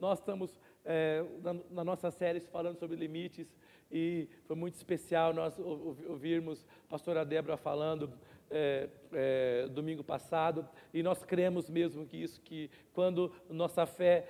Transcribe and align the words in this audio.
Nós 0.00 0.18
estamos 0.18 0.58
é, 0.84 1.22
na, 1.42 1.56
na, 1.70 1.84
nossa 1.84 2.10
série 2.10 2.40
falando 2.40 2.78
sobre 2.78 2.96
limites 2.96 3.54
e 3.92 4.28
foi 4.46 4.56
muito 4.56 4.74
especial 4.74 5.34
nós 5.34 5.58
ouvirmos 5.58 6.66
a 6.86 6.90
pastora 6.90 7.24
Débora 7.24 7.56
falando 7.56 8.10
é, 8.50 8.88
é, 9.12 9.68
domingo 9.68 10.02
passado, 10.02 10.68
e 10.92 11.04
nós 11.04 11.22
cremos 11.24 11.70
mesmo 11.70 12.04
que 12.04 12.16
isso, 12.16 12.40
que 12.40 12.68
quando 12.92 13.32
nossa 13.48 13.86
fé 13.86 14.26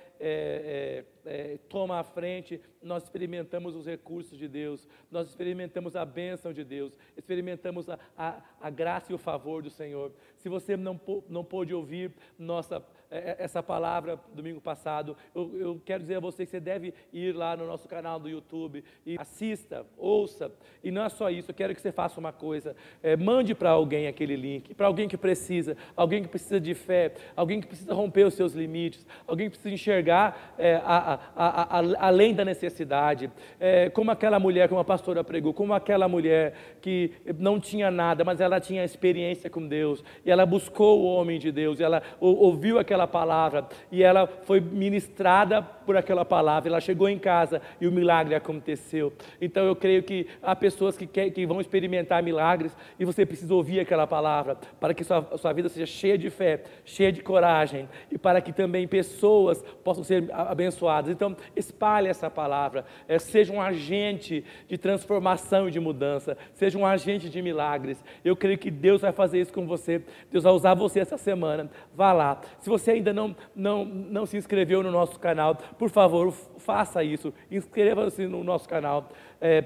toma 1.67 1.99
a 1.99 2.03
frente, 2.03 2.61
nós 2.83 3.03
experimentamos 3.03 3.75
os 3.75 3.87
recursos 3.87 4.37
de 4.37 4.47
Deus, 4.47 4.87
nós 5.09 5.27
experimentamos 5.27 5.95
a 5.95 6.05
bênção 6.05 6.53
de 6.53 6.63
Deus, 6.63 6.97
experimentamos 7.17 7.89
a, 7.89 7.97
a, 8.15 8.41
a 8.61 8.69
graça 8.69 9.11
e 9.11 9.15
o 9.15 9.17
favor 9.17 9.63
do 9.63 9.71
Senhor. 9.71 10.11
Se 10.37 10.47
você 10.47 10.77
não, 10.77 10.99
não 11.27 11.43
pôde 11.43 11.73
ouvir 11.73 12.13
nossa 12.37 12.83
essa 13.11 13.61
palavra 13.61 14.17
domingo 14.33 14.61
passado, 14.61 15.17
eu, 15.35 15.51
eu, 15.59 15.81
quero 15.83 16.01
dizer 16.01 16.15
a 16.15 16.19
você 16.21 16.45
que 16.45 16.51
você 16.51 16.61
deve 16.61 16.93
ir 17.11 17.35
lá 17.35 17.57
no 17.57 17.67
nosso 17.67 17.87
canal 17.87 18.17
do 18.17 18.29
YouTube 18.29 18.83
e 19.05 19.17
assista, 19.19 19.85
ouça. 19.97 20.49
E 20.81 20.89
não 20.89 21.03
é 21.03 21.09
só 21.09 21.29
isso, 21.29 21.51
eu 21.51 21.55
quero 21.55 21.75
que 21.75 21.81
você 21.81 21.91
faça 21.91 22.19
uma 22.19 22.31
coisa: 22.31 22.73
é, 23.03 23.17
mande 23.17 23.53
para 23.53 23.71
alguém 23.71 24.07
aquele 24.07 24.37
link, 24.37 24.73
para 24.73 24.87
alguém 24.87 25.09
que 25.09 25.17
precisa, 25.17 25.75
alguém 25.95 26.23
que 26.23 26.29
precisa 26.29 26.59
de 26.59 26.73
fé, 26.73 27.13
alguém 27.35 27.59
que 27.59 27.67
precisa 27.67 27.93
romper 27.93 28.25
os 28.25 28.33
seus 28.33 28.53
limites, 28.53 29.05
alguém 29.27 29.49
que 29.49 29.57
precisa 29.57 29.73
enxergar 29.73 30.55
é, 30.57 30.75
a, 30.75 31.19
a, 31.35 31.79
a, 31.79 32.07
além 32.07 32.33
da 32.33 32.45
necessidade. 32.45 33.29
É, 33.59 33.89
como 33.89 34.09
aquela 34.09 34.39
mulher, 34.39 34.69
como 34.69 34.79
a 34.79 34.85
pastora 34.85 35.21
pregou, 35.21 35.53
como 35.53 35.73
aquela 35.73 36.07
mulher 36.07 36.53
que 36.81 37.11
não 37.37 37.59
tinha 37.59 37.91
nada, 37.91 38.23
mas 38.23 38.39
ela 38.39 38.59
tinha 38.59 38.85
experiência 38.85 39.49
com 39.49 39.67
Deus, 39.67 40.01
e 40.25 40.31
ela 40.31 40.45
buscou 40.45 41.01
o 41.01 41.05
homem 41.05 41.37
de 41.37 41.51
Deus, 41.51 41.81
ela 41.81 42.01
ouviu 42.19 42.79
aquela 42.79 43.00
aquela 43.01 43.07
palavra 43.07 43.67
e 43.91 44.03
ela 44.03 44.27
foi 44.27 44.59
ministrada 44.59 45.61
por 45.61 45.97
aquela 45.97 46.23
palavra. 46.23 46.69
Ela 46.69 46.79
chegou 46.79 47.09
em 47.09 47.17
casa 47.17 47.61
e 47.79 47.87
o 47.87 47.91
milagre 47.91 48.35
aconteceu. 48.35 49.13
Então 49.39 49.65
eu 49.65 49.75
creio 49.75 50.03
que 50.03 50.27
há 50.41 50.55
pessoas 50.55 50.97
que, 50.97 51.07
quer, 51.07 51.29
que 51.31 51.45
vão 51.45 51.59
experimentar 51.59 52.21
milagres 52.21 52.75
e 52.99 53.05
você 53.05 53.25
precisa 53.25 53.53
ouvir 53.53 53.79
aquela 53.79 54.05
palavra 54.05 54.57
para 54.79 54.93
que 54.93 55.03
sua, 55.03 55.25
sua 55.37 55.53
vida 55.53 55.69
seja 55.69 55.85
cheia 55.85 56.17
de 56.17 56.29
fé, 56.29 56.63
cheia 56.85 57.11
de 57.11 57.21
coragem 57.21 57.89
e 58.11 58.17
para 58.17 58.41
que 58.41 58.53
também 58.53 58.87
pessoas 58.87 59.63
possam 59.83 60.03
ser 60.03 60.29
abençoadas. 60.31 61.11
Então 61.11 61.35
espalhe 61.55 62.07
essa 62.07 62.29
palavra, 62.29 62.85
é, 63.07 63.17
seja 63.17 63.51
um 63.51 63.61
agente 63.61 64.43
de 64.67 64.77
transformação 64.77 65.67
e 65.67 65.71
de 65.71 65.79
mudança, 65.79 66.37
seja 66.53 66.77
um 66.77 66.85
agente 66.85 67.29
de 67.29 67.41
milagres. 67.41 68.03
Eu 68.23 68.35
creio 68.35 68.57
que 68.57 68.69
Deus 68.69 69.01
vai 69.01 69.11
fazer 69.11 69.39
isso 69.41 69.53
com 69.53 69.65
você. 69.65 70.01
Deus 70.31 70.43
vai 70.43 70.53
usar 70.53 70.73
você 70.73 70.99
essa 70.99 71.17
semana. 71.17 71.69
Vá 71.95 72.13
lá. 72.13 72.41
Se 72.59 72.69
você 72.69 72.90
ainda 72.91 73.13
não, 73.13 73.35
não, 73.55 73.85
não 73.85 74.25
se 74.25 74.37
inscreveu 74.37 74.83
no 74.83 74.91
nosso 74.91 75.19
canal, 75.19 75.55
por 75.55 75.89
favor, 75.89 76.31
faça 76.57 77.03
isso. 77.03 77.33
Inscreva-se 77.49 78.27
no 78.27 78.43
nosso 78.43 78.67
canal. 78.67 79.09
É, 79.39 79.63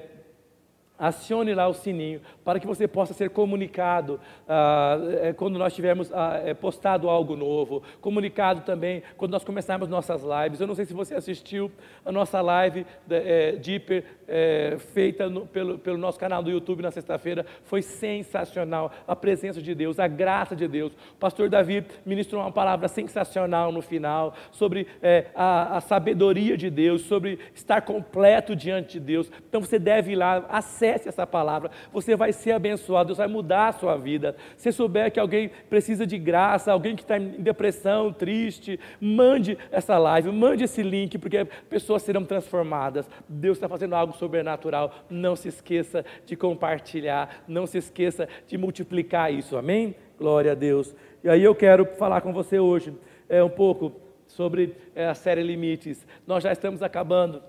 acione 0.97 1.53
lá 1.53 1.67
o 1.67 1.73
sininho 1.73 2.21
para 2.43 2.59
que 2.59 2.67
você 2.67 2.87
possa 2.87 3.13
ser 3.13 3.29
comunicado 3.29 4.19
ah, 4.47 4.97
é, 5.21 5.33
quando 5.33 5.59
nós 5.59 5.73
tivermos 5.73 6.11
ah, 6.13 6.41
é, 6.43 6.53
postado 6.53 7.09
algo 7.09 7.35
novo, 7.35 7.83
comunicado 7.99 8.61
também 8.61 9.03
quando 9.17 9.31
nós 9.31 9.43
começarmos 9.43 9.89
nossas 9.89 10.21
lives. 10.23 10.59
Eu 10.59 10.67
não 10.67 10.75
sei 10.75 10.85
se 10.85 10.93
você 10.93 11.15
assistiu 11.15 11.71
a 12.05 12.11
nossa 12.11 12.41
live 12.41 12.85
é, 13.09 13.53
Deeper 13.53 14.03
é, 14.27 14.77
feita 14.93 15.29
no, 15.29 15.45
pelo, 15.45 15.77
pelo 15.77 15.97
nosso 15.97 16.19
canal 16.19 16.41
do 16.41 16.49
YouTube 16.49 16.81
na 16.81 16.91
sexta-feira, 16.91 17.45
foi 17.63 17.81
sensacional. 17.81 18.91
A 19.07 19.15
presença 19.15 19.61
de 19.61 19.75
Deus, 19.75 19.99
a 19.99 20.07
graça 20.07 20.55
de 20.55 20.67
Deus. 20.67 20.93
O 20.93 21.17
pastor 21.19 21.49
Davi 21.49 21.85
ministrou 22.05 22.41
uma 22.41 22.51
palavra 22.51 22.87
sensacional 22.87 23.71
no 23.71 23.81
final 23.81 24.33
sobre 24.51 24.87
é, 25.01 25.25
a, 25.35 25.77
a 25.77 25.81
sabedoria 25.81 26.55
de 26.57 26.69
Deus, 26.69 27.01
sobre 27.01 27.39
estar 27.53 27.81
completo 27.81 28.55
diante 28.55 28.93
de 28.93 28.99
Deus. 28.99 29.31
Então 29.49 29.61
você 29.61 29.77
deve 29.77 30.13
ir 30.13 30.15
lá, 30.15 30.45
acesse 30.49 30.84
essa 30.85 31.25
palavra, 31.25 31.71
você 31.91 32.15
vai 32.15 32.31
ser 32.31 32.51
abençoado, 32.51 33.07
Deus 33.07 33.17
vai 33.17 33.27
mudar 33.27 33.69
a 33.69 33.71
sua 33.73 33.95
vida. 33.97 34.35
Se 34.57 34.71
souber 34.71 35.11
que 35.11 35.19
alguém 35.19 35.49
precisa 35.69 36.05
de 36.05 36.17
graça, 36.17 36.71
alguém 36.71 36.95
que 36.95 37.01
está 37.01 37.17
em 37.17 37.41
depressão, 37.41 38.11
triste, 38.11 38.79
mande 38.99 39.57
essa 39.71 39.97
live, 39.97 40.31
mande 40.31 40.63
esse 40.63 40.81
link, 40.83 41.17
porque 41.17 41.45
pessoas 41.69 42.03
serão 42.03 42.23
transformadas. 42.23 43.09
Deus 43.27 43.57
está 43.57 43.67
fazendo 43.67 43.95
algo 43.95 44.13
sobrenatural. 44.13 44.93
Não 45.09 45.35
se 45.35 45.47
esqueça 45.47 46.05
de 46.25 46.35
compartilhar, 46.35 47.43
não 47.47 47.65
se 47.65 47.77
esqueça 47.77 48.27
de 48.47 48.57
multiplicar 48.57 49.33
isso, 49.33 49.57
amém? 49.57 49.95
Glória 50.17 50.51
a 50.51 50.55
Deus. 50.55 50.95
E 51.23 51.29
aí 51.29 51.43
eu 51.43 51.55
quero 51.55 51.85
falar 51.97 52.21
com 52.21 52.31
você 52.31 52.59
hoje 52.59 52.93
é, 53.27 53.43
um 53.43 53.49
pouco 53.49 53.91
sobre 54.27 54.75
é, 54.93 55.07
a 55.07 55.15
série 55.15 55.43
Limites. 55.43 56.05
Nós 56.25 56.43
já 56.43 56.51
estamos 56.51 56.81
acabando. 56.81 57.41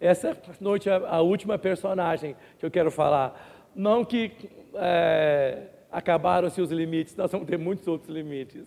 Essa 0.00 0.36
noite 0.60 0.88
é 0.88 0.92
a 0.92 1.20
última 1.20 1.58
personagem 1.58 2.36
que 2.58 2.66
eu 2.66 2.70
quero 2.70 2.90
falar. 2.90 3.70
Não 3.74 4.04
que 4.04 4.32
é, 4.74 5.62
acabaram-se 5.90 6.60
os 6.60 6.70
limites, 6.70 7.16
nós 7.16 7.30
vamos 7.30 7.46
ter 7.46 7.58
muitos 7.58 7.86
outros 7.88 8.10
limites. 8.10 8.66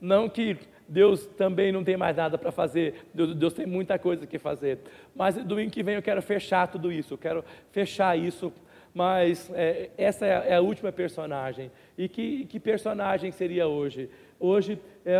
Não 0.00 0.28
que 0.28 0.56
Deus 0.88 1.26
também 1.26 1.72
não 1.72 1.84
tem 1.84 1.96
mais 1.96 2.16
nada 2.16 2.38
para 2.38 2.52
fazer, 2.52 3.08
Deus, 3.12 3.34
Deus, 3.34 3.52
tem 3.52 3.66
muita 3.66 3.98
coisa 3.98 4.26
que 4.26 4.38
fazer. 4.38 4.78
Mas 5.14 5.36
domingo 5.36 5.70
que 5.70 5.82
vem 5.82 5.96
eu 5.96 6.02
quero 6.02 6.22
fechar 6.22 6.68
tudo 6.68 6.90
isso, 6.90 7.14
eu 7.14 7.18
quero 7.18 7.44
fechar 7.72 8.16
isso. 8.16 8.52
Mas 8.94 9.50
é, 9.54 9.90
essa 9.98 10.24
é 10.24 10.54
a 10.54 10.60
última 10.60 10.90
personagem. 10.90 11.70
E 11.96 12.08
que, 12.08 12.46
que 12.46 12.58
personagem 12.58 13.30
seria 13.30 13.68
hoje? 13.68 14.08
Hoje, 14.40 14.80
é, 15.04 15.12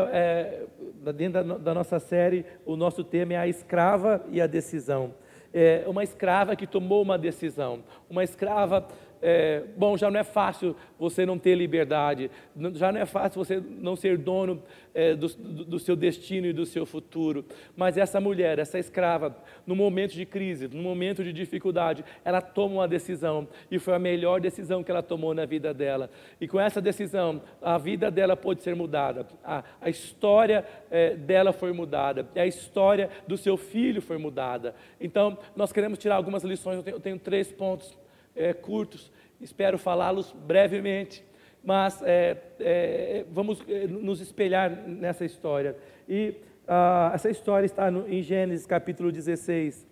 é, 1.04 1.12
dentro 1.12 1.44
da, 1.44 1.58
da, 1.58 1.74
nossa 1.74 1.98
série, 1.98 2.44
o 2.64 2.76
nosso 2.76 3.04
tema 3.04 3.34
é 3.34 3.36
a 3.36 3.46
escrava 3.46 4.24
e 4.30 4.40
a 4.40 4.46
decisão. 4.46 5.12
É 5.52 5.84
uma 5.86 6.02
escrava 6.02 6.54
que 6.54 6.66
tomou 6.66 7.02
uma 7.02 7.16
decisão, 7.16 7.82
uma 8.08 8.22
escrava 8.22 8.86
é, 9.20 9.62
bom, 9.76 9.96
já 9.96 10.10
não 10.10 10.20
é 10.20 10.24
fácil 10.24 10.76
você 10.98 11.24
não 11.26 11.38
ter 11.38 11.54
liberdade, 11.54 12.30
já 12.74 12.92
não 12.92 13.00
é 13.00 13.06
fácil 13.06 13.44
você 13.44 13.60
não 13.60 13.96
ser 13.96 14.18
dono 14.18 14.62
é, 14.94 15.14
do, 15.14 15.28
do, 15.28 15.78
seu 15.78 15.94
destino 15.94 16.46
e 16.46 16.52
do 16.52 16.66
seu 16.66 16.84
futuro. 16.84 17.44
Mas 17.76 17.96
essa 17.96 18.20
mulher, 18.20 18.58
essa 18.58 18.78
escrava, 18.78 19.36
no 19.66 19.76
momento 19.76 20.12
de 20.12 20.26
crise, 20.26 20.68
no 20.68 20.82
momento 20.82 21.22
de 21.22 21.32
dificuldade, 21.32 22.04
ela 22.24 22.40
toma 22.40 22.74
uma 22.74 22.88
decisão 22.88 23.46
e 23.70 23.78
foi 23.78 23.94
a 23.94 23.98
melhor 23.98 24.40
decisão 24.40 24.82
que 24.82 24.90
ela 24.90 25.02
tomou 25.02 25.34
na 25.34 25.44
vida 25.44 25.72
dela. 25.72 26.10
E 26.40 26.48
com 26.48 26.58
essa 26.58 26.80
decisão, 26.80 27.40
a 27.62 27.78
vida 27.78 28.10
dela 28.10 28.36
pôde 28.36 28.62
ser 28.62 28.74
mudada, 28.74 29.26
a, 29.44 29.62
a 29.80 29.90
história 29.90 30.64
é, 30.90 31.14
dela 31.14 31.52
foi 31.52 31.72
mudada, 31.72 32.26
a 32.34 32.46
história 32.46 33.10
do 33.26 33.36
seu 33.36 33.56
filho 33.56 34.02
foi 34.02 34.18
mudada. 34.18 34.74
Então, 35.00 35.38
nós 35.54 35.72
queremos 35.72 35.98
tirar 35.98 36.16
algumas 36.16 36.42
lições, 36.42 36.76
eu 36.76 36.82
tenho, 36.82 36.96
eu 36.96 37.00
tenho 37.00 37.18
três 37.18 37.52
pontos 37.52 37.96
é, 38.38 38.54
curtos, 38.54 39.10
espero 39.40 39.76
falá-los 39.76 40.32
brevemente, 40.32 41.24
mas 41.62 42.00
é, 42.02 42.36
é, 42.60 43.24
vamos 43.30 43.62
é, 43.68 43.86
nos 43.86 44.20
espelhar 44.20 44.70
nessa 44.70 45.24
história. 45.24 45.76
E 46.08 46.36
ah, 46.66 47.10
essa 47.14 47.28
história 47.28 47.66
está 47.66 47.90
no, 47.90 48.08
em 48.08 48.22
Gênesis 48.22 48.64
capítulo 48.64 49.10
16. 49.10 49.86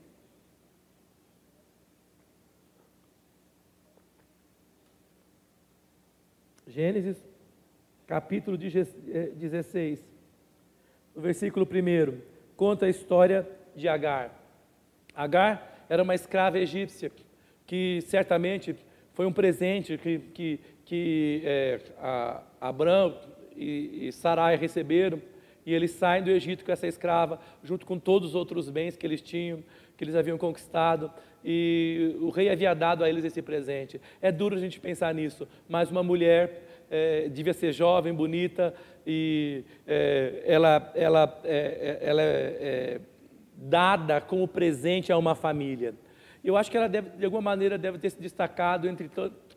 Gênesis 6.69 7.17
capítulo 8.07 8.57
16, 8.57 8.95
é, 9.09 10.05
no 11.15 11.23
versículo 11.23 11.67
1, 11.67 12.21
conta 12.55 12.87
a 12.87 12.89
história 12.89 13.49
de 13.75 13.89
Agar. 13.89 14.31
Agar 15.15 15.87
era 15.89 16.03
uma 16.03 16.15
escrava 16.15 16.59
egípcia 16.59 17.11
que 17.67 18.01
certamente 18.03 18.77
foi 19.13 19.27
um 19.27 19.33
presente 19.33 19.99
que, 19.99 20.19
que, 20.19 20.61
que 20.85 21.43
é, 21.45 21.81
Abraão 22.61 23.19
e, 23.57 24.09
e 24.09 24.13
Sarai 24.13 24.57
receberam, 24.57 25.21
e 25.65 25.75
eles 25.75 25.91
saem 25.93 26.23
do 26.23 26.31
Egito 26.31 26.65
com 26.65 26.71
essa 26.71 26.87
escrava, 26.87 27.41
junto 27.65 27.85
com 27.85 27.99
todos 27.99 28.31
os 28.31 28.35
outros 28.35 28.71
bens 28.71 28.97
que 28.97 29.05
eles 29.07 29.21
tinham, 29.21 29.65
que 29.97 30.05
eles 30.05 30.15
haviam 30.15 30.39
conquistado, 30.39 31.11
e 31.45 32.15
o 32.21 32.31
rei 32.31 32.49
havia 32.49 32.75
dado 32.75 33.03
a 33.03 33.09
eles 33.09 33.25
esse 33.25 33.43
presente. 33.43 34.01
É 34.21 34.31
duro 34.31 34.55
a 34.55 34.59
gente 34.59 34.79
pensar 34.79 35.13
nisso, 35.15 35.49
mas 35.69 35.91
uma 35.91 36.03
mulher 36.03 36.63
é, 36.91 37.29
devia 37.29 37.53
ser 37.53 37.73
jovem, 37.73 38.13
bonita, 38.13 38.75
e 39.07 39.65
é, 39.87 40.43
ela, 40.45 40.93
ela, 40.95 41.41
é, 41.45 41.99
é 42.03 42.09
ela 42.09 42.23
é, 42.23 42.27
é 42.27 43.01
dada 43.57 44.21
como 44.21 44.47
presente 44.47 45.11
a 45.11 45.17
uma 45.17 45.35
família. 45.35 45.95
Eu 46.47 46.57
acho 46.57 46.71
que 46.71 46.77
ela 46.77 46.89
deve, 46.89 47.11
de 47.11 47.25
alguma 47.25 47.43
maneira 47.43 47.77
deve 47.77 47.99
ter 47.99 48.09
se 48.09 48.21
destacado 48.21 48.89
entre 48.89 49.11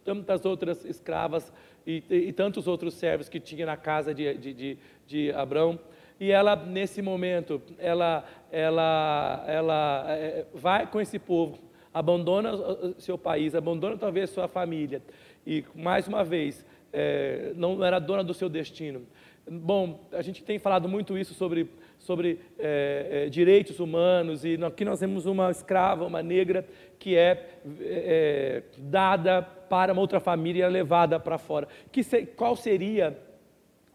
tantas 0.04 0.44
outras 0.44 0.84
escravas 0.84 1.54
e, 1.86 2.04
e, 2.10 2.16
e 2.16 2.34
tantos 2.34 2.68
outros 2.68 2.96
servos 2.96 3.30
que 3.30 3.40
tinha 3.40 3.64
na 3.64 3.78
casa 3.78 4.12
de, 4.12 4.34
de, 4.34 4.54
de, 4.56 4.78
de 5.06 5.32
Abraão. 5.34 5.80
E 6.20 6.32
ela, 6.32 6.56
nesse 6.56 7.00
momento, 7.00 7.62
ela, 7.78 8.26
ela, 8.52 9.46
ela 9.48 10.06
é, 10.10 10.48
vai 10.52 10.88
com 10.88 11.00
esse 11.00 11.20
povo, 11.20 11.60
abandona 11.94 12.54
seu 12.98 13.20
país, 13.20 13.54
abandona 13.54 13.96
talvez 13.96 14.32
sua 14.32 14.48
família. 14.48 15.00
E, 15.46 15.64
mais 15.76 16.08
uma 16.08 16.24
vez, 16.24 16.66
é, 16.92 17.54
não 17.56 17.86
era 17.86 18.00
dona 18.00 18.24
do 18.24 18.34
seu 18.34 18.50
destino. 18.50 19.06
Bom, 19.48 20.08
a 20.12 20.24
gente 20.24 20.44
tem 20.44 20.58
falado 20.58 20.90
muito 20.90 21.16
isso 21.16 21.36
sobre 21.36 21.70
sobre 22.10 22.40
é, 22.58 23.26
é, 23.28 23.30
direitos 23.30 23.80
humanos, 23.80 24.44
e 24.44 24.58
aqui 24.66 24.84
nós 24.84 24.98
temos 24.98 25.28
uma 25.28 25.52
escrava, 25.52 26.08
uma 26.08 26.24
negra, 26.24 26.66
que 26.98 27.16
é, 27.16 27.60
é 27.82 28.64
dada 28.80 29.44
para 29.44 29.94
uma 29.94 30.02
outra 30.02 30.20
família 30.20 30.66
e 30.66 30.70
levada 30.72 31.20
para 31.20 31.38
fora. 31.38 31.68
Que 31.92 32.02
se, 32.04 32.26
qual 32.26 32.56
seria 32.56 33.16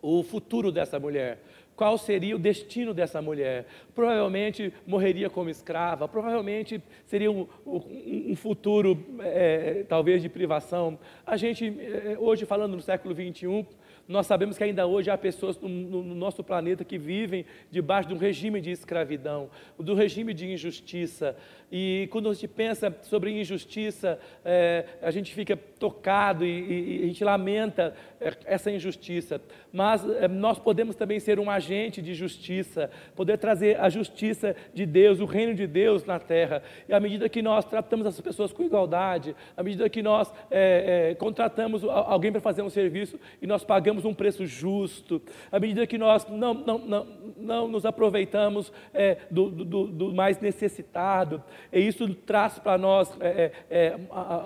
o 0.01 0.23
futuro 0.23 0.71
dessa 0.71 1.01
mulher? 1.01 1.41
Qual 1.76 1.99
seria 1.99 2.37
o 2.37 2.38
destino 2.38 2.94
dessa 2.94 3.21
mulher. 3.21 3.67
Provavelmente 3.94 4.73
morreria 4.87 5.29
como 5.29 5.50
escrava, 5.50 6.06
provavelmente 6.09 6.82
seria 7.06 7.31
um, 7.31 7.47
um, 7.67 8.32
um 8.32 8.37
futuro, 8.37 9.05
é, 9.21 9.85
talvez, 9.88 10.23
de 10.23 10.29
privação. 10.29 10.99
A 11.26 11.37
gente, 11.37 11.67
é, 11.67 12.17
hoje, 12.19 12.44
falando 12.47 12.76
no 12.76 12.82
século 12.82 13.15
21, 13.15 13.65
nós 14.06 14.26
sabemos 14.26 14.59
que 14.59 14.65
ainda 14.65 14.87
hoje 14.87 15.11
há 15.11 15.17
pessoas 15.17 15.59
no, 15.59 15.69
no, 15.69 16.15
nosso 16.15 16.44
planeta 16.44 16.85
que 16.85 16.99
vivem 16.99 17.47
debaixo 17.71 18.09
de 18.09 18.15
um 18.15 18.19
regime 18.19 18.61
de 18.61 18.70
escravidão, 18.70 19.49
do 19.79 19.94
regime 19.94 20.35
de 20.35 20.53
injustiça. 20.53 21.35
E 21.73 22.06
quando 22.12 22.29
a 22.29 22.35
gente 22.35 22.49
pensa 22.49 22.94
sobre 23.03 23.31
injustiça, 23.31 24.19
é, 24.44 24.85
a 25.00 25.11
gente 25.11 25.35
fica 25.35 25.56
tocado 25.56 26.44
e, 26.44 27.00
e, 27.00 27.05
a 27.05 27.06
gente 27.06 27.25
lamenta 27.25 27.97
essa 28.44 28.71
injustiça. 28.71 29.41
Mas 29.73 30.05
é, 30.09 30.29
nós 30.29 30.59
podemos 30.59 30.97
também 30.97 31.21
ser 31.21 31.38
um 31.38 31.50
agente 31.50 32.00
de 32.00 32.15
justiça, 32.15 32.91
poder 33.15 33.38
trazer 33.38 33.81
a 33.81 33.88
justiça 33.88 34.55
de 34.73 34.87
Deus, 34.87 35.21
o 35.21 35.25
reino 35.25 35.55
de 35.55 35.67
Deus 35.67 36.05
na 36.05 36.19
terra. 36.19 36.62
E 36.88 36.94
à 36.94 37.00
medida 37.00 37.29
que 37.29 37.43
nós 37.43 37.65
tratamos 37.65 38.06
as 38.06 38.21
pessoas 38.21 38.53
com 38.53 38.62
igualdade, 38.62 39.35
à 39.56 39.62
medida 39.62 39.88
que 39.88 40.03
nós 40.03 40.32
é, 40.50 41.11
é, 41.11 41.15
contratamos 41.15 41.85
alguém 41.85 42.32
para 42.32 42.41
fazer 42.41 42.62
um 42.62 42.71
serviço 42.71 43.19
e 43.41 43.47
nós 43.47 43.65
pagamos 43.65 44.05
um 44.05 44.15
preço 44.15 44.47
justo, 44.47 45.20
à 45.50 45.59
medida 45.59 45.87
que 45.87 45.99
nós 45.99 46.27
não, 46.29 46.55
não, 46.55 46.79
não, 46.79 47.06
não 47.37 47.69
nos 47.69 47.85
aproveitamos 47.85 48.73
é, 48.93 49.19
do, 49.31 49.50
do, 49.50 49.87
do 49.87 50.15
mais 50.15 50.38
necessitado, 50.38 51.43
e 51.73 51.81
isso 51.81 52.09
traz 52.15 52.59
para 52.59 52.79
nós 52.79 53.15
é, 53.20 53.53
é, 53.70 53.87
é 53.87 53.97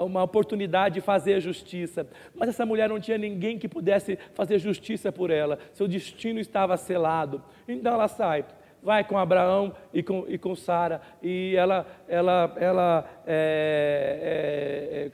uma 0.02 0.22
oportunidade 0.22 0.96
de 0.96 1.00
fazer 1.00 1.40
justiça. 1.40 2.06
Mas 2.34 2.48
essa 2.48 2.64
mulher 2.64 2.88
não 2.88 2.98
tinha 2.98 3.18
ninguém 3.18 3.58
que 3.58 3.67
pudesse 3.68 4.18
fazer 4.34 4.58
justiça 4.58 5.12
por 5.12 5.30
ela, 5.30 5.58
seu 5.72 5.86
destino 5.86 6.40
estava 6.40 6.76
selado. 6.76 7.42
Então 7.66 7.94
ela 7.94 8.08
sai, 8.08 8.44
vai 8.82 9.04
com 9.04 9.18
Abraão 9.18 9.74
e 9.92 10.02
com, 10.02 10.24
e 10.28 10.38
com 10.38 10.54
Sara, 10.54 11.00
e 11.22 11.54
ela, 11.56 11.86
ela, 12.08 12.54
ela 12.56 13.22
é, 13.26 15.10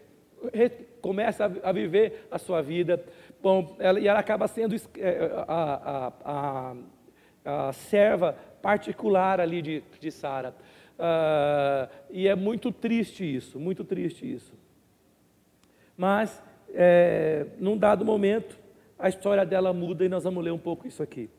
é, 0.52 0.64
é 0.64 0.68
começa 1.00 1.44
a, 1.44 1.68
a, 1.68 1.72
viver 1.72 2.26
a 2.30 2.38
sua 2.38 2.62
vida. 2.62 3.04
Bom, 3.42 3.76
ela, 3.78 4.00
e 4.00 4.08
ela 4.08 4.20
acaba 4.20 4.48
sendo 4.48 4.74
é, 4.98 5.30
a, 5.46 6.12
a, 6.24 6.74
a, 7.44 7.68
a 7.68 7.72
serva 7.72 8.36
particular 8.62 9.40
ali 9.40 9.60
de, 9.60 9.82
de 10.00 10.10
Sara. 10.10 10.54
Uh, 10.94 11.90
e 12.10 12.28
é 12.28 12.34
muito 12.34 12.70
triste 12.70 13.24
isso, 13.24 13.58
muito 13.58 13.84
triste 13.84 14.30
isso. 14.30 14.54
Mas, 15.96 16.42
é, 16.74 17.46
num 17.58 17.78
dado 17.78 18.04
momento, 18.04 18.58
a 18.98 19.08
história 19.08 19.46
dela 19.46 19.72
muda 19.72 20.04
e 20.04 20.08
nós 20.08 20.24
vamos 20.24 20.44
ler 20.44 20.50
um 20.50 20.58
pouco 20.58 20.86
isso 20.86 21.02
aqui. 21.02 21.30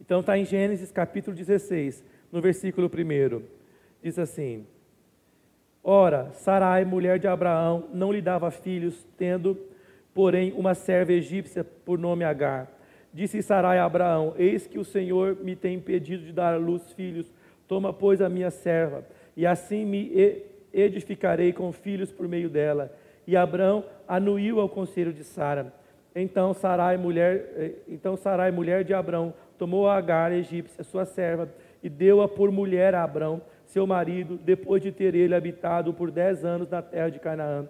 Então 0.00 0.20
está 0.20 0.36
em 0.36 0.44
Gênesis 0.44 0.90
capítulo 0.90 1.36
16, 1.36 2.04
no 2.32 2.40
versículo 2.40 2.88
1. 2.88 3.42
Diz 4.02 4.18
assim: 4.18 4.66
Ora, 5.82 6.32
Sarai, 6.32 6.84
mulher 6.84 7.18
de 7.18 7.28
Abraão, 7.28 7.88
não 7.92 8.12
lhe 8.12 8.20
dava 8.20 8.50
filhos, 8.50 9.06
tendo, 9.16 9.56
porém, 10.12 10.52
uma 10.52 10.74
serva 10.74 11.12
egípcia 11.12 11.62
por 11.62 11.98
nome 11.98 12.24
Agar. 12.24 12.70
Disse 13.12 13.42
Sarai 13.42 13.78
a 13.78 13.84
Abraão: 13.84 14.34
Eis 14.36 14.66
que 14.66 14.78
o 14.78 14.84
Senhor 14.84 15.36
me 15.42 15.54
tem 15.54 15.76
impedido 15.76 16.24
de 16.24 16.32
dar 16.32 16.54
à 16.54 16.56
luz 16.56 16.92
filhos 16.92 17.30
Toma, 17.66 17.92
pois, 17.92 18.20
a 18.20 18.28
minha 18.28 18.50
serva, 18.50 19.04
e 19.36 19.46
assim 19.46 19.84
me 19.84 20.12
edificarei 20.72 21.52
com 21.52 21.72
filhos 21.72 22.12
por 22.12 22.28
meio 22.28 22.48
dela. 22.48 22.94
E 23.26 23.36
Abraão 23.36 23.84
anuiu 24.06 24.60
ao 24.60 24.68
conselho 24.68 25.12
de 25.12 25.24
Sara. 25.24 25.72
Então 26.14 26.54
Sarai, 26.54 26.96
mulher, 26.96 27.52
eh, 27.56 27.72
então 27.88 28.16
Sarai, 28.16 28.50
mulher 28.50 28.84
de 28.84 28.94
Abraão, 28.94 29.34
tomou 29.58 29.88
a 29.88 29.96
Agar, 29.96 30.32
egípcia, 30.32 30.84
sua 30.84 31.04
serva, 31.04 31.48
e 31.82 31.88
deu-a 31.88 32.28
por 32.28 32.50
mulher 32.52 32.94
a 32.94 33.02
Abraão, 33.02 33.42
seu 33.66 33.86
marido, 33.86 34.38
depois 34.38 34.82
de 34.82 34.92
ter 34.92 35.14
ele 35.14 35.34
habitado 35.34 35.92
por 35.92 36.10
dez 36.10 36.44
anos 36.44 36.70
na 36.70 36.80
terra 36.80 37.08
de 37.08 37.18
Canaã. 37.18 37.66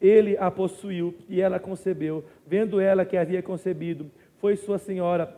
Ele 0.00 0.36
a 0.38 0.50
possuiu 0.50 1.14
e 1.28 1.40
ela 1.40 1.60
concebeu. 1.60 2.24
Vendo 2.46 2.80
ela 2.80 3.04
que 3.04 3.16
havia 3.16 3.42
concebido, 3.42 4.10
foi 4.38 4.56
sua 4.56 4.78
senhora 4.78 5.32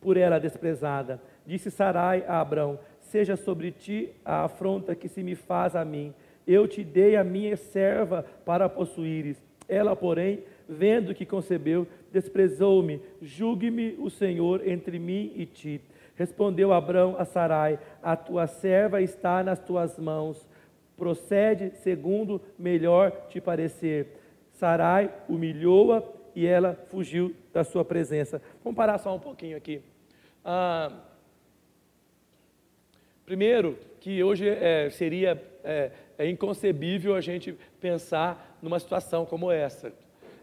por 0.00 0.16
ela 0.16 0.38
desprezada. 0.38 1.20
Disse 1.46 1.70
Sarai 1.70 2.24
a 2.26 2.40
Abrão: 2.40 2.78
Seja 3.00 3.36
sobre 3.36 3.70
ti 3.70 4.10
a 4.24 4.44
afronta 4.44 4.94
que 4.94 5.08
se 5.08 5.22
me 5.22 5.34
faz 5.34 5.74
a 5.74 5.84
mim. 5.84 6.12
Eu 6.48 6.66
te 6.66 6.82
dei 6.82 7.14
a 7.14 7.22
minha 7.22 7.58
serva 7.58 8.24
para 8.46 8.70
possuíres. 8.70 9.36
Ela, 9.68 9.94
porém, 9.94 10.42
vendo 10.66 11.14
que 11.14 11.26
concebeu, 11.26 11.86
desprezou-me. 12.10 13.02
Julgue-me 13.20 13.96
o 13.98 14.08
Senhor 14.08 14.66
entre 14.66 14.98
mim 14.98 15.30
e 15.36 15.44
ti. 15.44 15.78
Respondeu 16.16 16.72
Abrão 16.72 17.16
a 17.18 17.26
Sarai: 17.26 17.78
A 18.02 18.16
tua 18.16 18.46
serva 18.46 19.02
está 19.02 19.44
nas 19.44 19.60
tuas 19.60 19.98
mãos. 19.98 20.48
Procede 20.96 21.70
segundo 21.76 22.40
melhor 22.58 23.10
te 23.28 23.42
parecer. 23.42 24.16
Sarai 24.54 25.12
humilhou-a 25.28 26.02
e 26.34 26.46
ela 26.46 26.74
fugiu 26.88 27.34
da 27.52 27.62
sua 27.62 27.84
presença. 27.84 28.40
Vamos 28.64 28.74
parar 28.74 28.96
só 28.96 29.14
um 29.14 29.20
pouquinho 29.20 29.56
aqui. 29.56 29.82
Ah, 30.42 30.90
Primeiro, 33.28 33.78
que 34.00 34.24
hoje 34.24 34.48
é, 34.48 34.88
seria 34.88 35.38
é, 35.62 35.90
é 36.18 36.28
inconcebível 36.28 37.14
a 37.14 37.20
gente 37.20 37.56
pensar 37.80 38.58
numa 38.60 38.78
situação 38.78 39.24
como 39.24 39.50
essa. 39.50 39.92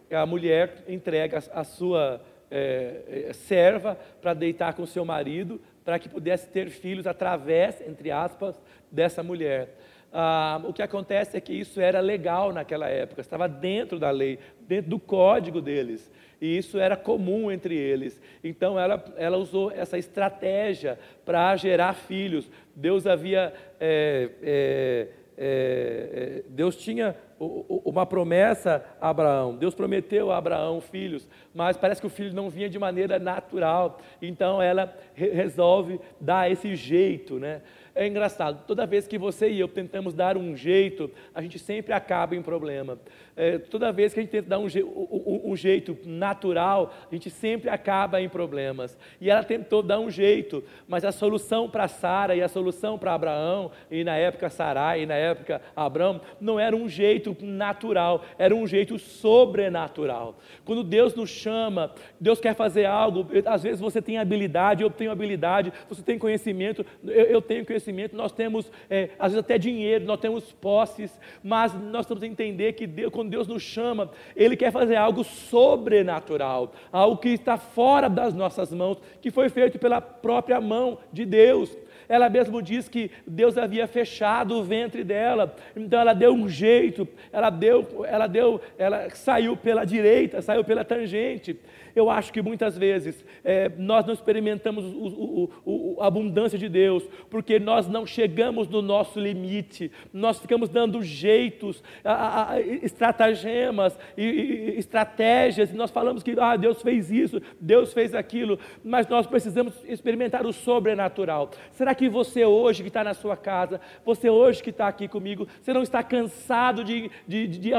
A 0.09 0.25
mulher 0.25 0.83
entrega 0.87 1.43
a 1.53 1.63
sua 1.63 2.21
é, 2.49 3.25
é 3.29 3.33
serva 3.33 3.97
para 4.21 4.33
deitar 4.33 4.73
com 4.73 4.85
seu 4.85 5.03
marido, 5.03 5.59
para 5.83 5.99
que 5.99 6.07
pudesse 6.07 6.47
ter 6.47 6.69
filhos 6.69 7.05
através, 7.05 7.81
entre 7.81 8.09
aspas, 8.09 8.55
dessa 8.89 9.21
mulher. 9.21 9.75
Ah, 10.13 10.61
o 10.63 10.71
que 10.71 10.81
acontece 10.81 11.35
é 11.35 11.41
que 11.41 11.51
isso 11.51 11.81
era 11.81 11.99
legal 11.99 12.53
naquela 12.53 12.87
época, 12.87 13.19
estava 13.19 13.49
dentro 13.49 13.99
da 13.99 14.09
lei, 14.09 14.39
dentro 14.61 14.91
do 14.91 14.99
código 14.99 15.59
deles 15.59 16.09
e 16.39 16.57
isso 16.57 16.77
era 16.77 16.95
comum 16.95 17.51
entre 17.51 17.75
eles. 17.75 18.21
Então 18.43 18.79
ela, 18.79 19.03
ela 19.17 19.37
usou 19.37 19.71
essa 19.71 19.97
estratégia 19.97 20.99
para 21.25 21.55
gerar 21.55 21.93
filhos. 21.93 22.49
Deus 22.75 23.07
havia. 23.07 23.53
É, 23.79 24.29
é, 24.43 25.07
é, 25.37 26.43
Deus 26.49 26.75
tinha 26.75 27.15
uma 27.37 28.05
promessa 28.05 28.83
a 28.99 29.09
Abraão. 29.09 29.55
Deus 29.57 29.75
prometeu 29.75 30.31
a 30.31 30.37
Abraão 30.37 30.79
filhos, 30.79 31.27
mas 31.53 31.75
parece 31.75 31.99
que 31.99 32.07
o 32.07 32.09
filho 32.09 32.33
não 32.33 32.49
vinha 32.49 32.69
de 32.69 32.79
maneira 32.79 33.19
natural. 33.19 33.99
Então 34.21 34.61
ela 34.61 34.95
resolve 35.13 35.99
dar 36.19 36.49
esse 36.49 36.75
jeito, 36.75 37.39
né? 37.39 37.61
É 37.97 38.05
engraçado, 38.05 38.65
toda 38.67 38.85
vez 38.85 39.07
que 39.07 39.17
você 39.17 39.49
e 39.49 39.57
eu 39.57 39.69
tentamos 39.69 40.13
dar 40.13 40.35
um 40.35 40.53
jeito, 40.53 41.09
a 41.33 41.41
gente 41.41 41.57
sempre 41.57 41.93
acaba 41.93 42.35
em 42.35 42.41
problema. 42.41 42.99
É, 43.37 43.57
toda 43.57 43.91
vez 43.91 44.13
que 44.13 44.19
a 44.19 44.23
gente 44.23 44.31
tenta 44.31 44.49
dar 44.49 44.59
um, 44.59 44.67
je 44.67 44.83
um, 44.83 45.41
um, 45.45 45.55
jeito 45.55 45.97
natural, 46.05 46.93
a 47.09 47.13
gente 47.15 47.29
sempre 47.29 47.69
acaba 47.69 48.21
em 48.21 48.27
problemas. 48.27 48.97
E 49.19 49.29
ela 49.29 49.45
tentou 49.45 49.81
dar 49.81 49.97
um 49.99 50.09
jeito, 50.09 50.61
mas 50.85 51.05
a 51.05 51.11
solução 51.13 51.69
para 51.69 51.87
Sara 51.87 52.35
e 52.35 52.41
a 52.41 52.49
solução 52.49 52.97
para 52.97 53.13
Abraão, 53.13 53.71
e 53.89 54.03
na 54.03 54.17
época 54.17 54.49
Sarai, 54.49 55.03
e 55.03 55.05
na 55.05 55.15
época 55.15 55.61
Abraão, 55.73 56.19
não 56.39 56.59
era 56.59 56.75
um 56.75 56.89
jeito 56.89 57.35
natural, 57.41 58.25
era 58.37 58.53
um 58.53 58.67
jeito 58.67 58.99
sobrenatural. 58.99 60.37
Quando 60.65 60.83
Deus 60.83 61.15
nos 61.15 61.29
chama, 61.29 61.93
Deus 62.19 62.41
quer 62.41 62.55
fazer 62.55 62.85
algo, 62.85 63.25
às 63.45 63.63
vezes 63.63 63.79
você 63.79 64.01
tem 64.01 64.17
habilidade, 64.17 64.83
eu 64.83 64.89
tenho 64.89 65.11
habilidade, 65.11 65.71
você 65.89 66.01
tem 66.01 66.19
conhecimento, 66.19 66.85
eu, 67.05 67.25
eu 67.25 67.41
tenho 67.41 67.65
conhecimento, 67.65 67.84
nós 68.13 68.31
temos, 68.31 68.71
é, 68.89 69.09
às 69.19 69.31
vezes 69.31 69.45
até 69.45 69.57
dinheiro, 69.57 70.05
nós 70.05 70.19
temos 70.19 70.51
posses, 70.53 71.19
mas 71.43 71.73
nós 71.73 72.05
temos 72.05 72.21
que 72.21 72.29
entender 72.29 72.73
que 72.73 72.87
Deus, 72.87 73.11
quando 73.11 73.29
Deus 73.29 73.47
nos 73.47 73.63
chama, 73.63 74.11
Ele 74.35 74.55
quer 74.55 74.71
fazer 74.71 74.95
algo 74.95 75.23
sobrenatural, 75.23 76.73
algo 76.91 77.17
que 77.17 77.29
está 77.29 77.57
fora 77.57 78.09
das 78.09 78.33
nossas 78.33 78.71
mãos, 78.71 78.97
que 79.21 79.31
foi 79.31 79.49
feito 79.49 79.79
pela 79.79 80.01
própria 80.01 80.59
mão 80.61 80.97
de 81.11 81.25
Deus. 81.25 81.75
Ela 82.07 82.29
mesmo 82.29 82.61
diz 82.61 82.87
que 82.87 83.11
Deus 83.25 83.57
havia 83.57 83.87
fechado 83.87 84.55
o 84.55 84.63
ventre 84.63 85.03
dela, 85.03 85.55
então 85.75 85.99
ela 85.99 86.13
deu 86.13 86.33
um 86.33 86.47
jeito, 86.47 87.07
ela 87.31 87.49
deu, 87.49 88.05
ela 88.05 88.27
deu, 88.27 88.61
ela 88.77 89.09
saiu 89.11 89.55
pela 89.55 89.85
direita, 89.85 90.41
saiu 90.41 90.63
pela 90.63 90.83
tangente. 90.83 91.57
Eu 91.95 92.09
acho 92.09 92.33
que 92.33 92.41
muitas 92.41 92.77
vezes 92.77 93.23
é, 93.43 93.71
nós 93.77 94.05
não 94.05 94.13
experimentamos 94.13 94.83
o, 94.83 95.49
o, 95.65 95.95
o, 95.95 96.01
a 96.01 96.07
abundância 96.07 96.59
de 96.59 96.67
Deus, 96.67 97.07
porque 97.29 97.57
nós 97.57 97.87
não 97.87 98.05
chegamos 98.05 98.67
no 98.67 98.81
nosso 98.81 99.17
limite, 99.17 99.89
nós 100.11 100.37
ficamos 100.37 100.67
dando 100.67 101.01
jeitos, 101.01 101.81
a, 102.03 102.51
a, 102.51 102.61
estratagemas 102.61 103.97
e, 104.17 104.23
e 104.23 104.77
estratégias, 104.77 105.71
e 105.71 105.75
nós 105.75 105.89
falamos 105.89 106.21
que 106.21 106.35
ah, 106.37 106.57
Deus 106.57 106.81
fez 106.81 107.09
isso, 107.09 107.41
Deus 107.61 107.93
fez 107.93 108.13
aquilo, 108.13 108.59
mas 108.83 109.07
nós 109.07 109.25
precisamos 109.25 109.73
experimentar 109.85 110.45
o 110.45 110.51
sobrenatural. 110.51 111.49
Que 111.93 112.09
você 112.09 112.45
hoje 112.45 112.81
que 112.81 112.87
está 112.87 113.03
na 113.03 113.13
sua 113.13 113.35
casa, 113.35 113.79
você 114.03 114.29
hoje 114.29 114.63
que 114.63 114.69
está 114.69 114.87
aqui 114.87 115.07
comigo, 115.07 115.47
você 115.61 115.73
não 115.73 115.83
está 115.83 116.01
cansado 116.01 116.83
de, 116.83 117.11
de, 117.27 117.47
de, 117.47 117.71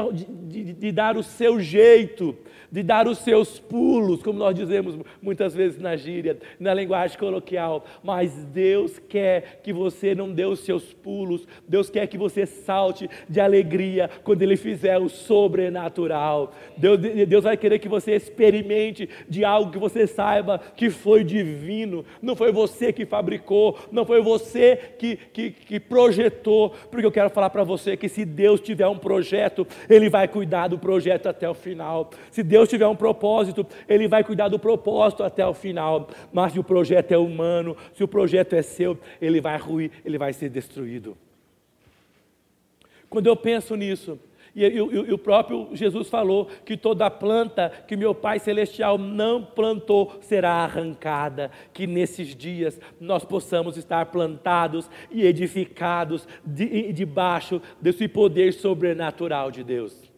de, 0.47 0.73
de 0.73 0.91
dar 0.91 1.17
o 1.17 1.23
seu 1.23 1.59
jeito, 1.59 2.37
de 2.71 2.83
dar 2.83 3.07
os 3.07 3.19
seus 3.19 3.59
pulos, 3.59 4.21
como 4.21 4.39
nós 4.39 4.55
dizemos 4.55 4.97
muitas 5.21 5.53
vezes 5.53 5.79
na 5.79 5.95
gíria, 5.95 6.37
na 6.59 6.73
linguagem 6.73 7.17
coloquial, 7.17 7.85
mas 8.03 8.33
Deus 8.45 8.99
quer 8.99 9.61
que 9.63 9.73
você 9.73 10.13
não 10.13 10.31
dê 10.31 10.45
os 10.45 10.59
seus 10.59 10.93
pulos, 10.93 11.47
Deus 11.67 11.89
quer 11.89 12.07
que 12.07 12.17
você 12.17 12.45
salte 12.45 13.09
de 13.27 13.39
alegria 13.39 14.09
quando 14.23 14.41
Ele 14.41 14.57
fizer 14.57 14.97
o 14.97 15.09
sobrenatural. 15.09 16.53
Deus, 16.77 16.99
Deus 16.99 17.43
vai 17.43 17.57
querer 17.57 17.79
que 17.79 17.89
você 17.89 18.15
experimente 18.15 19.09
de 19.27 19.43
algo 19.43 19.71
que 19.71 19.79
você 19.79 20.05
saiba 20.05 20.59
que 20.75 20.89
foi 20.89 21.23
divino, 21.23 22.05
não 22.21 22.35
foi 22.35 22.51
você 22.51 22.91
que 22.91 23.05
fabricou, 23.05 23.77
não 23.97 24.05
foi 24.05 24.21
você 24.21 24.77
que, 24.97 25.15
que, 25.15 25.51
que 25.51 25.79
projetou, 25.79 26.69
porque 26.89 27.05
eu 27.05 27.11
quero 27.11 27.29
falar 27.29 27.49
para 27.49 27.63
você 27.63 27.97
que 27.97 28.07
se 28.07 28.23
Deus 28.23 28.61
tiver 28.61 28.87
um 28.87 28.97
projeto, 28.97 29.67
Ele 29.89 30.09
vai 30.09 30.27
cuidar 30.27 30.69
do 30.69 30.79
projeto 30.79 31.27
até 31.27 31.49
o 31.49 31.53
final. 31.53 32.11
Se 32.31 32.43
Deus 32.43 32.69
tiver 32.69 32.87
um 32.87 32.95
propósito, 32.95 33.65
Ele 33.89 34.07
vai 34.07 34.23
cuidar 34.23 34.47
do 34.47 34.59
propósito 34.59 35.23
até 35.23 35.45
o 35.45 35.53
final. 35.53 36.07
Mas 36.31 36.53
se 36.53 36.59
o 36.59 36.63
projeto 36.63 37.11
é 37.11 37.17
humano, 37.17 37.75
se 37.93 38.03
o 38.03 38.07
projeto 38.07 38.53
é 38.53 38.61
seu, 38.61 38.97
ele 39.19 39.41
vai 39.41 39.57
ruir, 39.57 39.91
ele 40.05 40.17
vai 40.17 40.33
ser 40.33 40.49
destruído. 40.49 41.17
Quando 43.09 43.27
eu 43.27 43.35
penso 43.35 43.75
nisso, 43.75 44.19
e, 44.57 44.65
e, 44.65 44.75
e, 44.75 45.13
o 45.13 45.17
próprio 45.19 45.69
Jesus 45.73 46.09
falou 46.09 46.47
que 46.65 46.75
toda 46.75 47.11
planta 47.11 47.69
que 47.87 47.95
meu 47.95 48.15
Pai 48.15 48.39
Celestial 48.39 48.97
não 48.97 49.43
plantou 49.43 50.17
será 50.19 50.51
arrancada. 50.63 51.51
Que 51.71 51.85
nesses 51.85 52.35
dias 52.35 52.81
nós 52.99 53.23
possamos 53.23 53.77
estar 53.77 54.07
plantados 54.07 54.89
e 55.11 55.23
edificados 55.23 56.27
de, 56.43 56.91
debaixo 56.91 57.61
desse 57.79 58.07
poder 58.07 58.51
sobrenatural 58.51 59.51
de 59.51 59.63
Deus. 59.63 60.11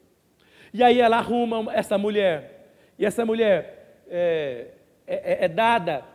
E 0.74 0.82
aí 0.82 1.02
ela 1.02 1.18
arruma 1.18 1.74
essa 1.74 1.98
mulher. 1.98 2.72
E 2.98 3.06
essa 3.06 3.26
mulher 3.26 4.04
é, 4.08 4.68
é, 5.06 5.46
é 5.46 5.48
dada 5.50 6.06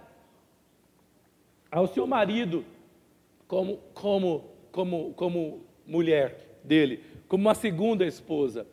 ao 1.70 1.86
seu 1.86 2.06
marido 2.06 2.64
como, 3.46 3.76
como, 3.92 4.50
como, 4.72 5.12
como 5.12 5.66
mulher 5.86 6.58
dele, 6.64 7.04
como 7.28 7.44
uma 7.44 7.54
segunda 7.54 8.04
esposa. 8.04 8.66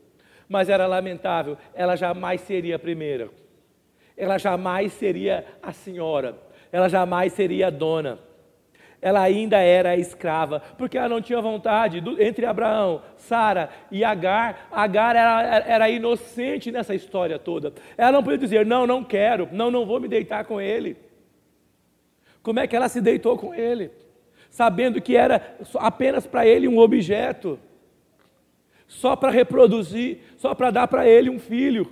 Mas 0.48 0.70
era 0.70 0.88
lamentável, 0.88 1.58
ela 1.74 1.96
jamais 1.96 2.42
seria 2.42 2.76
a 2.76 2.80
primeira. 2.80 3.30
Ela 4.18 4.38
jamais 4.38 4.92
seria 4.94 5.46
a 5.62 5.72
senhora. 5.72 6.38
Ela 6.72 6.90
jamais 6.90 7.34
seria 7.34 7.68
a 7.68 7.70
dona 7.70 8.20
ela 9.02 9.22
ainda 9.22 9.58
era 9.58 9.98
escrava, 9.98 10.62
porque 10.78 10.98
ela 10.98 11.10
não 11.10 11.22
tinha 11.22 11.42
vontade. 11.42 12.04
Entre 12.20 12.46
Abraão, 12.46 13.02
Sara 13.18 13.70
e 13.90 14.04
Agar, 14.04 14.68
Agar 14.72 15.16
era, 15.16 15.58
era 15.68 15.90
inocente 15.90 16.72
nessa 16.72 16.94
história 16.94 17.40
toda. 17.40 17.74
Ela 17.98 18.12
não 18.12 18.24
podia 18.24 18.38
dizer: 18.38 18.66
Não, 18.66 18.86
não 18.86 19.04
quero, 19.04 19.50
não, 19.52 19.72
não 19.72 19.86
vou 19.86 20.00
me 20.00 20.08
deitar 20.08 20.46
com 20.46 20.62
ele. 20.62 20.96
Como 22.44 22.60
é 22.60 22.68
que 22.68 22.76
ela 22.76 22.88
se 22.88 23.02
deitou 23.02 23.38
com 23.38 23.54
ele? 23.56 23.92
Sabendo 24.52 25.02
que 25.02 25.16
era 25.16 25.58
apenas 25.80 26.28
para 26.28 26.46
ele 26.46 26.68
um 26.68 26.78
objeto, 26.78 27.58
só 28.92 29.16
para 29.16 29.32
reproduzir, 29.32 30.20
só 30.38 30.54
para 30.54 30.70
dar 30.70 30.86
para 30.86 31.08
ele 31.08 31.30
um 31.30 31.40
filho. 31.40 31.90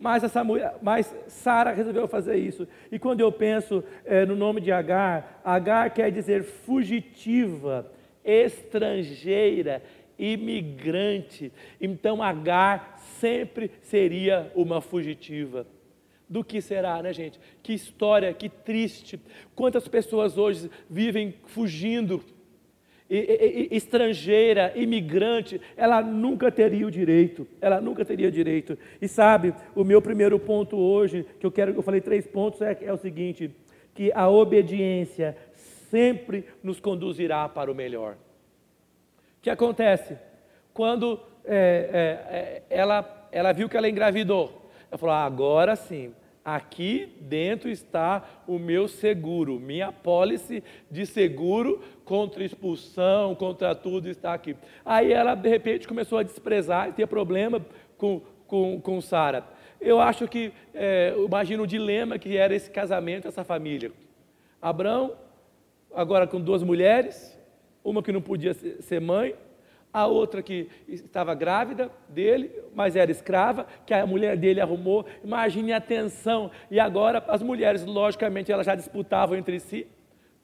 Mas 0.00 0.24
essa 0.24 0.42
mulher, 0.42 0.74
mas 0.80 1.14
Sara 1.28 1.70
resolveu 1.72 2.08
fazer 2.08 2.36
isso. 2.36 2.66
E 2.90 2.98
quando 2.98 3.20
eu 3.20 3.30
penso 3.30 3.84
é, 4.06 4.24
no 4.24 4.34
nome 4.34 4.60
de 4.60 4.72
Agar, 4.72 5.42
Agar 5.44 5.90
quer 5.90 6.10
dizer 6.10 6.44
fugitiva, 6.44 7.92
estrangeira, 8.24 9.82
imigrante. 10.18 11.52
Então 11.78 12.22
Agar 12.22 12.98
sempre 13.20 13.70
seria 13.82 14.50
uma 14.54 14.80
fugitiva. 14.80 15.66
Do 16.26 16.42
que 16.42 16.62
será, 16.62 17.02
né, 17.02 17.12
gente? 17.12 17.38
Que 17.62 17.74
história, 17.74 18.32
que 18.32 18.48
triste. 18.48 19.20
Quantas 19.54 19.86
pessoas 19.86 20.38
hoje 20.38 20.70
vivem 20.88 21.34
fugindo 21.44 22.24
estrangeira, 23.08 24.72
imigrante, 24.74 25.60
ela 25.76 26.02
nunca 26.02 26.50
teria 26.50 26.86
o 26.86 26.90
direito, 26.90 27.46
ela 27.60 27.80
nunca 27.80 28.04
teria 28.04 28.30
direito. 28.30 28.76
E 29.00 29.06
sabe, 29.06 29.54
o 29.74 29.84
meu 29.84 30.02
primeiro 30.02 30.38
ponto 30.38 30.76
hoje, 30.76 31.24
que 31.38 31.46
eu 31.46 31.52
quero, 31.52 31.72
eu 31.72 31.82
falei 31.82 32.00
três 32.00 32.26
pontos, 32.26 32.60
é, 32.60 32.76
é 32.82 32.92
o 32.92 32.96
seguinte, 32.96 33.50
que 33.94 34.10
a 34.12 34.28
obediência 34.28 35.36
sempre 35.88 36.44
nos 36.62 36.80
conduzirá 36.80 37.48
para 37.48 37.70
o 37.70 37.74
melhor. 37.74 38.14
O 38.14 39.42
que 39.42 39.50
acontece? 39.50 40.18
Quando 40.74 41.20
é, 41.44 41.88
é, 41.92 42.36
é 42.36 42.62
ela, 42.68 43.28
ela 43.30 43.52
viu 43.52 43.68
que 43.68 43.76
ela 43.76 43.88
engravidou, 43.88 44.68
ela 44.90 44.98
falou, 44.98 45.14
ah, 45.14 45.24
agora 45.24 45.76
sim, 45.76 46.12
Aqui 46.46 47.12
dentro 47.22 47.68
está 47.68 48.24
o 48.46 48.56
meu 48.56 48.86
seguro, 48.86 49.58
minha 49.58 49.90
pólice 49.90 50.62
de 50.88 51.04
seguro 51.04 51.82
contra 52.04 52.44
expulsão, 52.44 53.34
contra 53.34 53.74
tudo 53.74 54.08
está 54.08 54.32
aqui. 54.32 54.54
Aí 54.84 55.12
ela, 55.12 55.34
de 55.34 55.48
repente, 55.48 55.88
começou 55.88 56.18
a 56.18 56.22
desprezar 56.22 56.88
e 56.88 56.92
ter 56.92 57.08
problema 57.08 57.60
com, 57.98 58.22
com, 58.46 58.80
com 58.80 59.00
Sara. 59.00 59.44
Eu 59.80 60.00
acho 60.00 60.28
que, 60.28 60.52
é, 60.72 61.16
imagino 61.18 61.64
o 61.64 61.66
dilema 61.66 62.16
que 62.16 62.36
era 62.36 62.54
esse 62.54 62.70
casamento, 62.70 63.26
essa 63.26 63.42
família. 63.42 63.90
Abraão, 64.62 65.16
agora 65.92 66.28
com 66.28 66.40
duas 66.40 66.62
mulheres, 66.62 67.36
uma 67.82 68.04
que 68.04 68.12
não 68.12 68.22
podia 68.22 68.54
ser 68.54 69.00
mãe, 69.00 69.34
a 69.92 70.06
outra 70.06 70.42
que 70.42 70.68
estava 70.88 71.34
grávida 71.34 71.90
dele, 72.08 72.50
mas 72.74 72.96
era 72.96 73.10
escrava, 73.10 73.66
que 73.86 73.94
a 73.94 74.06
mulher 74.06 74.36
dele 74.36 74.60
arrumou. 74.60 75.06
Imagine 75.24 75.72
a 75.72 75.80
tensão. 75.80 76.50
E 76.70 76.78
agora 76.78 77.24
as 77.28 77.42
mulheres, 77.42 77.84
logicamente, 77.84 78.52
elas 78.52 78.66
já 78.66 78.74
disputavam 78.74 79.36
entre 79.36 79.58
si, 79.58 79.86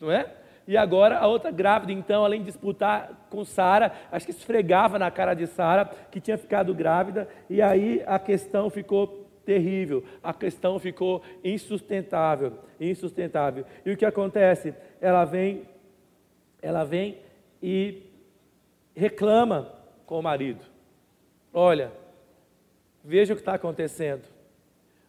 não 0.00 0.10
é? 0.10 0.26
E 0.66 0.76
agora 0.76 1.18
a 1.18 1.26
outra 1.26 1.50
grávida, 1.50 1.92
então, 1.92 2.24
além 2.24 2.40
de 2.40 2.46
disputar 2.46 3.26
com 3.28 3.44
Sara, 3.44 3.92
acho 4.10 4.24
que 4.24 4.32
esfregava 4.32 4.98
na 4.98 5.10
cara 5.10 5.34
de 5.34 5.46
Sara 5.46 5.90
que 6.10 6.20
tinha 6.20 6.38
ficado 6.38 6.72
grávida, 6.72 7.28
e 7.50 7.60
aí 7.60 8.02
a 8.06 8.18
questão 8.18 8.70
ficou 8.70 9.28
terrível, 9.44 10.04
a 10.22 10.32
questão 10.32 10.78
ficou 10.78 11.20
insustentável, 11.42 12.54
insustentável. 12.80 13.64
E 13.84 13.90
o 13.90 13.96
que 13.96 14.04
acontece? 14.04 14.72
Ela 15.00 15.24
vem, 15.24 15.68
ela 16.62 16.84
vem 16.84 17.18
e 17.60 18.11
reclama 18.94 19.72
com 20.06 20.18
o 20.18 20.22
marido. 20.22 20.64
Olha, 21.52 21.92
veja 23.04 23.32
o 23.32 23.36
que 23.36 23.42
está 23.42 23.54
acontecendo. 23.54 24.22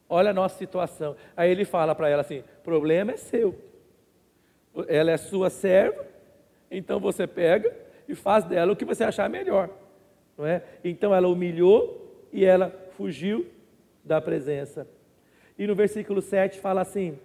Olha 0.10 0.32
a 0.32 0.34
nossa 0.34 0.58
situação. 0.58 1.16
Aí 1.36 1.50
ele 1.50 1.66
fala 1.66 1.96
para 1.96 2.10
ela 2.10 2.22
assim: 2.22 2.44
problema 2.64 3.14
é 3.14 3.18
seu. 3.18 3.56
Ela 4.88 5.12
é 5.12 5.18
sua 5.18 5.50
serva, 5.50 6.06
então 6.70 7.00
você 7.00 7.28
pega 7.28 7.76
e 8.08 8.16
faz 8.16 8.44
dela 8.44 8.74
o 8.74 8.76
que 8.76 8.86
você 8.86 9.04
achar 9.04 9.30
melhor. 9.30 9.70
Não 10.38 10.46
é? 10.46 10.64
Então 10.84 11.14
ela 11.14 11.28
humilhou 11.28 12.28
e 12.32 12.44
ela 12.44 12.74
fugiu 12.98 13.46
da 14.04 14.20
presença. 14.20 14.88
E 15.58 15.68
no 15.68 15.76
versículo 15.76 16.22
7 16.22 16.60
fala 16.60 16.82
assim: 16.82 17.18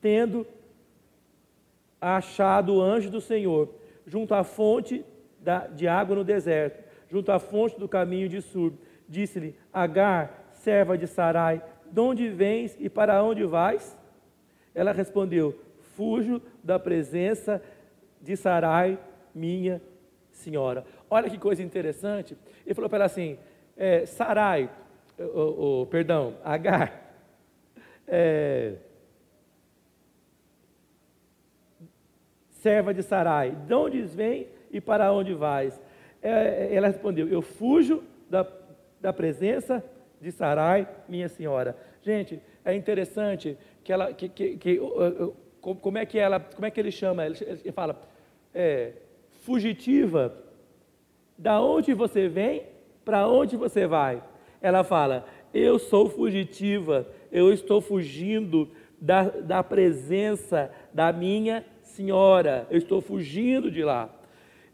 tendo 0.00 0.46
achado 2.00 2.74
o 2.74 2.82
anjo 2.82 3.10
do 3.10 3.20
Senhor 3.20 3.68
junto 4.06 4.34
à 4.34 4.42
fonte 4.42 5.04
da, 5.42 5.66
de 5.66 5.88
água 5.88 6.16
no 6.16 6.24
deserto, 6.24 6.84
junto 7.08 7.32
à 7.32 7.38
fonte 7.38 7.78
do 7.78 7.88
caminho 7.88 8.28
de 8.28 8.40
Sur. 8.40 8.72
Disse-lhe: 9.08 9.56
Agar, 9.72 10.50
serva 10.52 10.96
de 10.96 11.06
Sarai, 11.06 11.62
de 11.90 12.00
onde 12.00 12.28
vens 12.28 12.76
e 12.78 12.88
para 12.88 13.22
onde 13.22 13.44
vais? 13.44 13.96
Ela 14.74 14.92
respondeu: 14.92 15.58
Fujo 15.96 16.40
da 16.62 16.78
presença 16.78 17.62
de 18.20 18.36
Sarai, 18.36 18.98
minha 19.34 19.82
senhora. 20.30 20.84
Olha 21.08 21.28
que 21.28 21.38
coisa 21.38 21.62
interessante. 21.62 22.36
Ele 22.64 22.74
falou 22.74 22.88
para 22.88 22.98
ela 22.98 23.04
assim: 23.06 23.38
é, 23.76 24.06
Sarai, 24.06 24.70
oh, 25.18 25.80
oh, 25.82 25.86
perdão, 25.86 26.36
Agar, 26.44 27.14
é, 28.06 28.76
serva 32.50 32.92
de 32.92 33.02
Sarai, 33.02 33.52
de 33.52 33.74
onde 33.74 34.02
vem 34.02 34.46
e 34.70 34.80
para 34.80 35.12
onde 35.12 35.34
vais? 35.34 35.80
É, 36.22 36.74
ela 36.74 36.88
respondeu: 36.88 37.28
Eu 37.28 37.42
fujo 37.42 38.02
da, 38.28 38.46
da 39.00 39.12
presença 39.12 39.84
de 40.20 40.30
Sarai, 40.30 40.88
minha 41.08 41.28
senhora. 41.28 41.76
Gente, 42.02 42.40
é 42.64 42.74
interessante 42.74 43.56
que 43.82 43.92
ela, 43.92 44.12
que, 44.12 44.28
que, 44.28 44.56
que 44.56 44.80
como 45.60 45.98
é 45.98 46.06
que 46.06 46.18
ela, 46.18 46.40
como 46.40 46.66
é 46.66 46.70
que 46.70 46.80
ele 46.80 46.90
chama? 46.90 47.24
Ele, 47.24 47.36
ele 47.40 47.72
fala, 47.72 48.00
é, 48.54 48.92
fugitiva, 49.42 50.34
da 51.36 51.60
onde 51.60 51.94
você 51.94 52.28
vem, 52.28 52.64
para 53.04 53.26
onde 53.28 53.56
você 53.56 53.86
vai? 53.86 54.22
Ela 54.60 54.84
fala, 54.84 55.26
eu 55.52 55.78
sou 55.78 56.08
fugitiva, 56.08 57.06
eu 57.32 57.52
estou 57.52 57.80
fugindo 57.80 58.70
da, 59.00 59.24
da 59.24 59.62
presença 59.62 60.70
da 60.92 61.12
minha 61.12 61.64
senhora, 61.82 62.66
eu 62.70 62.78
estou 62.78 63.00
fugindo 63.00 63.70
de 63.70 63.82
lá. 63.82 64.10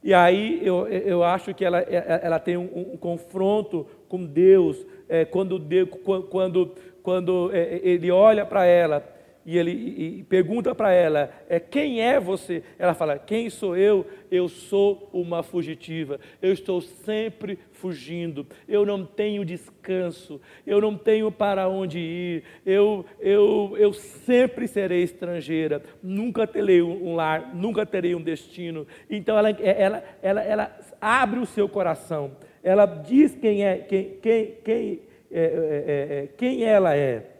E 0.06 0.14
aí 0.14 0.60
eu, 0.64 0.86
eu 0.86 1.24
acho 1.24 1.52
que 1.52 1.64
ela, 1.64 1.80
ela 1.80 2.38
tem 2.38 2.56
um, 2.56 2.92
um 2.92 2.96
confronto 2.96 3.84
com 4.08 4.24
Deus, 4.24 4.86
é, 5.08 5.24
quando, 5.24 5.58
Deus, 5.58 5.88
quando, 6.30 6.72
quando 7.02 7.50
é, 7.52 7.80
ele 7.82 8.08
olha 8.12 8.46
para 8.46 8.64
ela 8.64 9.15
e 9.46 9.56
ele 9.56 9.70
e, 9.70 10.18
e 10.18 10.22
pergunta 10.24 10.74
para 10.74 10.92
ela: 10.92 11.30
é, 11.48 11.60
Quem 11.60 12.00
é 12.02 12.18
você? 12.18 12.64
Ela 12.76 12.94
fala: 12.94 13.16
Quem 13.16 13.48
sou 13.48 13.76
eu? 13.76 14.04
Eu 14.28 14.48
sou 14.48 15.08
uma 15.12 15.44
fugitiva. 15.44 16.18
Eu 16.42 16.52
estou 16.52 16.80
sempre 16.80 17.56
fugindo. 17.70 18.44
Eu 18.66 18.84
não 18.84 19.06
tenho 19.06 19.44
descanso. 19.44 20.40
Eu 20.66 20.80
não 20.80 20.98
tenho 20.98 21.30
para 21.30 21.68
onde 21.68 22.00
ir. 22.00 22.42
Eu, 22.66 23.06
eu, 23.20 23.76
eu 23.78 23.92
sempre 23.92 24.66
serei 24.66 25.04
estrangeira. 25.04 25.80
Nunca 26.02 26.44
terei 26.44 26.82
um 26.82 27.14
lar. 27.14 27.54
Nunca 27.54 27.86
terei 27.86 28.16
um 28.16 28.22
destino. 28.22 28.84
Então 29.08 29.38
ela, 29.38 29.50
ela, 29.50 30.04
ela, 30.20 30.42
ela 30.42 30.80
abre 31.00 31.38
o 31.38 31.46
seu 31.46 31.68
coração. 31.68 32.32
Ela 32.64 32.84
diz 32.84 33.36
quem 33.36 33.64
é, 33.64 33.78
quem, 33.78 34.18
quem, 34.20 34.54
quem, 34.64 35.00
é, 35.30 35.40
é, 35.40 36.18
é, 36.24 36.28
quem 36.36 36.64
ela 36.64 36.96
é. 36.96 37.35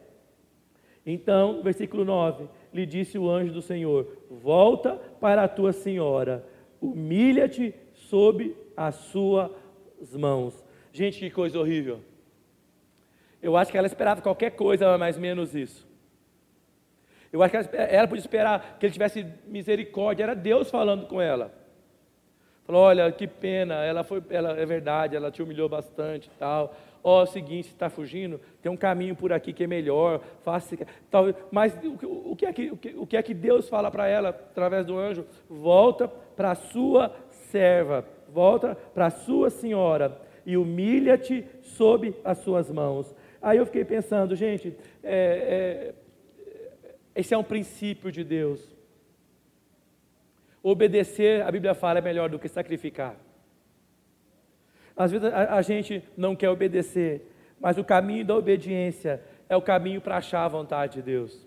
Então, 1.07 1.63
versículo 1.63 2.05
9: 2.05 2.49
lhe 2.75 2.85
disse 2.85 3.17
o 3.17 3.31
anjo 3.31 3.53
do 3.53 3.63
Senhor: 3.63 4.19
Volta 4.29 4.97
para 5.21 5.45
a 5.45 5.49
tua 5.49 5.73
senhora, 5.73 6.45
humilha-te 6.81 7.73
sob 7.95 8.57
as 8.77 8.97
suas 8.97 9.53
mãos. 10.19 10.65
Gente, 10.93 11.21
que 11.21 11.31
coisa 11.31 11.61
horrível. 11.61 12.01
Eu 13.41 13.57
acho 13.57 13.71
que 13.71 13.79
ela 13.79 13.87
esperava 13.87 14.21
qualquer 14.21 14.51
coisa, 14.51 14.99
mais 14.99 15.15
ou 15.15 15.23
menos 15.23 15.55
isso. 15.55 15.87
Eu 17.33 17.43
acho 17.43 17.51
que 17.53 17.57
ela, 17.57 17.85
ela 17.85 18.09
podia 18.09 18.21
esperar 18.21 18.77
que 18.79 18.87
ele 18.87 18.93
tivesse 18.93 19.25
misericórdia, 19.47 20.25
era 20.25 20.35
Deus 20.35 20.71
falando 20.71 21.07
com 21.07 21.21
ela. 21.23 21.55
Falou: 22.65 22.83
Olha, 22.83 23.13
que 23.13 23.29
pena, 23.29 23.85
ela 23.85 24.03
foi, 24.03 24.21
ela, 24.29 24.59
é 24.59 24.67
verdade, 24.67 25.15
ela 25.15 25.31
te 25.31 25.41
humilhou 25.41 25.69
bastante 25.69 26.27
e 26.27 26.39
tal 26.39 26.75
ó, 27.07 27.19
oh, 27.19 27.21
é 27.21 27.23
o 27.23 27.27
seguinte, 27.27 27.69
está 27.69 27.89
fugindo, 27.89 28.41
tem 28.61 28.71
um 28.71 28.77
caminho 28.77 29.15
por 29.15 29.33
aqui 29.33 29.53
que 29.53 29.63
é 29.63 29.67
melhor, 29.69 30.21
faça, 30.43 30.77
talvez, 31.09 31.37
mas 31.53 31.73
o, 32.03 32.33
o, 32.33 32.35
que 32.35 32.45
é 32.45 32.53
que, 32.53 32.69
o, 32.73 32.77
que, 32.77 32.89
o 32.97 33.07
que 33.07 33.17
é 33.17 33.23
que 33.23 33.33
Deus 33.33 33.69
fala 33.69 33.93
para 33.93 34.09
ela 34.09 34.31
através 34.31 34.85
do 34.85 34.99
anjo? 34.99 35.25
Volta 35.49 36.09
para 36.09 36.51
a 36.51 36.55
sua 36.57 37.15
serva, 37.31 38.05
volta 38.29 38.75
para 38.93 39.07
a 39.07 39.11
sua 39.11 39.51
senhora 39.51 40.21
e 40.45 40.57
humilha-te 40.57 41.47
sob 41.63 42.13
as 42.25 42.39
suas 42.39 42.73
mãos. 42.73 43.15
Aí 43.41 43.59
eu 43.59 43.67
fiquei 43.67 43.85
pensando, 43.85 44.35
gente, 44.35 44.77
é, 45.05 45.95
é, 45.95 45.95
esse 47.15 47.33
é 47.33 47.39
um 47.39 47.45
princípio 47.45 48.11
de 48.11 48.25
Deus. 48.25 48.77
Obedecer, 50.61 51.43
a 51.43 51.53
Bíblia 51.53 51.73
fala, 51.73 52.01
é 52.01 52.03
melhor 52.03 52.29
do 52.29 52.39
que 52.41 52.49
sacrificar. 52.49 53.15
Às 54.97 55.13
vezes 55.13 55.33
a, 55.33 55.57
a 55.57 55.63
gente 55.63 56.03
não 56.17 56.35
quer 56.35 56.49
obedecer, 56.49 57.31
mas 57.61 57.77
o 57.77 57.85
caminho 57.85 58.25
da 58.25 58.35
obediência 58.35 59.21
é 59.49 59.57
o 59.57 59.63
caminho 59.63 60.01
para 60.01 60.17
achar 60.17 60.45
a 60.45 60.49
vontade 60.49 60.95
de 60.95 61.03
Deus. 61.03 61.47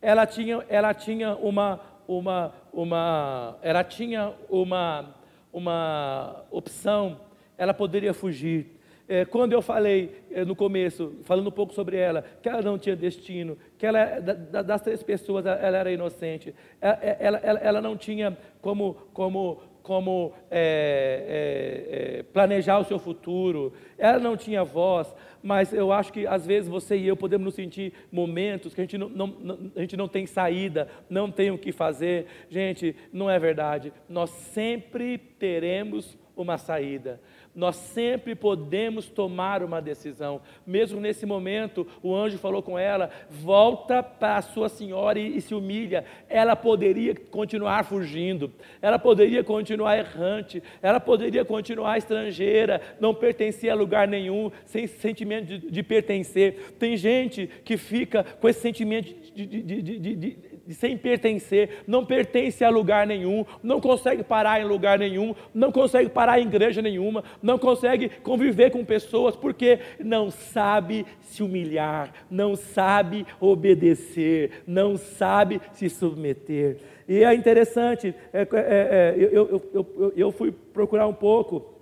Ela 0.00 0.26
tinha, 0.26 0.64
ela 0.68 0.92
tinha 0.92 1.34
uma, 1.36 1.80
uma, 2.06 2.54
uma, 2.72 3.58
ela 3.62 3.82
tinha 3.82 4.34
uma, 4.48 5.14
uma 5.52 6.44
opção. 6.50 7.20
Ela 7.56 7.72
poderia 7.72 8.12
fugir. 8.12 8.76
É, 9.08 9.24
quando 9.24 9.52
eu 9.52 9.62
falei 9.62 10.24
é, 10.32 10.44
no 10.44 10.56
começo, 10.56 11.16
falando 11.22 11.46
um 11.46 11.52
pouco 11.52 11.72
sobre 11.72 11.96
ela, 11.96 12.24
que 12.42 12.48
ela 12.48 12.60
não 12.60 12.76
tinha 12.76 12.96
destino, 12.96 13.56
que 13.78 13.86
ela 13.86 14.18
da, 14.18 14.62
das 14.62 14.82
três 14.82 15.00
pessoas 15.02 15.46
ela 15.46 15.78
era 15.78 15.92
inocente, 15.92 16.52
ela, 16.80 16.98
ela, 17.02 17.38
ela, 17.38 17.58
ela 17.60 17.80
não 17.80 17.96
tinha 17.96 18.36
como, 18.60 18.94
como 19.12 19.62
como 19.86 20.32
é, 20.50 22.18
é, 22.18 22.18
é, 22.18 22.22
planejar 22.24 22.80
o 22.80 22.84
seu 22.84 22.98
futuro, 22.98 23.72
ela 23.96 24.18
não 24.18 24.36
tinha 24.36 24.64
voz, 24.64 25.14
mas 25.40 25.72
eu 25.72 25.92
acho 25.92 26.12
que 26.12 26.26
às 26.26 26.44
vezes 26.44 26.68
você 26.68 26.96
e 26.96 27.06
eu 27.06 27.16
podemos 27.16 27.44
nos 27.44 27.54
sentir 27.54 27.92
momentos 28.10 28.74
que 28.74 28.80
a 28.80 28.84
gente 28.84 28.98
não, 28.98 29.08
não, 29.08 29.70
a 29.76 29.80
gente 29.80 29.96
não 29.96 30.08
tem 30.08 30.26
saída, 30.26 30.88
não 31.08 31.30
tem 31.30 31.52
o 31.52 31.58
que 31.58 31.70
fazer. 31.70 32.26
Gente, 32.50 32.96
não 33.12 33.30
é 33.30 33.38
verdade, 33.38 33.92
nós 34.08 34.30
sempre 34.30 35.18
teremos 35.18 36.18
uma 36.36 36.58
saída 36.58 37.20
nós 37.56 37.76
sempre 37.76 38.34
podemos 38.34 39.08
tomar 39.08 39.62
uma 39.62 39.80
decisão. 39.80 40.42
Mesmo 40.66 41.00
nesse 41.00 41.24
momento, 41.24 41.86
o 42.02 42.14
anjo 42.14 42.36
falou 42.36 42.62
com 42.62 42.78
ela: 42.78 43.10
volta 43.30 44.02
para 44.02 44.36
a 44.36 44.42
sua 44.42 44.68
senhora 44.68 45.18
e, 45.18 45.38
e, 45.38 45.40
se 45.40 45.54
humilha. 45.54 46.04
Ela 46.28 46.54
poderia 46.54 47.14
continuar 47.14 47.84
fugindo, 47.86 48.52
ela 48.82 48.98
poderia 48.98 49.42
continuar 49.42 49.96
errante, 49.96 50.62
ela 50.82 51.00
poderia 51.00 51.44
continuar 51.46 51.96
estrangeira, 51.96 52.82
não 53.00 53.14
pertencia 53.14 53.72
a 53.72 53.74
lugar 53.76 54.06
nenhum, 54.06 54.50
sem 54.66 54.86
sentimento 54.86 55.46
de, 55.46 55.70
de 55.70 55.82
pertencer. 55.82 56.74
Tem 56.78 56.94
gente 56.94 57.46
que 57.64 57.78
fica 57.78 58.22
com 58.22 58.48
esse 58.48 58.60
sentimento 58.60 59.14
de, 59.34 59.46
de, 59.46 59.82
de 59.82 60.55
sem 60.74 60.96
pertencer, 60.96 61.84
não 61.86 62.04
pertence 62.04 62.64
a 62.64 62.68
lugar 62.68 63.06
nenhum, 63.06 63.44
não 63.62 63.80
consegue 63.80 64.22
parar 64.22 64.60
em 64.60 64.64
lugar 64.64 64.98
nenhum, 64.98 65.34
não 65.54 65.70
consegue 65.70 66.08
parar 66.08 66.40
em 66.40 66.46
igreja 66.46 66.82
nenhuma, 66.82 67.22
não 67.42 67.58
consegue 67.58 68.08
conviver 68.08 68.70
com 68.70 68.84
pessoas 68.84 69.36
porque 69.36 69.78
não 69.98 70.30
sabe 70.30 71.06
se 71.22 71.42
humilhar, 71.42 72.12
não 72.30 72.56
sabe 72.56 73.26
obedecer, 73.40 74.62
não 74.66 74.96
sabe 74.96 75.60
se 75.72 75.88
submeter. 75.88 76.78
E 77.08 77.22
é 77.22 77.34
interessante, 77.34 78.14
é, 78.32 78.42
é, 78.42 78.46
é, 78.52 79.14
eu, 79.16 79.30
eu, 79.30 79.62
eu, 79.72 80.12
eu, 80.16 80.32
fui 80.32 80.50
procurar 80.50 81.06
um 81.06 81.14
pouco 81.14 81.74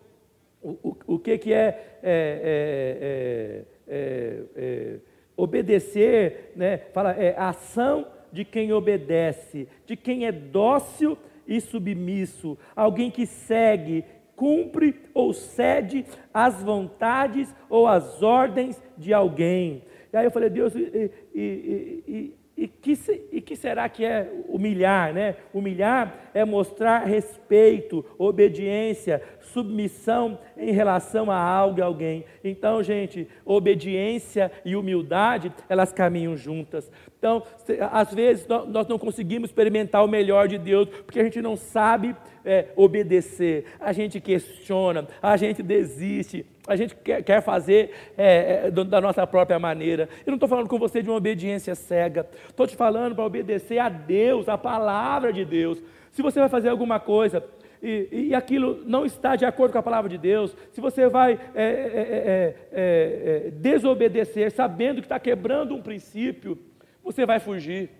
o, 0.62 0.70
o, 0.82 0.96
o 1.14 1.18
que, 1.18 1.38
que 1.38 1.52
é, 1.52 1.98
é, 2.02 3.64
é, 3.88 4.42
é 4.56 4.96
obedecer, 5.36 6.52
né? 6.54 6.78
fala, 6.92 7.12
é 7.12 7.34
ação 7.36 8.06
de 8.34 8.44
quem 8.44 8.72
obedece, 8.72 9.68
de 9.86 9.96
quem 9.96 10.26
é 10.26 10.32
dócil 10.32 11.16
e 11.46 11.60
submisso, 11.60 12.58
alguém 12.74 13.08
que 13.08 13.26
segue, 13.26 14.04
cumpre 14.34 14.96
ou 15.14 15.32
cede 15.32 16.04
às 16.32 16.60
vontades 16.60 17.54
ou 17.70 17.86
às 17.86 18.24
ordens 18.24 18.82
de 18.98 19.14
alguém. 19.14 19.84
E 20.12 20.16
aí 20.16 20.24
eu 20.24 20.32
falei, 20.32 20.50
Deus, 20.50 20.74
e, 20.74 21.10
e, 21.32 22.34
e, 22.56 22.66
que, 22.66 22.98
e 23.30 23.40
que 23.40 23.54
será 23.54 23.88
que 23.88 24.04
é 24.04 24.28
humilhar, 24.48 25.14
né? 25.14 25.36
Humilhar 25.52 26.30
é 26.34 26.44
mostrar 26.44 27.04
respeito, 27.04 28.04
obediência, 28.18 29.22
submissão 29.44 30.38
em 30.57 30.72
relação 30.72 31.30
a 31.30 31.37
algo 31.37 31.78
e 31.78 31.83
alguém. 31.83 32.24
Então, 32.42 32.83
gente, 32.83 33.28
obediência 33.44 34.50
e 34.64 34.76
humildade, 34.76 35.52
elas 35.68 35.92
caminham 35.92 36.37
juntas. 36.37 36.90
Então, 37.18 37.42
às 37.90 38.12
vezes 38.12 38.46
nós 38.46 38.87
não 38.87 38.98
conseguimos 38.98 39.50
experimentar 39.50 40.04
o 40.04 40.09
melhor 40.09 40.46
de 40.46 40.59
Deus, 40.59 40.88
porque 40.88 41.20
a 41.20 41.24
gente 41.24 41.40
não 41.40 41.57
sabe 41.57 42.14
é, 42.44 42.66
obedecer, 42.76 43.64
a 43.80 43.92
gente 43.92 44.20
questiona, 44.20 45.07
a 45.22 45.37
gente 45.37 45.62
desiste, 45.62 46.44
a 46.66 46.76
gente 46.76 46.94
quer, 46.94 47.40
fazer 47.42 47.92
é, 48.16 48.66
é, 48.66 48.70
da 48.70 49.00
nossa 49.00 49.26
própria 49.26 49.59
maneira. 49.59 50.09
Eu 50.26 50.30
não 50.30 50.35
estou 50.35 50.48
falando 50.48 50.68
com 50.68 50.78
você 50.78 51.02
de 51.02 51.09
uma 51.09 51.16
obediência 51.16 51.74
cega, 51.74 52.26
estou 52.48 52.66
te 52.66 52.76
falando 52.76 53.14
para 53.14 53.24
obedecer 53.24 53.78
a 53.78 53.88
Deus, 53.88 54.48
a 54.48 54.59
palavra 54.59 55.33
de 55.33 55.44
Deus. 55.44 55.83
Se 56.12 56.22
você 56.22 56.38
vai 56.38 56.48
fazer 56.48 56.68
alguma 56.68 57.00
coisa, 57.00 57.42
e, 57.84 58.28
e, 58.28 58.34
aquilo 58.34 58.82
não 58.86 59.04
está 59.04 59.36
de 59.36 59.44
acordo 59.44 59.72
com 59.72 59.78
a 59.78 59.82
palavra 59.82 60.08
de 60.08 60.16
Deus, 60.16 60.56
se 60.72 60.80
você 60.80 61.06
vai 61.06 61.38
é, 61.54 61.64
é, 61.64 61.66
é, 61.66 62.56
é, 62.72 63.46
é 63.48 63.50
desobedecer, 63.50 64.50
sabendo 64.50 65.02
que 65.02 65.06
está 65.06 65.20
quebrando 65.20 65.74
um 65.74 65.82
princípio, 65.82 66.58
você 67.02 67.26
vai 67.26 67.38
fugir. 67.38 67.90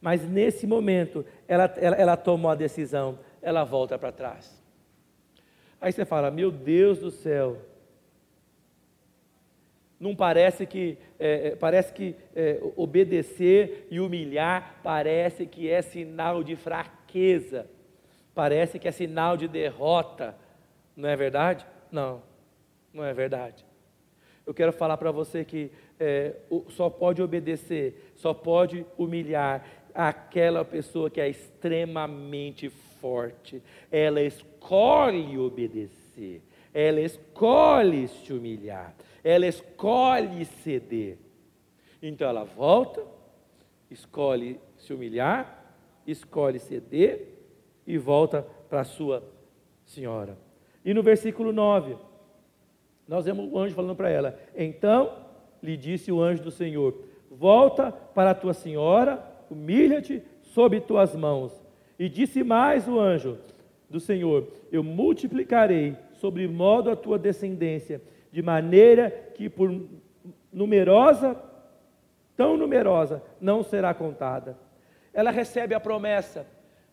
Mas 0.00 0.26
nesse 0.26 0.66
momento, 0.66 1.24
ela, 1.46 1.64
ela, 1.76 1.96
ela 1.96 2.16
tomou 2.16 2.50
a 2.50 2.54
decisão, 2.54 3.18
ela 3.42 3.64
volta 3.64 3.98
para 3.98 4.10
trás. 4.10 4.62
Aí 5.80 5.92
você 5.92 6.06
fala: 6.06 6.30
Meu 6.30 6.50
Deus 6.50 6.98
do 6.98 7.10
céu, 7.10 7.58
Não 10.00 10.16
parece 10.16 10.66
que, 10.66 10.98
é, 11.18 11.48
é, 11.48 11.56
parece 11.56 11.92
que 11.92 12.16
é, 12.34 12.60
obedecer 12.76 13.86
e 13.90 14.00
humilhar 14.00 14.80
parece 14.82 15.46
que 15.46 15.68
é 15.68 15.82
sinal 15.82 16.42
de 16.42 16.56
fraqueza, 16.56 17.66
parece 18.34 18.78
que 18.78 18.88
é 18.88 18.92
sinal 18.92 19.36
de 19.36 19.46
derrota, 19.46 20.36
não 20.96 21.08
é 21.08 21.16
verdade? 21.16 21.64
Não, 21.90 22.22
não 22.92 23.04
é 23.04 23.14
verdade. 23.14 23.64
Eu 24.46 24.52
quero 24.52 24.72
falar 24.72 24.96
para 24.96 25.10
você 25.10 25.44
que 25.44 25.70
é, 25.98 26.34
só 26.70 26.90
pode 26.90 27.22
obedecer, 27.22 28.12
só 28.16 28.34
pode 28.34 28.84
humilhar 28.98 29.64
aquela 29.94 30.64
pessoa 30.64 31.08
que 31.08 31.20
é 31.20 31.28
extremamente 31.28 32.68
forte. 32.68 33.62
Ela 33.90 34.20
escolhe 34.20 35.38
obedecer, 35.38 36.42
ela 36.74 37.00
escolhe 37.00 38.08
se 38.08 38.32
humilhar, 38.32 38.94
ela 39.22 39.46
escolhe 39.46 40.44
ceder. 40.44 41.16
Então 42.02 42.28
ela 42.28 42.44
volta, 42.44 43.02
escolhe 43.90 44.60
se 44.76 44.92
humilhar, 44.92 45.74
escolhe 46.06 46.58
ceder 46.58 47.33
e 47.86 47.98
volta 47.98 48.46
para 48.68 48.80
a 48.80 48.84
sua 48.84 49.22
senhora. 49.84 50.36
E 50.84 50.92
no 50.92 51.02
versículo 51.02 51.52
9, 51.52 51.96
nós 53.06 53.24
vemos 53.24 53.50
o 53.50 53.58
anjo 53.58 53.74
falando 53.74 53.96
para 53.96 54.10
ela: 54.10 54.38
Então 54.56 55.12
lhe 55.62 55.76
disse 55.76 56.10
o 56.10 56.20
anjo 56.20 56.42
do 56.42 56.50
Senhor: 56.50 56.94
Volta 57.30 57.92
para 57.92 58.30
a 58.30 58.34
tua 58.34 58.52
senhora, 58.52 59.24
humilha-te 59.50 60.22
sob 60.42 60.80
tuas 60.80 61.14
mãos. 61.14 61.52
E 61.98 62.08
disse 62.08 62.42
mais 62.42 62.88
o 62.88 62.98
anjo 62.98 63.38
do 63.88 64.00
Senhor: 64.00 64.48
Eu 64.72 64.82
multiplicarei 64.82 65.96
sobre 66.12 66.46
modo 66.48 66.90
a 66.90 66.96
tua 66.96 67.18
descendência, 67.18 68.00
de 68.32 68.42
maneira 68.42 69.10
que 69.34 69.48
por 69.48 69.72
numerosa, 70.52 71.36
tão 72.36 72.56
numerosa, 72.56 73.22
não 73.40 73.62
será 73.62 73.92
contada. 73.92 74.56
Ela 75.12 75.30
recebe 75.30 75.74
a 75.74 75.80
promessa, 75.80 76.46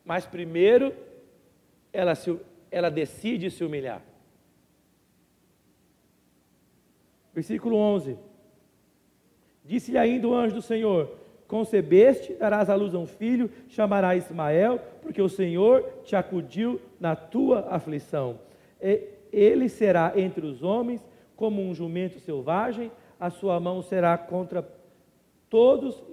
mas 0.06 0.26
primeiro 0.26 0.94
ela, 1.94 2.16
se, 2.16 2.38
ela 2.70 2.90
decide 2.90 3.50
se 3.50 3.64
humilhar. 3.64 4.02
Versículo 7.34 7.76
11. 7.78 8.18
Disse-lhe 9.64 9.98
ainda 9.98 10.28
o 10.28 10.34
anjo 10.34 10.56
do 10.56 10.62
Senhor: 10.62 11.18
Concebeste, 11.48 12.34
darás 12.34 12.70
à 12.70 12.76
luz 12.76 12.94
a 12.94 13.00
um 13.00 13.06
filho, 13.06 13.50
chamarás 13.68 14.26
Ismael, 14.26 14.80
porque 15.02 15.22
o 15.22 15.30
Senhor 15.30 15.84
te 16.04 16.16
acudiu 16.16 16.82
na 17.00 17.16
tua 17.16 17.68
aflição. 17.70 18.40
Ele 19.32 19.70
será 19.70 20.14
entre 20.16 20.46
os 20.46 20.64
homens 20.64 21.06
como 21.36 21.62
um 21.62 21.74
jumento 21.74 22.20
selvagem, 22.20 22.92
a 23.20 23.30
sua 23.30 23.60
mão 23.60 23.82
será 23.82 24.18
contra 24.18 24.68
todos 25.50 26.04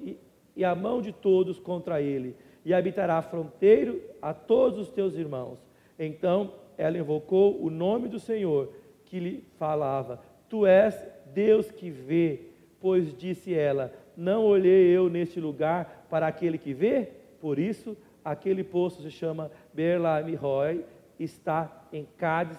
e 0.56 0.64
a 0.64 0.74
mão 0.74 1.00
de 1.00 1.12
todos 1.12 1.58
contra 1.58 2.02
ele, 2.02 2.34
e 2.68 2.74
habitará 2.74 3.22
fronteiro 3.22 3.98
a 4.20 4.34
todos 4.34 4.78
os 4.78 4.90
teus 4.90 5.14
irmãos. 5.14 5.58
Então 5.98 6.52
ela 6.76 6.98
invocou 6.98 7.58
o 7.64 7.70
nome 7.70 8.08
do 8.08 8.20
Senhor 8.20 8.70
que 9.06 9.18
lhe 9.18 9.42
falava: 9.58 10.22
Tu 10.50 10.66
és 10.66 11.02
Deus 11.32 11.70
que 11.70 11.88
vê, 11.88 12.42
pois 12.78 13.16
disse 13.16 13.54
ela: 13.54 13.90
Não 14.14 14.44
olhei 14.44 14.94
eu 14.94 15.08
neste 15.08 15.40
lugar 15.40 16.06
para 16.10 16.26
aquele 16.26 16.58
que 16.58 16.74
vê, 16.74 17.08
por 17.40 17.58
isso 17.58 17.96
aquele 18.22 18.62
poço 18.62 19.00
se 19.00 19.10
chama 19.10 19.50
Berlamihoi, 19.72 20.84
está 21.18 21.86
em 21.90 22.06
Cádiz, 22.18 22.58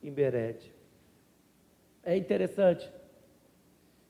em 0.00 0.12
Berete. 0.12 0.72
É 2.04 2.16
interessante 2.16 2.88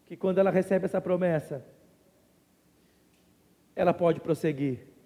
que 0.04 0.14
quando 0.14 0.36
ela 0.36 0.50
recebe 0.50 0.84
essa 0.84 1.00
promessa, 1.00 1.64
ela 3.74 3.94
pode 3.94 4.20
prosseguir. 4.20 4.97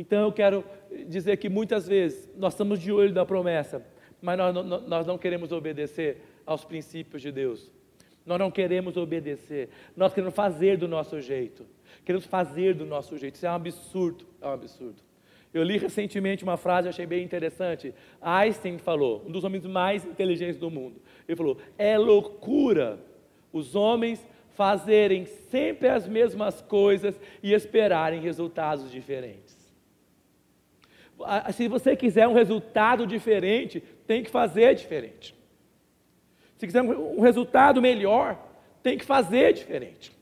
Então 0.00 0.22
eu 0.22 0.32
quero 0.32 0.64
dizer 1.08 1.36
que 1.36 1.50
muitas 1.50 1.86
vezes 1.86 2.26
nós 2.34 2.54
estamos 2.54 2.80
de 2.80 2.90
olho 2.90 3.12
na 3.12 3.26
promessa, 3.26 3.84
mas 4.22 4.38
nós, 4.38 4.54
nós 4.88 5.06
não 5.06 5.18
queremos 5.18 5.52
obedecer 5.52 6.22
aos 6.46 6.64
princípios 6.64 7.20
de 7.20 7.30
Deus. 7.30 7.70
Nós 8.24 8.38
não 8.38 8.50
queremos 8.50 8.96
obedecer, 8.96 9.68
nós 9.94 10.14
queremos 10.14 10.34
fazer 10.34 10.78
do 10.78 10.88
nosso 10.88 11.20
jeito. 11.20 11.66
Queremos 12.02 12.24
fazer 12.24 12.74
do 12.74 12.86
nosso 12.86 13.18
jeito. 13.18 13.34
Isso 13.34 13.44
é 13.44 13.50
um 13.50 13.54
absurdo, 13.54 14.26
é 14.40 14.46
um 14.46 14.52
absurdo. 14.52 15.02
Eu 15.52 15.62
li 15.62 15.76
recentemente 15.76 16.44
uma 16.44 16.56
frase, 16.56 16.88
achei 16.88 17.04
bem 17.04 17.22
interessante. 17.22 17.92
Einstein 18.22 18.78
falou, 18.78 19.22
um 19.26 19.30
dos 19.30 19.44
homens 19.44 19.66
mais 19.66 20.02
inteligentes 20.06 20.56
do 20.56 20.70
mundo. 20.70 20.98
Ele 21.28 21.36
falou: 21.36 21.58
é 21.76 21.98
loucura 21.98 22.98
os 23.52 23.74
homens 23.74 24.26
fazerem 24.50 25.26
sempre 25.26 25.88
as 25.88 26.08
mesmas 26.08 26.62
coisas 26.62 27.20
e 27.42 27.52
esperarem 27.52 28.22
resultados 28.22 28.90
diferentes. 28.90 29.49
Se 31.52 31.68
você 31.68 31.94
quiser 31.96 32.26
um 32.26 32.34
resultado 32.34 33.06
diferente, 33.06 33.82
tem 34.06 34.22
que 34.22 34.30
fazer 34.30 34.74
diferente. 34.74 35.34
Se 36.56 36.66
quiser 36.66 36.82
um 36.82 37.20
resultado 37.20 37.80
melhor, 37.80 38.38
tem 38.82 38.98
que 38.98 39.04
fazer 39.04 39.52
diferente. 39.52 40.12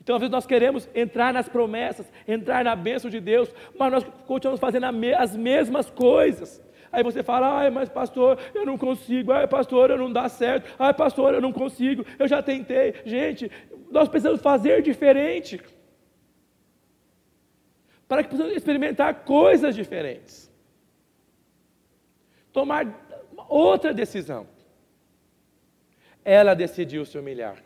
Então, 0.00 0.16
às 0.16 0.20
vezes, 0.20 0.32
nós 0.32 0.46
queremos 0.46 0.88
entrar 0.94 1.34
nas 1.34 1.48
promessas, 1.48 2.10
entrar 2.26 2.64
na 2.64 2.74
bênção 2.74 3.10
de 3.10 3.20
Deus, 3.20 3.54
mas 3.78 3.92
nós 3.92 4.06
continuamos 4.26 4.60
fazendo 4.60 4.86
as 5.18 5.36
mesmas 5.36 5.90
coisas. 5.90 6.62
Aí 6.90 7.02
você 7.02 7.22
fala, 7.22 7.58
ai, 7.58 7.70
mas 7.70 7.88
pastor, 7.88 8.38
eu 8.54 8.64
não 8.64 8.78
consigo, 8.78 9.32
ai, 9.32 9.46
pastor, 9.46 9.90
eu 9.90 9.98
não 9.98 10.10
dá 10.10 10.28
certo, 10.28 10.74
ai, 10.78 10.94
pastor, 10.94 11.34
eu 11.34 11.40
não 11.40 11.52
consigo, 11.52 12.04
eu 12.18 12.26
já 12.26 12.42
tentei. 12.42 12.94
Gente, 13.04 13.50
nós 13.90 14.08
precisamos 14.08 14.40
fazer 14.40 14.80
diferente. 14.80 15.60
Para 18.08 18.24
que 18.24 18.30
possamos 18.30 18.56
experimentar 18.56 19.22
coisas 19.24 19.74
diferentes. 19.76 20.50
Tomar 22.50 22.86
outra 23.48 23.92
decisão. 23.92 24.48
Ela 26.24 26.54
decidiu 26.54 27.04
se 27.04 27.18
humilhar. 27.18 27.62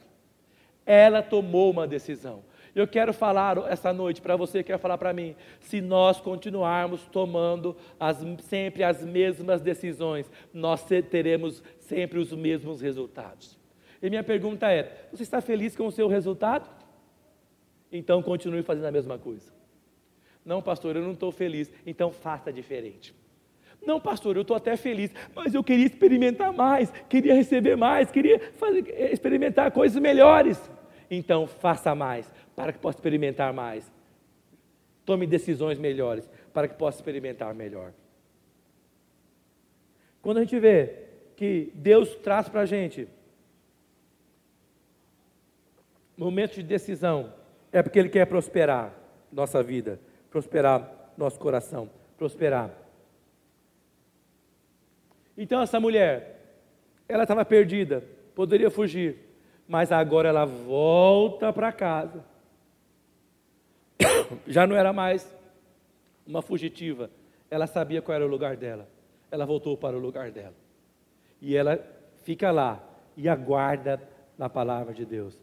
Ela 0.84 1.22
tomou 1.22 1.70
uma 1.70 1.86
decisão. 1.86 2.42
Eu 2.74 2.88
quero 2.88 3.12
falar 3.12 3.58
essa 3.70 3.92
noite 3.92 4.20
para 4.20 4.34
você, 4.34 4.62
quer 4.62 4.78
falar 4.78 4.96
para 4.96 5.12
mim, 5.12 5.36
se 5.60 5.80
nós 5.80 6.20
continuarmos 6.20 7.02
tomando 7.06 7.76
as, 8.00 8.18
sempre 8.40 8.82
as 8.82 9.04
mesmas 9.04 9.60
decisões, 9.60 10.30
nós 10.54 10.82
teremos 11.10 11.62
sempre 11.80 12.18
os 12.18 12.32
mesmos 12.32 12.80
resultados. 12.80 13.58
E 14.02 14.08
minha 14.08 14.24
pergunta 14.24 14.72
é: 14.72 15.06
você 15.12 15.22
está 15.22 15.40
feliz 15.40 15.76
com 15.76 15.86
o 15.86 15.92
seu 15.92 16.08
resultado? 16.08 16.68
Então 17.92 18.22
continue 18.22 18.62
fazendo 18.62 18.86
a 18.86 18.92
mesma 18.92 19.18
coisa. 19.18 19.61
Não, 20.44 20.60
pastor, 20.60 20.96
eu 20.96 21.02
não 21.02 21.12
estou 21.12 21.30
feliz, 21.30 21.70
então 21.86 22.10
faça 22.10 22.52
diferente. 22.52 23.14
Não, 23.84 24.00
pastor, 24.00 24.36
eu 24.36 24.42
estou 24.42 24.56
até 24.56 24.76
feliz, 24.76 25.12
mas 25.34 25.54
eu 25.54 25.62
queria 25.62 25.86
experimentar 25.86 26.52
mais, 26.52 26.90
queria 27.08 27.34
receber 27.34 27.76
mais, 27.76 28.10
queria 28.10 28.38
fazer, 28.52 28.88
experimentar 29.12 29.72
coisas 29.72 30.00
melhores. 30.00 30.70
Então, 31.10 31.46
faça 31.46 31.94
mais, 31.94 32.32
para 32.54 32.72
que 32.72 32.78
possa 32.78 32.98
experimentar 32.98 33.52
mais. 33.52 33.90
Tome 35.04 35.26
decisões 35.26 35.78
melhores, 35.78 36.30
para 36.52 36.68
que 36.68 36.74
possa 36.74 36.98
experimentar 36.98 37.52
melhor. 37.54 37.92
Quando 40.20 40.38
a 40.38 40.40
gente 40.42 40.58
vê 40.60 40.94
que 41.36 41.72
Deus 41.74 42.14
traz 42.16 42.48
para 42.48 42.60
a 42.60 42.66
gente 42.66 43.08
momentos 46.16 46.54
de 46.54 46.62
decisão, 46.62 47.34
é 47.72 47.82
porque 47.82 47.98
Ele 47.98 48.08
quer 48.08 48.26
prosperar 48.26 48.94
nossa 49.32 49.60
vida, 49.60 49.98
prosperar 50.32 51.12
nosso 51.16 51.38
coração, 51.38 51.88
prosperar 52.16 52.82
então 55.36 55.62
essa 55.62 55.80
mulher, 55.80 56.40
ela 57.08 57.24
estava 57.24 57.44
perdida, 57.44 58.04
poderia 58.34 58.70
fugir, 58.70 59.16
mas 59.66 59.90
agora 59.90 60.28
ela 60.28 60.44
volta 60.44 61.52
para 61.52 61.72
casa. 61.72 62.24
Já 64.46 64.66
não 64.66 64.76
era 64.76 64.92
mais 64.92 65.34
uma 66.26 66.42
fugitiva, 66.42 67.10
ela 67.50 67.66
sabia 67.66 68.02
qual 68.02 68.14
era 68.14 68.26
o 68.26 68.30
lugar 68.30 68.56
dela. 68.56 68.88
Ela 69.30 69.46
voltou 69.46 69.76
para 69.76 69.96
o 69.96 70.00
lugar 70.00 70.30
dela. 70.30 70.54
E 71.40 71.56
ela 71.56 71.78
fica 72.22 72.50
lá 72.50 72.82
e 73.16 73.28
aguarda 73.28 74.00
na 74.36 74.48
palavra 74.48 74.92
de 74.92 75.04
Deus. 75.04 75.38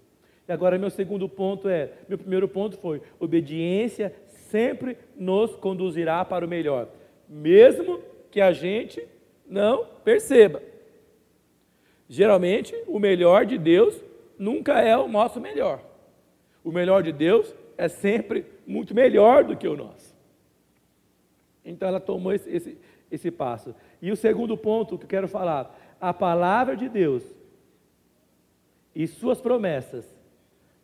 E 0.47 0.51
agora 0.51 0.77
meu 0.77 0.89
segundo 0.89 1.27
ponto 1.27 1.67
é, 1.67 1.91
meu 2.07 2.17
primeiro 2.17 2.47
ponto 2.47 2.77
foi, 2.77 3.01
obediência 3.19 4.13
sempre 4.49 4.97
nos 5.15 5.55
conduzirá 5.55 6.23
para 6.25 6.45
o 6.45 6.49
melhor, 6.49 6.89
mesmo 7.27 8.01
que 8.31 8.41
a 8.41 8.51
gente 8.51 9.05
não 9.47 9.85
perceba. 10.03 10.61
Geralmente, 12.07 12.75
o 12.87 12.99
melhor 12.99 13.45
de 13.45 13.57
Deus 13.57 14.03
nunca 14.37 14.81
é 14.81 14.97
o 14.97 15.07
nosso 15.07 15.39
melhor. 15.39 15.81
O 16.63 16.71
melhor 16.71 17.03
de 17.03 17.11
Deus 17.11 17.53
é 17.77 17.87
sempre 17.87 18.45
muito 18.65 18.93
melhor 18.93 19.43
do 19.43 19.55
que 19.55 19.67
o 19.67 19.77
nosso. 19.77 20.15
Então 21.63 21.87
ela 21.87 21.99
tomou 21.99 22.33
esse, 22.33 22.49
esse, 22.49 22.77
esse 23.11 23.31
passo. 23.31 23.75
E 24.01 24.11
o 24.11 24.15
segundo 24.15 24.57
ponto 24.57 24.97
que 24.97 25.05
eu 25.05 25.09
quero 25.09 25.27
falar: 25.27 25.77
a 26.01 26.13
palavra 26.13 26.75
de 26.75 26.89
Deus 26.89 27.23
e 28.95 29.05
suas 29.07 29.39
promessas 29.39 30.05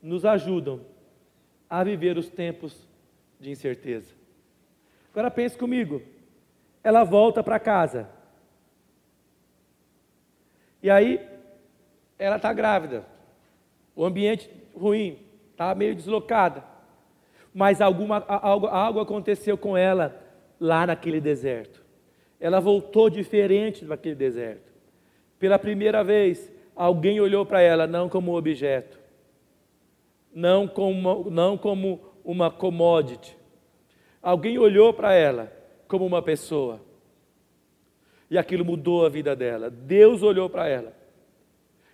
nos 0.02 0.26
ajudam 0.26 0.82
a 1.70 1.84
viver 1.84 2.18
os 2.18 2.30
tempos 2.30 2.88
de 3.40 3.50
incerteza. 3.52 4.14
Agora 5.12 5.32
pense 5.32 5.58
comigo. 5.58 6.02
Ela 6.84 7.04
volta 7.04 7.44
para 7.44 7.60
casa. 7.60 8.10
E 10.84 10.90
aí, 10.90 11.20
ela 12.20 12.36
está 12.36 12.54
grávida. 12.54 13.06
O 13.96 14.06
ambiente 14.06 14.50
ruim, 14.76 15.20
está 15.52 15.74
meio 15.74 15.96
deslocada. 15.96 16.64
Mas 17.54 17.82
alguma, 17.82 18.24
algo, 18.28 18.68
algo 18.68 19.00
aconteceu 19.00 19.58
com 19.58 19.78
ela 19.78 20.22
lá 20.60 20.86
naquele 20.86 21.22
deserto. 21.22 21.84
Ela 22.40 22.60
voltou 22.60 23.10
diferente 23.10 23.86
daquele 23.86 24.16
deserto. 24.16 24.74
Pela 25.40 25.58
primeira 25.58 26.04
vez, 26.04 26.52
alguém 26.76 27.20
olhou 27.20 27.46
para 27.46 27.62
ela 27.62 27.88
não 27.88 28.10
como 28.10 28.38
objeto, 28.38 29.00
não 30.34 30.68
como, 30.68 31.30
não 31.30 31.58
como 31.58 32.02
uma 32.26 32.50
commodity. 32.50 33.38
Alguém 34.22 34.58
olhou 34.58 34.92
para 34.92 35.14
ela 35.14 35.54
como 35.88 36.06
uma 36.06 36.22
pessoa. 36.22 36.82
E 38.30 38.38
aquilo 38.38 38.66
mudou 38.66 39.06
a 39.06 39.10
vida 39.10 39.36
dela. 39.36 39.70
Deus 39.70 40.24
olhou 40.24 40.50
para 40.50 40.68
ela 40.68 40.94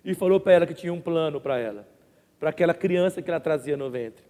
e 0.02 0.14
falou 0.14 0.40
para 0.40 0.52
ela 0.52 0.66
que 0.66 0.74
tinha 0.74 0.92
um 0.92 1.00
plano 1.00 1.40
para 1.40 1.58
ela, 1.58 1.86
para 2.40 2.50
aquela 2.50 2.74
criança 2.74 3.20
que 3.20 3.30
ela 3.30 3.38
trazia 3.38 3.76
no 3.76 3.90
ventre. 3.90 4.24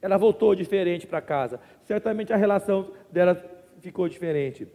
Ela 0.00 0.18
voltou 0.18 0.54
diferente 0.54 1.06
para 1.06 1.22
casa. 1.22 1.58
Certamente 1.84 2.32
a 2.32 2.36
relação 2.36 2.92
dela 3.10 3.42
ficou 3.80 4.08
diferente. 4.08 4.68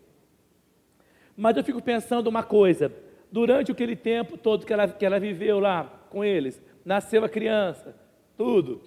Mas 1.37 1.55
eu 1.55 1.63
fico 1.63 1.81
pensando 1.81 2.27
uma 2.27 2.43
coisa: 2.43 2.91
durante 3.31 3.71
aquele 3.71 3.95
tempo 3.95 4.37
todo 4.37 4.65
que 4.65 4.73
ela, 4.73 4.87
que 4.87 5.05
ela 5.05 5.19
viveu 5.19 5.59
lá 5.59 5.83
com 6.09 6.25
eles, 6.25 6.61
nasceu 6.83 7.23
a 7.23 7.29
criança, 7.29 7.95
tudo. 8.35 8.81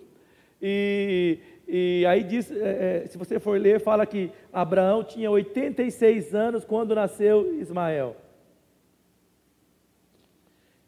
E, 0.61 1.39
e 1.67 2.05
aí 2.07 2.23
diz, 2.23 2.51
é, 2.51 3.05
é, 3.05 3.07
se 3.07 3.17
você 3.17 3.41
for 3.41 3.59
ler, 3.59 3.81
fala 3.81 4.05
que 4.05 4.31
Abraão 4.53 5.03
tinha 5.03 5.31
86 5.31 6.35
anos 6.35 6.65
quando 6.65 6.95
nasceu 6.95 7.59
Ismael. 7.59 8.17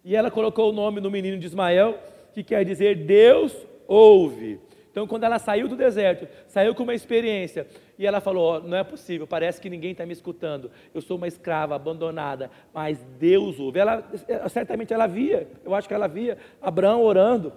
E 0.05 0.15
ela 0.15 0.31
colocou 0.31 0.71
o 0.71 0.73
nome 0.73 1.01
no 1.01 1.11
menino 1.11 1.39
de 1.39 1.47
Ismael, 1.47 1.99
que 2.33 2.45
quer 2.45 2.65
dizer 2.65 3.05
Deus 3.07 3.57
ouve. 3.89 4.61
Então, 4.91 5.07
quando 5.07 5.25
ela 5.25 5.39
saiu 5.39 5.69
do 5.69 5.77
deserto, 5.77 6.27
saiu 6.49 6.75
com 6.75 6.83
uma 6.83 6.95
experiência, 6.95 7.67
e 7.99 8.07
ela 8.07 8.21
falou: 8.21 8.57
oh, 8.57 8.61
Não 8.61 8.79
é 8.79 8.83
possível, 8.85 9.27
parece 9.27 9.61
que 9.61 9.69
ninguém 9.69 9.93
está 9.93 10.07
me 10.07 10.13
escutando. 10.13 10.71
Eu 10.95 11.03
sou 11.03 11.19
uma 11.19 11.29
escrava 11.29 11.75
abandonada, 11.75 12.51
mas 12.73 12.99
Deus 13.19 13.61
ouve. 13.61 13.79
Ela, 13.79 14.03
certamente 14.49 14.95
ela 14.95 15.07
via, 15.07 15.49
eu 15.65 15.75
acho 15.75 15.87
que 15.87 15.93
ela 15.93 16.07
via 16.07 16.39
Abraão 16.63 17.03
orando, 17.03 17.53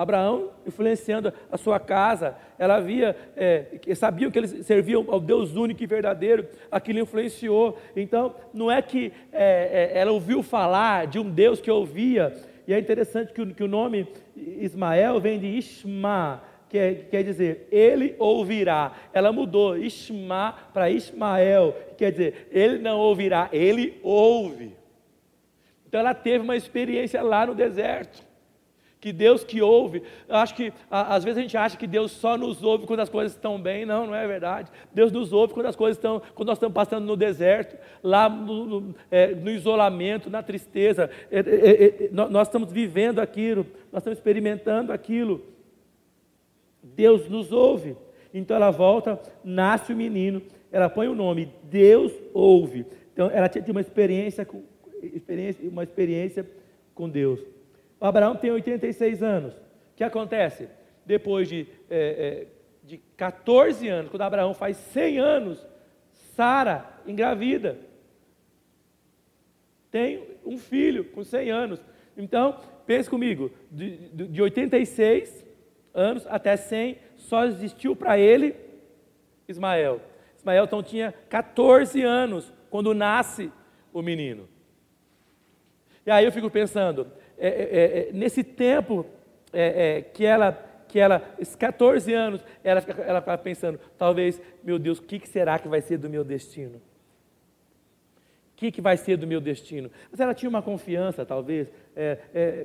Abraão 0.00 0.50
influenciando 0.66 1.32
a 1.50 1.56
sua 1.56 1.80
casa, 1.80 2.36
ela 2.58 2.78
via, 2.80 3.16
é, 3.36 3.66
sabiam 3.94 4.30
que 4.30 4.38
eles 4.38 4.66
serviam 4.66 5.04
ao 5.08 5.18
Deus 5.18 5.56
único 5.56 5.82
e 5.82 5.86
verdadeiro, 5.86 6.46
aquilo 6.70 7.00
influenciou. 7.00 7.76
Então, 7.96 8.34
não 8.54 8.70
é 8.70 8.80
que 8.80 9.12
é, 9.32 9.90
é, 9.94 9.98
ela 9.98 10.12
ouviu 10.12 10.42
falar 10.42 11.06
de 11.06 11.18
um 11.18 11.28
Deus 11.28 11.60
que 11.60 11.70
ouvia, 11.70 12.34
e 12.66 12.72
é 12.72 12.78
interessante 12.78 13.32
que 13.32 13.54
que 13.54 13.64
o 13.64 13.68
nome 13.68 14.06
Ismael 14.36 15.18
vem 15.20 15.38
de 15.38 15.46
Isma, 15.46 16.42
quer, 16.68 17.08
quer 17.10 17.24
dizer, 17.24 17.66
ele 17.72 18.14
ouvirá. 18.18 18.92
Ela 19.12 19.32
mudou 19.32 19.76
Isma 19.76 20.54
para 20.72 20.90
Ismael, 20.90 21.74
quer 21.96 22.12
dizer, 22.12 22.48
ele 22.52 22.78
não 22.78 22.98
ouvirá, 22.98 23.48
ele 23.52 23.98
ouve. 24.02 24.76
Então 25.88 25.98
ela 26.00 26.14
teve 26.14 26.44
uma 26.44 26.56
experiência 26.56 27.22
lá 27.22 27.46
no 27.46 27.54
deserto. 27.54 28.27
Que 29.00 29.12
Deus 29.12 29.44
que 29.44 29.62
ouve, 29.62 30.02
acho 30.28 30.56
que 30.56 30.72
às 30.90 31.22
vezes 31.22 31.38
a 31.38 31.42
gente 31.42 31.56
acha 31.56 31.76
que 31.76 31.86
Deus 31.86 32.10
só 32.10 32.36
nos 32.36 32.64
ouve 32.64 32.84
quando 32.84 32.98
as 32.98 33.08
coisas 33.08 33.32
estão 33.32 33.60
bem, 33.60 33.86
não, 33.86 34.08
não 34.08 34.14
é 34.14 34.26
verdade. 34.26 34.72
Deus 34.92 35.12
nos 35.12 35.32
ouve 35.32 35.54
quando 35.54 35.66
as 35.66 35.76
coisas 35.76 35.96
estão, 35.96 36.20
quando 36.34 36.48
nós 36.48 36.56
estamos 36.56 36.74
passando 36.74 37.04
no 37.06 37.16
deserto, 37.16 37.76
lá 38.02 38.28
no, 38.28 38.64
no, 38.64 38.94
é, 39.08 39.28
no 39.28 39.50
isolamento, 39.50 40.28
na 40.28 40.42
tristeza, 40.42 41.08
é, 41.30 41.38
é, 41.38 42.06
é 42.06 42.08
nós 42.10 42.48
estamos 42.48 42.72
vivendo 42.72 43.20
aquilo, 43.20 43.64
nós 43.92 44.00
estamos 44.00 44.18
experimentando 44.18 44.92
aquilo. 44.92 45.46
Deus 46.82 47.28
nos 47.28 47.52
ouve. 47.52 47.96
Então 48.34 48.56
ela 48.56 48.70
volta, 48.70 49.20
nasce 49.44 49.92
o 49.92 49.96
menino, 49.96 50.42
ela 50.72 50.88
põe 50.88 51.06
o 51.06 51.14
nome, 51.14 51.52
Deus 51.62 52.12
ouve. 52.34 52.84
Então 53.12 53.30
ela 53.30 53.48
tinha 53.48 53.64
uma 53.70 53.80
experiência 53.80 54.44
com, 54.44 54.62
experiência, 55.02 55.68
uma 55.68 55.84
experiência 55.84 56.46
com 56.94 57.08
Deus. 57.08 57.40
O 58.00 58.06
Abraão 58.06 58.36
tem 58.36 58.50
86 58.50 59.22
anos. 59.22 59.54
O 59.54 59.96
que 59.96 60.04
acontece? 60.04 60.68
Depois 61.04 61.48
de, 61.48 61.66
é, 61.90 61.98
é, 61.98 62.46
de 62.84 62.98
14 63.16 63.88
anos, 63.88 64.10
quando 64.10 64.22
Abraão 64.22 64.54
faz 64.54 64.76
100 64.76 65.18
anos, 65.18 65.66
Sara 66.34 67.00
engravida. 67.06 67.78
Tem 69.90 70.22
um 70.44 70.58
filho 70.58 71.04
com 71.04 71.24
100 71.24 71.50
anos. 71.50 71.80
Então, 72.16 72.60
pense 72.86 73.08
comigo, 73.08 73.50
de, 73.70 73.96
de 74.28 74.42
86 74.42 75.44
anos 75.94 76.26
até 76.28 76.56
100, 76.56 76.98
só 77.16 77.44
existiu 77.44 77.96
para 77.96 78.18
ele 78.18 78.54
Ismael. 79.48 80.00
Ismael 80.36 80.64
então 80.64 80.82
tinha 80.82 81.12
14 81.28 82.02
anos 82.02 82.52
quando 82.70 82.94
nasce 82.94 83.50
o 83.92 84.02
menino. 84.02 84.48
E 86.06 86.10
aí 86.10 86.24
eu 86.24 86.32
fico 86.32 86.50
pensando, 86.50 87.06
é, 87.38 87.48
é, 87.48 87.50
é, 87.50 88.08
é 88.08 88.12
nesse 88.12 88.42
tempo 88.42 89.06
é, 89.52 89.98
é, 89.98 90.02
que 90.02 90.24
ela, 90.24 90.52
que 90.88 90.98
ela, 90.98 91.22
esses 91.38 91.56
14 91.56 92.12
anos, 92.12 92.44
ela, 92.62 92.82
ela 93.06 93.20
ficava 93.20 93.38
pensando, 93.38 93.78
talvez, 93.96 94.40
meu 94.62 94.78
Deus, 94.78 94.98
o 94.98 95.02
que, 95.02 95.18
que 95.18 95.28
será 95.28 95.58
que 95.58 95.68
vai 95.68 95.80
ser 95.80 95.98
do 95.98 96.10
meu 96.10 96.24
destino? 96.24 96.76
O 96.76 98.56
que, 98.58 98.72
que 98.72 98.80
vai 98.80 98.96
ser 98.96 99.16
do 99.16 99.26
meu 99.26 99.40
destino? 99.40 99.90
Mas 100.10 100.18
ela 100.18 100.34
tinha 100.34 100.50
uma 100.50 100.60
confiança, 100.62 101.24
talvez. 101.24 101.68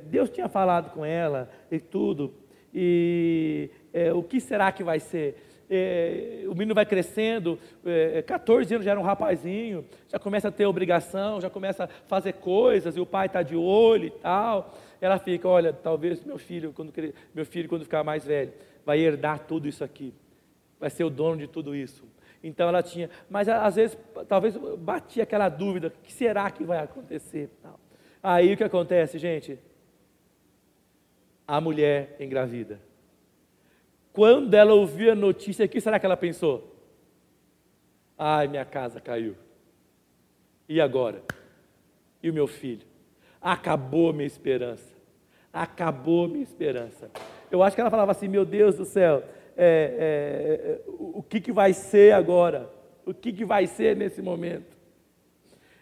Deus 0.06 0.28
tinha 0.32 0.50
falado 0.50 0.92
com 0.92 1.06
ela 1.06 1.48
e 1.70 1.80
tudo. 1.80 2.34
E 2.74 3.70
é, 3.94 4.12
o 4.12 4.24
que 4.24 4.40
será 4.42 4.72
que 4.72 4.84
vai 4.84 5.00
ser? 5.00 5.38
É, 5.69 6.43
o 6.47 6.52
menino 6.54 6.76
vai 6.76 6.86
crescendo, 6.86 7.58
é, 7.86 8.21
14 8.21 8.73
anos 8.73 8.86
já 8.86 8.91
era 8.91 8.99
um 8.99 9.04
rapazinho, 9.04 9.86
já 10.10 10.19
começa 10.19 10.49
a 10.49 10.52
ter 10.52 10.65
obrigação, 10.65 11.41
já 11.41 11.49
começa 11.49 11.86
a 11.86 11.88
fazer 12.08 12.34
coisas, 12.34 12.95
e 12.95 12.99
o 12.99 13.06
pai 13.06 13.28
está 13.28 13.41
de 13.41 13.56
olho 13.56 14.06
e 14.06 14.12
tal. 14.12 14.73
Ela 14.99 15.17
fica, 15.17 15.47
olha, 15.47 15.73
talvez 15.73 16.23
meu 16.23 16.38
filho, 16.38 16.73
quando, 16.73 16.93
meu 17.34 17.45
filho, 17.45 17.67
quando 17.69 17.84
ficar 17.84 18.04
mais 18.04 18.26
velho, 18.26 18.54
vai 18.86 18.99
herdar 18.99 19.39
tudo 19.39 19.67
isso 19.67 19.84
aqui, 19.84 20.13
vai 20.80 20.89
ser 20.89 21.04
o 21.04 21.10
dono 21.10 21.38
de 21.38 21.47
tudo 21.47 21.76
isso. 21.76 22.04
Então 22.43 22.67
ela 22.67 22.84
tinha, 22.84 23.10
mas 23.30 23.47
às 23.47 23.76
vezes, 23.76 23.97
talvez 24.28 24.58
batia 24.78 25.23
aquela 25.23 25.47
dúvida: 25.47 25.88
o 25.88 25.91
que 26.04 26.12
será 26.12 26.52
que 26.52 26.63
vai 26.63 26.80
acontecer? 26.80 27.49
Aí 28.21 28.54
o 28.54 28.58
que 28.58 28.63
acontece, 28.63 29.17
gente? 29.17 29.58
a 31.47 31.60
mulher 31.60 32.15
engravida. 32.19 32.80
Quando 34.13 34.54
ela 34.54 34.73
ouviu 34.76 35.12
a 35.12 35.15
notícia, 35.15 35.65
o 35.65 35.69
que 35.69 35.82
será 35.82 35.99
que 35.99 36.06
ela 36.06 36.15
pensou? 36.15 36.71
Ai, 38.15 38.47
minha 38.47 38.63
casa 38.63 39.02
caiu. 39.02 39.36
E 40.69 40.80
agora? 40.80 41.23
E 42.21 42.30
o 42.30 42.34
meu 42.34 42.47
filho? 42.47 42.86
Acabou 43.41 44.13
minha 44.13 44.28
esperança. 44.28 44.93
Acabou 45.52 46.28
minha 46.28 46.43
esperança. 46.43 47.10
Eu 47.52 47.63
acho 47.63 47.76
que 47.76 47.82
ela 47.82 47.89
falava 47.89 48.12
assim: 48.12 48.28
Meu 48.28 48.45
Deus 48.45 48.78
do 48.78 48.86
céu, 48.86 49.23
é, 49.58 50.80
é, 50.80 50.82
o 50.88 51.21
que, 51.21 51.41
que 51.41 51.52
vai 51.52 51.73
ser 51.73 52.13
agora? 52.13 52.69
O 53.06 53.13
que, 53.13 53.34
que 53.34 53.43
vai 53.43 53.65
ser 53.67 53.95
nesse 53.95 54.21
momento? 54.21 54.78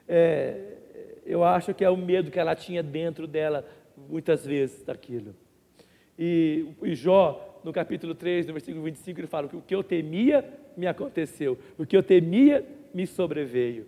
É, 0.07 0.77
eu 1.25 1.43
acho 1.43 1.73
que 1.73 1.83
é 1.83 1.89
o 1.89 1.97
medo 1.97 2.31
que 2.31 2.39
ela 2.39 2.55
tinha 2.55 2.81
dentro 2.81 3.27
dela, 3.27 3.65
muitas 4.09 4.45
vezes, 4.45 4.83
daquilo. 4.83 5.35
E, 6.23 6.67
e 6.84 6.93
Jó, 6.93 7.60
no 7.63 7.73
capítulo 7.73 8.13
3, 8.13 8.45
no 8.45 8.53
versículo 8.53 8.84
25, 8.84 9.19
ele 9.19 9.25
fala 9.25 9.47
que 9.47 9.55
o 9.55 9.62
que 9.62 9.73
eu 9.73 9.81
temia 9.81 10.47
me 10.77 10.86
aconteceu, 10.86 11.57
o 11.79 11.84
que 11.84 11.97
eu 11.97 12.03
temia 12.03 12.63
me 12.93 13.07
sobreveio. 13.07 13.88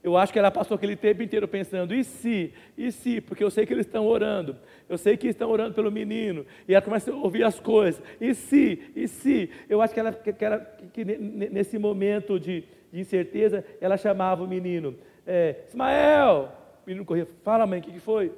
Eu 0.00 0.16
acho 0.16 0.32
que 0.32 0.38
ela 0.38 0.52
passou 0.52 0.76
aquele 0.76 0.94
tempo 0.94 1.20
inteiro 1.20 1.48
pensando, 1.48 1.92
e 1.92 2.04
se, 2.04 2.54
e 2.78 2.92
se, 2.92 3.20
porque 3.20 3.42
eu 3.42 3.50
sei 3.50 3.66
que 3.66 3.72
eles 3.72 3.86
estão 3.86 4.06
orando, 4.06 4.56
eu 4.88 4.96
sei 4.96 5.16
que 5.16 5.26
estão 5.26 5.50
orando 5.50 5.74
pelo 5.74 5.90
menino, 5.90 6.46
e 6.68 6.74
ela 6.74 6.82
começa 6.82 7.10
a 7.10 7.16
ouvir 7.16 7.42
as 7.42 7.58
coisas, 7.58 8.00
e 8.20 8.34
se, 8.34 8.92
e 8.94 9.08
se. 9.08 9.50
Eu 9.68 9.82
acho 9.82 9.92
que, 9.92 9.98
ela, 9.98 10.12
que, 10.12 10.44
ela, 10.44 10.60
que 10.92 11.04
nesse 11.04 11.76
momento 11.76 12.38
de, 12.38 12.62
de, 12.92 13.00
incerteza, 13.00 13.64
ela 13.80 13.96
chamava 13.96 14.44
o 14.44 14.46
menino, 14.46 14.94
é, 15.26 15.64
Ismael, 15.66 16.52
o 16.84 16.86
menino 16.86 17.04
corria, 17.04 17.26
fala 17.42 17.66
mãe, 17.66 17.80
o 17.80 17.82
que, 17.82 17.90
que 17.90 17.98
foi? 17.98 18.30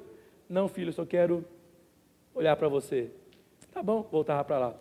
Não 0.49 0.67
filho, 0.67 0.89
eu 0.89 0.93
só 0.93 1.05
quero 1.05 1.45
olhar 2.33 2.55
para 2.55 2.67
você. 2.67 3.11
Tá 3.77 3.83
bom, 3.83 4.01
voltava 4.11 4.43
para 4.43 4.57
lá. 4.57 4.73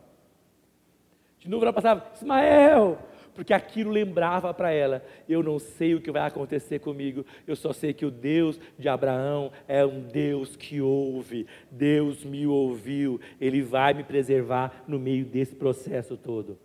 De 1.39 1.51
novo 1.51 1.63
ela 1.63 1.73
passava, 1.75 2.11
Ismael, 2.15 2.99
porque 3.35 3.53
aquilo 3.53 3.91
lembrava 3.91 4.55
para 4.55 4.73
ela: 4.73 5.05
eu 5.29 5.43
não 5.43 5.59
sei 5.59 5.95
o 5.95 6.01
que 6.01 6.11
vai 6.11 6.27
acontecer 6.27 6.79
comigo, 6.79 7.23
eu 7.47 7.55
só 7.55 7.75
sei 7.75 7.93
que 7.93 8.07
o 8.07 8.11
Deus 8.11 8.59
de 8.79 8.89
Abraão 8.89 9.53
é 9.69 9.85
um 9.85 10.01
Deus 10.01 10.57
que 10.57 10.81
ouve, 10.81 11.47
Deus 11.71 12.25
me 12.25 12.47
ouviu, 12.47 13.21
Ele 13.39 13.61
vai 13.61 13.93
me 13.93 14.03
preservar 14.03 14.83
no 14.89 14.99
meio 14.99 15.27
desse 15.27 15.55
processo 15.55 16.17
todo. 16.17 16.59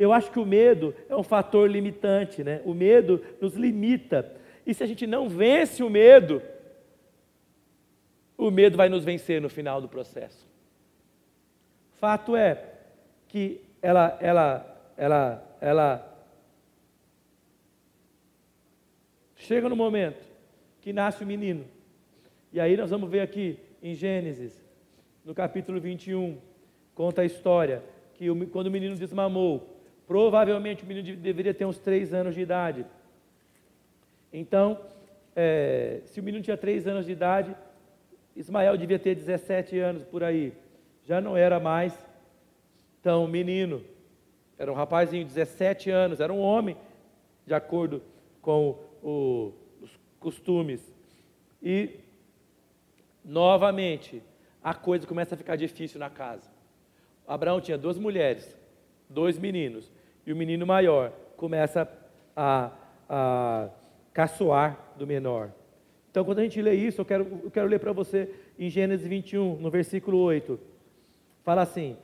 Eu 0.00 0.12
acho 0.12 0.32
que 0.32 0.40
o 0.40 0.44
medo 0.44 0.92
é 1.08 1.14
um 1.14 1.22
fator 1.22 1.70
limitante, 1.70 2.42
né? 2.42 2.60
O 2.64 2.74
medo 2.74 3.22
nos 3.40 3.54
limita. 3.54 4.34
E 4.66 4.74
se 4.74 4.82
a 4.82 4.86
gente 4.88 5.06
não 5.06 5.28
vence 5.28 5.80
o 5.80 5.88
medo, 5.88 6.42
o 8.36 8.50
medo 8.50 8.76
vai 8.76 8.88
nos 8.88 9.04
vencer 9.04 9.40
no 9.40 9.48
final 9.48 9.80
do 9.80 9.88
processo. 9.88 10.57
Fato 11.98 12.36
é 12.36 12.64
que 13.26 13.60
ela, 13.82 14.16
ela, 14.20 14.92
ela, 14.96 15.56
ela 15.60 16.18
chega 19.36 19.68
no 19.68 19.74
momento 19.74 20.24
que 20.80 20.92
nasce 20.92 21.24
o 21.24 21.26
menino. 21.26 21.64
E 22.52 22.60
aí 22.60 22.76
nós 22.76 22.90
vamos 22.90 23.10
ver 23.10 23.20
aqui 23.20 23.58
em 23.82 23.94
Gênesis, 23.94 24.64
no 25.24 25.34
capítulo 25.34 25.80
21, 25.80 26.38
conta 26.94 27.22
a 27.22 27.24
história 27.24 27.82
que 28.14 28.26
quando 28.46 28.68
o 28.68 28.70
menino 28.70 28.94
desmamou, 28.94 29.76
provavelmente 30.06 30.84
o 30.84 30.86
menino 30.86 31.16
deveria 31.16 31.52
ter 31.52 31.64
uns 31.64 31.78
três 31.78 32.14
anos 32.14 32.34
de 32.34 32.40
idade. 32.40 32.86
Então, 34.32 34.80
é, 35.34 36.00
se 36.06 36.20
o 36.20 36.22
menino 36.22 36.44
tinha 36.44 36.56
três 36.56 36.86
anos 36.86 37.06
de 37.06 37.12
idade, 37.12 37.54
Ismael 38.36 38.76
devia 38.76 38.98
ter 38.98 39.14
17 39.14 39.78
anos 39.78 40.04
por 40.04 40.22
aí. 40.22 40.52
Já 41.08 41.22
não 41.22 41.34
era 41.34 41.58
mais 41.58 41.98
tão 43.02 43.26
menino. 43.26 43.82
Era 44.58 44.70
um 44.70 44.74
rapazinho, 44.74 45.24
17 45.24 45.88
anos, 45.90 46.20
era 46.20 46.30
um 46.30 46.38
homem, 46.38 46.76
de 47.46 47.54
acordo 47.54 48.02
com 48.42 48.78
o, 49.02 49.54
os 49.80 49.90
costumes. 50.20 50.82
E, 51.62 52.00
novamente, 53.24 54.22
a 54.62 54.74
coisa 54.74 55.06
começa 55.06 55.34
a 55.34 55.38
ficar 55.38 55.56
difícil 55.56 55.98
na 55.98 56.10
casa. 56.10 56.50
Abraão 57.26 57.58
tinha 57.58 57.78
duas 57.78 57.96
mulheres, 57.96 58.54
dois 59.08 59.38
meninos, 59.38 59.90
e 60.26 60.32
o 60.32 60.36
menino 60.36 60.66
maior 60.66 61.10
começa 61.38 61.90
a, 62.36 62.70
a 63.08 63.70
caçoar 64.12 64.78
do 64.98 65.06
menor. 65.06 65.52
Então, 66.10 66.22
quando 66.22 66.40
a 66.40 66.42
gente 66.42 66.60
lê 66.60 66.74
isso, 66.74 67.00
eu 67.00 67.06
quero, 67.06 67.40
eu 67.44 67.50
quero 67.50 67.66
ler 67.66 67.80
para 67.80 67.92
você 67.92 68.28
em 68.58 68.68
Gênesis 68.68 69.06
21, 69.06 69.56
no 69.56 69.70
versículo 69.70 70.18
8. 70.18 70.67
Fala 71.48 71.62
assim, 71.62 71.96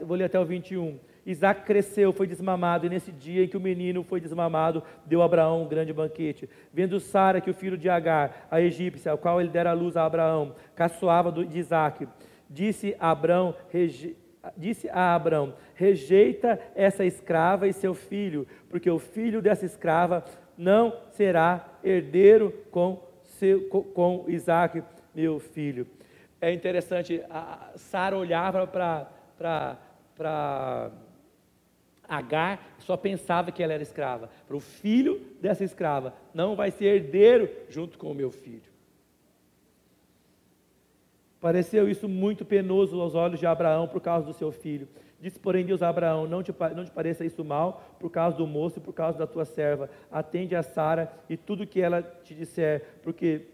vou 0.00 0.16
ler 0.16 0.24
até 0.24 0.40
o 0.40 0.44
21. 0.44 0.98
Isaac 1.24 1.62
cresceu, 1.62 2.12
foi 2.12 2.26
desmamado, 2.26 2.84
e 2.84 2.88
nesse 2.88 3.12
dia 3.12 3.44
em 3.44 3.46
que 3.46 3.56
o 3.56 3.60
menino 3.60 4.02
foi 4.02 4.20
desmamado, 4.20 4.82
deu 5.06 5.22
a 5.22 5.24
Abraão 5.24 5.62
um 5.62 5.68
grande 5.68 5.92
banquete. 5.92 6.50
Vendo 6.74 6.98
Sara 6.98 7.40
que 7.40 7.48
o 7.48 7.54
filho 7.54 7.78
de 7.78 7.88
Agar, 7.88 8.48
a 8.50 8.60
egípcia, 8.60 9.12
ao 9.12 9.18
qual 9.18 9.40
ele 9.40 9.50
dera 9.50 9.70
a 9.70 9.72
luz 9.72 9.96
a 9.96 10.04
Abraão, 10.04 10.56
caçoava 10.74 11.30
de 11.30 11.56
Isaac, 11.56 12.08
disse 12.50 12.96
a 12.98 13.12
Abraão, 13.12 13.54
disse 14.56 14.88
a 14.88 15.14
Abraão: 15.14 15.54
rejeita 15.76 16.58
essa 16.74 17.04
escrava 17.04 17.68
e 17.68 17.72
seu 17.72 17.94
filho, 17.94 18.48
porque 18.68 18.90
o 18.90 18.98
filho 18.98 19.40
dessa 19.40 19.64
escrava 19.64 20.24
não 20.58 20.92
será 21.12 21.68
herdeiro 21.84 22.52
com, 22.72 23.00
seu, 23.22 23.62
com 23.68 24.24
Isaac, 24.26 24.82
meu 25.14 25.38
filho. 25.38 25.86
É 26.42 26.52
interessante, 26.52 27.22
Sara 27.76 28.18
olhava 28.18 28.66
para 28.66 30.90
Agar, 32.08 32.74
só 32.80 32.96
pensava 32.96 33.52
que 33.52 33.62
ela 33.62 33.74
era 33.74 33.82
escrava. 33.82 34.28
Para 34.48 34.56
o 34.56 34.60
filho 34.60 35.20
dessa 35.40 35.62
escrava, 35.62 36.12
não 36.34 36.56
vai 36.56 36.72
ser 36.72 36.86
herdeiro 36.86 37.48
junto 37.68 37.96
com 37.96 38.10
o 38.10 38.14
meu 38.14 38.32
filho. 38.32 38.72
Pareceu 41.40 41.88
isso 41.88 42.08
muito 42.08 42.44
penoso 42.44 43.00
aos 43.00 43.14
olhos 43.14 43.38
de 43.38 43.46
Abraão 43.46 43.86
por 43.86 44.00
causa 44.00 44.26
do 44.26 44.32
seu 44.32 44.50
filho. 44.50 44.88
Disse, 45.20 45.38
porém, 45.38 45.64
Deus 45.64 45.80
a 45.80 45.88
Abraão: 45.88 46.26
não 46.26 46.42
te, 46.42 46.52
não 46.74 46.84
te 46.84 46.90
pareça 46.90 47.24
isso 47.24 47.44
mal 47.44 47.96
por 48.00 48.10
causa 48.10 48.36
do 48.36 48.48
moço 48.48 48.80
e 48.80 48.82
por 48.82 48.92
causa 48.92 49.16
da 49.16 49.28
tua 49.28 49.44
serva. 49.44 49.88
Atende 50.10 50.56
a 50.56 50.62
Sara 50.64 51.12
e 51.28 51.36
tudo 51.36 51.68
que 51.68 51.80
ela 51.80 52.02
te 52.02 52.34
disser, 52.34 52.84
porque 53.00 53.46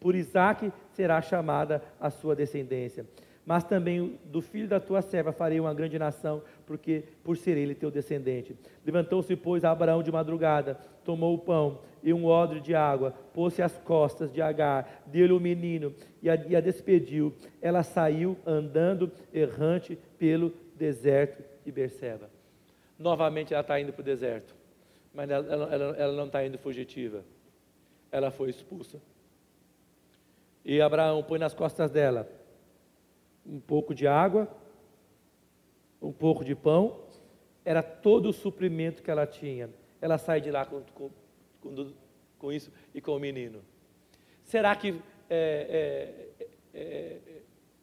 por 0.00 0.14
Isaque 0.14 0.72
será 0.96 1.22
chamada 1.22 1.82
a 2.00 2.10
sua 2.10 2.34
descendência 2.34 3.06
mas 3.46 3.62
também 3.62 4.18
do 4.24 4.42
filho 4.42 4.66
da 4.66 4.80
tua 4.80 5.00
serva 5.00 5.30
farei 5.30 5.60
uma 5.60 5.72
grande 5.72 5.96
nação, 5.96 6.42
porque 6.66 7.04
por 7.22 7.36
ser 7.36 7.56
ele 7.56 7.76
teu 7.76 7.92
descendente. 7.92 8.56
Levantou-se, 8.84 9.36
pois, 9.36 9.64
Abraão 9.64 10.02
de 10.02 10.10
madrugada, 10.10 10.74
tomou 11.04 11.32
o 11.32 11.38
pão 11.38 11.78
e 12.02 12.12
um 12.12 12.24
odre 12.24 12.60
de 12.60 12.74
água, 12.74 13.14
pôs-se 13.32 13.62
às 13.62 13.78
costas 13.78 14.32
de 14.32 14.42
Agar, 14.42 15.04
deu-lhe 15.06 15.32
o 15.32 15.38
menino 15.38 15.94
e 16.20 16.28
a, 16.28 16.34
e 16.34 16.56
a 16.56 16.60
despediu. 16.60 17.32
Ela 17.62 17.84
saiu 17.84 18.36
andando 18.44 19.12
errante 19.32 19.96
pelo 20.18 20.52
deserto 20.74 21.44
de 21.64 21.70
Berseba. 21.70 22.28
Novamente 22.98 23.54
ela 23.54 23.60
está 23.60 23.80
indo 23.80 23.92
para 23.92 24.02
o 24.02 24.04
deserto, 24.04 24.56
mas 25.14 25.30
ela, 25.30 25.72
ela, 25.72 25.96
ela 25.96 26.12
não 26.14 26.26
está 26.26 26.44
indo 26.44 26.58
fugitiva. 26.58 27.22
Ela 28.10 28.32
foi 28.32 28.50
expulsa. 28.50 29.00
E 30.68 30.82
Abraão 30.82 31.22
põe 31.22 31.38
nas 31.38 31.54
costas 31.54 31.92
dela 31.92 32.28
um 33.46 33.60
pouco 33.60 33.94
de 33.94 34.04
água, 34.04 34.48
um 36.02 36.10
pouco 36.10 36.44
de 36.44 36.56
pão, 36.56 37.04
era 37.64 37.84
todo 37.84 38.30
o 38.30 38.32
suprimento 38.32 39.00
que 39.00 39.08
ela 39.08 39.28
tinha. 39.28 39.70
Ela 40.00 40.18
sai 40.18 40.40
de 40.40 40.50
lá 40.50 40.66
com, 40.66 40.82
com, 40.92 41.92
com, 42.36 42.52
isso 42.52 42.72
e 42.92 43.00
com 43.00 43.12
o 43.12 43.20
menino. 43.20 43.62
Será 44.42 44.74
que. 44.74 45.00
É, 45.30 46.34
é, 46.40 46.46
é, 46.74 47.16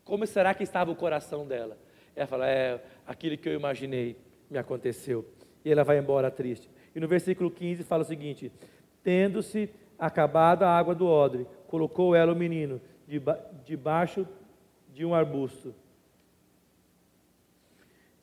como 0.03 0.27
será 0.27 0.53
que 0.53 0.63
estava 0.63 0.91
o 0.91 0.95
coração 0.95 1.47
dela? 1.47 1.77
Ela 2.13 2.27
fala: 2.27 2.49
É, 2.49 2.83
aquilo 3.07 3.37
que 3.37 3.47
eu 3.47 3.53
imaginei 3.53 4.17
me 4.49 4.57
aconteceu. 4.57 5.25
E 5.63 5.71
ela 5.71 5.85
vai 5.85 5.97
embora 5.99 6.29
triste. 6.29 6.69
E 6.93 6.99
no 6.99 7.07
versículo 7.07 7.49
15 7.49 7.83
fala 7.83 8.03
o 8.03 8.05
seguinte: 8.05 8.51
Tendo-se 9.01 9.69
acabado 9.97 10.63
a 10.63 10.69
água 10.69 10.93
do 10.93 11.07
odre, 11.07 11.47
colocou 11.73 12.15
ela 12.15 12.31
o 12.31 12.35
menino 12.35 12.79
debaixo 13.65 14.27
de 14.93 15.03
um 15.03 15.15
arbusto. 15.15 15.73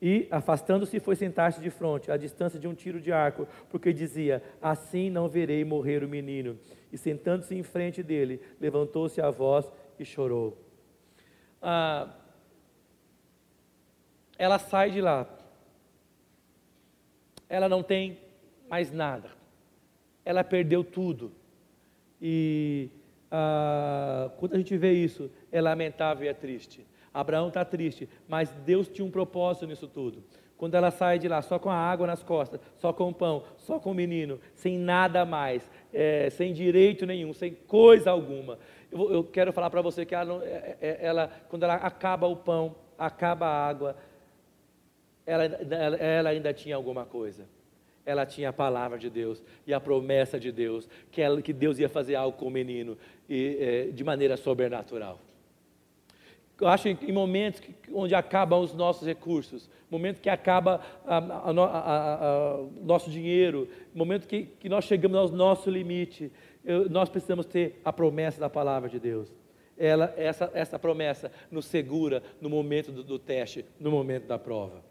E, 0.01 0.25
afastando-se, 0.31 1.01
foi 1.01 1.17
sentar-se 1.17 1.59
de 1.59 1.69
frente, 1.69 2.09
à 2.09 2.15
distância 2.15 2.57
de 2.57 2.65
um 2.65 2.73
tiro 2.73 3.01
de 3.01 3.11
arco, 3.11 3.45
porque 3.69 3.91
dizia: 3.91 4.41
Assim 4.61 5.09
não 5.09 5.27
verei 5.27 5.65
morrer 5.65 6.01
o 6.01 6.07
menino. 6.07 6.57
E 6.93 6.97
sentando-se 6.97 7.53
em 7.53 7.61
frente 7.61 8.01
dele, 8.01 8.41
levantou-se 8.57 9.19
a 9.19 9.29
voz 9.29 9.69
e 9.99 10.05
chorou. 10.05 10.57
Ah, 11.61 12.09
ela 14.37 14.59
sai 14.59 14.91
de 14.91 15.01
lá. 15.01 15.27
Ela 17.49 17.67
não 17.67 17.83
tem 17.83 18.17
mais 18.69 18.93
nada. 18.93 19.29
Ela 20.23 20.41
perdeu 20.41 20.85
tudo. 20.85 21.33
E 22.21 22.89
ah, 23.31 24.29
quando 24.37 24.55
a 24.55 24.57
gente 24.57 24.77
vê 24.77 24.91
isso, 24.91 25.31
é 25.51 25.61
lamentável 25.61 26.25
e 26.25 26.27
é 26.27 26.33
triste. 26.33 26.85
Abraão 27.13 27.47
está 27.47 27.63
triste, 27.63 28.07
mas 28.27 28.51
Deus 28.65 28.87
tinha 28.89 29.05
um 29.05 29.11
propósito 29.11 29.65
nisso 29.65 29.87
tudo. 29.87 30.23
Quando 30.57 30.75
ela 30.75 30.91
sai 30.91 31.17
de 31.17 31.27
lá 31.27 31.41
só 31.41 31.57
com 31.57 31.69
a 31.69 31.75
água 31.75 32.05
nas 32.05 32.21
costas, 32.21 32.59
só 32.77 32.93
com 32.93 33.09
o 33.09 33.13
pão, 33.13 33.43
só 33.57 33.79
com 33.79 33.91
o 33.91 33.95
menino, 33.95 34.39
sem 34.53 34.77
nada 34.77 35.25
mais, 35.25 35.69
é, 35.91 36.29
sem 36.29 36.53
direito 36.53 37.05
nenhum, 37.05 37.33
sem 37.33 37.53
coisa 37.53 38.11
alguma. 38.11 38.59
Eu, 38.91 39.11
eu 39.11 39.23
quero 39.23 39.51
falar 39.51 39.69
para 39.69 39.81
você 39.81 40.05
que 40.05 40.13
ela, 40.13 40.43
é, 40.45 40.77
é, 40.79 40.97
ela, 41.01 41.31
quando 41.49 41.63
ela 41.63 41.75
acaba 41.75 42.27
o 42.27 42.35
pão, 42.35 42.75
acaba 42.97 43.47
a 43.47 43.67
água, 43.67 43.95
ela, 45.25 45.45
ela, 45.45 45.97
ela 45.97 46.29
ainda 46.29 46.53
tinha 46.53 46.75
alguma 46.75 47.05
coisa 47.05 47.45
ela 48.05 48.25
tinha 48.25 48.49
a 48.49 48.53
palavra 48.53 48.97
de 48.97 49.09
Deus 49.09 49.43
e 49.65 49.73
a 49.73 49.79
promessa 49.79 50.39
de 50.39 50.51
Deus, 50.51 50.89
que, 51.11 51.21
ela, 51.21 51.41
que 51.41 51.53
Deus 51.53 51.79
ia 51.79 51.89
fazer 51.89 52.15
algo 52.15 52.37
com 52.37 52.47
o 52.47 52.51
menino 52.51 52.97
é, 53.31 53.83
de 53.91 54.03
maneira 54.03 54.35
sobrenatural. 54.37 55.19
Eu 56.59 56.67
acho 56.67 56.87
em, 56.87 56.97
em 57.01 57.11
momentos 57.11 57.59
que, 57.59 57.73
onde 57.91 58.13
acabam 58.13 58.61
os 58.61 58.73
nossos 58.73 59.07
recursos, 59.07 59.67
momento 59.89 60.21
que 60.21 60.29
acaba 60.29 60.79
o 61.47 62.85
nosso 62.85 63.09
dinheiro, 63.09 63.67
momento 63.93 64.27
que, 64.27 64.43
que 64.59 64.69
nós 64.69 64.85
chegamos 64.85 65.17
ao 65.17 65.29
nosso 65.29 65.69
limite, 65.69 66.31
eu, 66.63 66.87
nós 66.89 67.09
precisamos 67.09 67.45
ter 67.45 67.81
a 67.83 67.91
promessa 67.91 68.39
da 68.39 68.49
palavra 68.49 68.87
de 68.87 68.99
Deus. 68.99 69.27
Ela, 69.77 70.13
essa, 70.15 70.51
essa 70.53 70.77
promessa 70.77 71.31
nos 71.49 71.65
segura 71.65 72.21
no 72.39 72.49
momento 72.49 72.91
do, 72.91 73.03
do 73.03 73.17
teste, 73.17 73.65
no 73.79 73.89
momento 73.89 74.27
da 74.27 74.37
prova. 74.37 74.83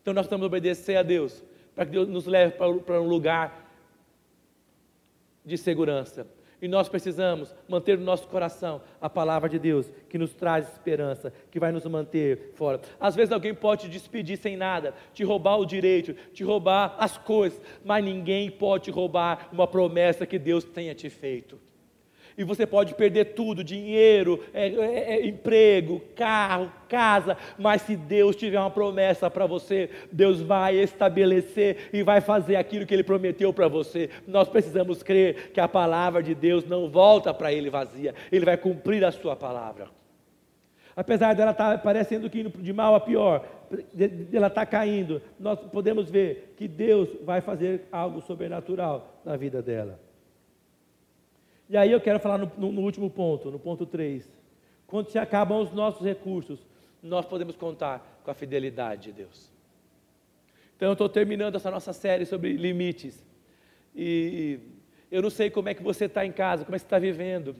Então 0.00 0.14
nós 0.14 0.26
estamos 0.26 0.46
obedecer 0.46 0.96
a 0.96 1.02
Deus, 1.02 1.42
para 1.74 1.84
que 1.86 1.92
Deus 1.92 2.08
nos 2.08 2.26
leve 2.26 2.54
para 2.56 3.00
um 3.00 3.08
lugar 3.08 3.68
de 5.44 5.58
segurança. 5.58 6.26
E 6.60 6.68
nós 6.68 6.88
precisamos 6.88 7.54
manter 7.68 7.96
no 7.98 8.04
nosso 8.04 8.28
coração 8.28 8.82
a 9.00 9.08
palavra 9.08 9.48
de 9.48 9.58
Deus, 9.58 9.90
que 10.08 10.18
nos 10.18 10.34
traz 10.34 10.68
esperança, 10.70 11.32
que 11.50 11.58
vai 11.58 11.72
nos 11.72 11.84
manter 11.86 12.52
fora. 12.54 12.80
Às 12.98 13.14
vezes 13.14 13.32
alguém 13.32 13.54
pode 13.54 13.82
te 13.82 13.88
despedir 13.88 14.36
sem 14.36 14.56
nada, 14.56 14.94
te 15.14 15.24
roubar 15.24 15.56
o 15.56 15.64
direito, 15.64 16.12
te 16.32 16.44
roubar 16.44 16.96
as 16.98 17.16
coisas, 17.16 17.60
mas 17.84 18.04
ninguém 18.04 18.50
pode 18.50 18.90
roubar 18.90 19.48
uma 19.52 19.66
promessa 19.66 20.26
que 20.26 20.38
Deus 20.38 20.64
tenha 20.64 20.94
te 20.94 21.08
feito 21.08 21.69
e 22.36 22.44
você 22.44 22.66
pode 22.66 22.94
perder 22.94 23.34
tudo: 23.34 23.64
dinheiro, 23.64 24.42
é, 24.52 24.68
é, 24.68 25.14
é, 25.14 25.26
emprego, 25.26 26.00
carro, 26.14 26.72
casa. 26.88 27.36
Mas 27.58 27.82
se 27.82 27.96
Deus 27.96 28.36
tiver 28.36 28.58
uma 28.58 28.70
promessa 28.70 29.30
para 29.30 29.46
você, 29.46 29.90
Deus 30.10 30.40
vai 30.40 30.76
estabelecer 30.76 31.90
e 31.92 32.02
vai 32.02 32.20
fazer 32.20 32.56
aquilo 32.56 32.86
que 32.86 32.94
Ele 32.94 33.04
prometeu 33.04 33.52
para 33.52 33.68
você. 33.68 34.10
Nós 34.26 34.48
precisamos 34.48 35.02
crer 35.02 35.50
que 35.52 35.60
a 35.60 35.68
palavra 35.68 36.22
de 36.22 36.34
Deus 36.34 36.64
não 36.64 36.88
volta 36.88 37.32
para 37.32 37.52
Ele 37.52 37.70
vazia, 37.70 38.14
Ele 38.30 38.44
vai 38.44 38.56
cumprir 38.56 39.04
a 39.04 39.12
Sua 39.12 39.36
palavra. 39.36 39.88
Apesar 40.96 41.34
dela 41.34 41.52
estar 41.52 41.72
tá 41.72 41.78
parecendo 41.78 42.28
que 42.28 42.40
indo 42.40 42.50
de 42.50 42.72
mal 42.72 42.94
a 42.94 43.00
pior, 43.00 43.46
ela 44.32 44.48
está 44.48 44.66
caindo, 44.66 45.22
nós 45.38 45.58
podemos 45.58 46.10
ver 46.10 46.54
que 46.56 46.66
Deus 46.66 47.08
vai 47.22 47.40
fazer 47.40 47.86
algo 47.92 48.20
sobrenatural 48.20 49.20
na 49.24 49.36
vida 49.36 49.62
dela. 49.62 49.98
E 51.70 51.76
aí 51.76 51.92
eu 51.92 52.00
quero 52.00 52.18
falar 52.18 52.36
no, 52.36 52.50
no, 52.58 52.72
no 52.72 52.82
último 52.82 53.08
ponto, 53.08 53.48
no 53.48 53.58
ponto 53.58 53.86
3. 53.86 54.28
Quando 54.88 55.08
se 55.08 55.20
acabam 55.20 55.62
os 55.62 55.70
nossos 55.70 56.04
recursos, 56.04 56.66
nós 57.00 57.24
podemos 57.24 57.54
contar 57.54 58.20
com 58.24 58.30
a 58.30 58.34
fidelidade 58.34 59.04
de 59.04 59.12
Deus. 59.12 59.52
Então 60.74 60.88
eu 60.88 60.94
estou 60.94 61.08
terminando 61.08 61.54
essa 61.54 61.70
nossa 61.70 61.92
série 61.92 62.26
sobre 62.26 62.54
limites. 62.54 63.24
E 63.94 64.58
eu 65.12 65.22
não 65.22 65.30
sei 65.30 65.48
como 65.48 65.68
é 65.68 65.74
que 65.74 65.82
você 65.82 66.06
está 66.06 66.26
em 66.26 66.32
casa, 66.32 66.64
como 66.64 66.74
é 66.74 66.78
que 66.78 66.82
você 66.82 66.86
está 66.86 66.98
vivendo, 66.98 67.54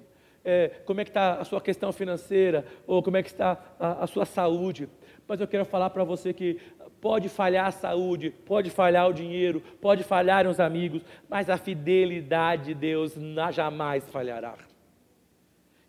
é, 0.45 0.71
como 0.85 1.01
é 1.01 1.05
que 1.05 1.11
está 1.11 1.35
a 1.35 1.45
sua 1.45 1.61
questão 1.61 1.93
financeira, 1.93 2.67
ou 2.89 3.05
como 3.05 3.17
é 3.17 3.23
que 3.23 3.29
está 3.29 3.77
a, 3.79 4.03
a 4.03 4.07
sua 4.09 4.25
saúde. 4.25 4.89
Mas 5.29 5.41
eu 5.41 5.47
quero 5.47 5.65
falar 5.65 5.89
para 5.91 6.03
você 6.03 6.33
que 6.33 6.59
Pode 7.01 7.29
falhar 7.29 7.67
a 7.67 7.71
saúde, 7.71 8.31
pode 8.31 8.71
falhar 8.71 9.09
o 9.09 9.13
dinheiro, 9.13 9.63
pode 9.81 10.05
falhar 10.05 10.47
os 10.47 10.61
amigos, 10.61 11.03
mas 11.29 11.49
a 11.49 11.57
fidelidade 11.57 12.67
de 12.67 12.75
Deus 12.75 13.15
jamais 13.53 14.09
falhará. 14.09 14.55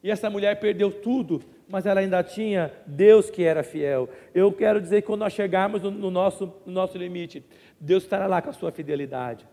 E 0.04 0.10
essa 0.10 0.30
mulher 0.30 0.60
perdeu 0.60 0.92
tudo, 0.92 1.42
mas 1.68 1.86
ela 1.86 2.00
ainda 2.00 2.24
tinha 2.24 2.72
Deus 2.86 3.30
que 3.30 3.44
era 3.44 3.64
fiel. 3.64 4.10
Eu 4.34 4.52
quero 4.52 4.82
dizer 4.82 5.02
que 5.02 5.08
quando 5.08 5.22
nós 5.22 5.34
chegarmos 5.34 5.82
no, 5.82 6.12
nosso, 6.12 6.52
no 6.66 6.72
nosso 6.72 6.98
limite, 6.98 7.44
Deus 7.80 8.04
estará 8.04 8.26
lá 8.26 8.42
com 8.42 8.50
a 8.50 8.54
sua 8.54 8.72
fidelidade. 8.72 9.46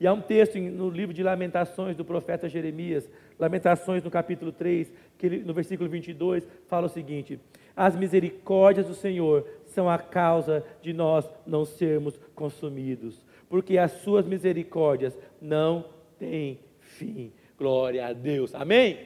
E 0.00 0.06
há 0.06 0.12
um 0.12 0.20
texto 0.20 0.58
no 0.58 0.90
livro 0.90 1.14
de 1.14 1.22
Lamentações 1.22 1.96
do 1.96 2.04
profeta 2.04 2.48
Jeremias, 2.48 3.08
Lamentações 3.38 4.02
no 4.02 4.10
capítulo 4.10 4.52
3, 4.52 4.92
que 5.16 5.26
ele, 5.26 5.38
no 5.38 5.54
versículo 5.54 5.88
22, 5.88 6.46
fala 6.66 6.86
o 6.86 6.90
seguinte: 6.90 7.40
As 7.74 7.96
misericórdias 7.96 8.86
do 8.86 8.94
Senhor 8.94 9.46
são 9.74 9.90
a 9.90 9.98
causa 9.98 10.64
de 10.80 10.92
nós 10.92 11.28
não 11.44 11.64
sermos 11.64 12.18
consumidos, 12.34 13.24
porque 13.48 13.76
as 13.76 13.90
suas 14.02 14.24
misericórdias 14.24 15.18
não 15.42 15.84
têm 16.18 16.60
fim. 16.78 17.32
Glória 17.58 18.06
a 18.06 18.12
Deus. 18.12 18.54
Amém? 18.54 18.98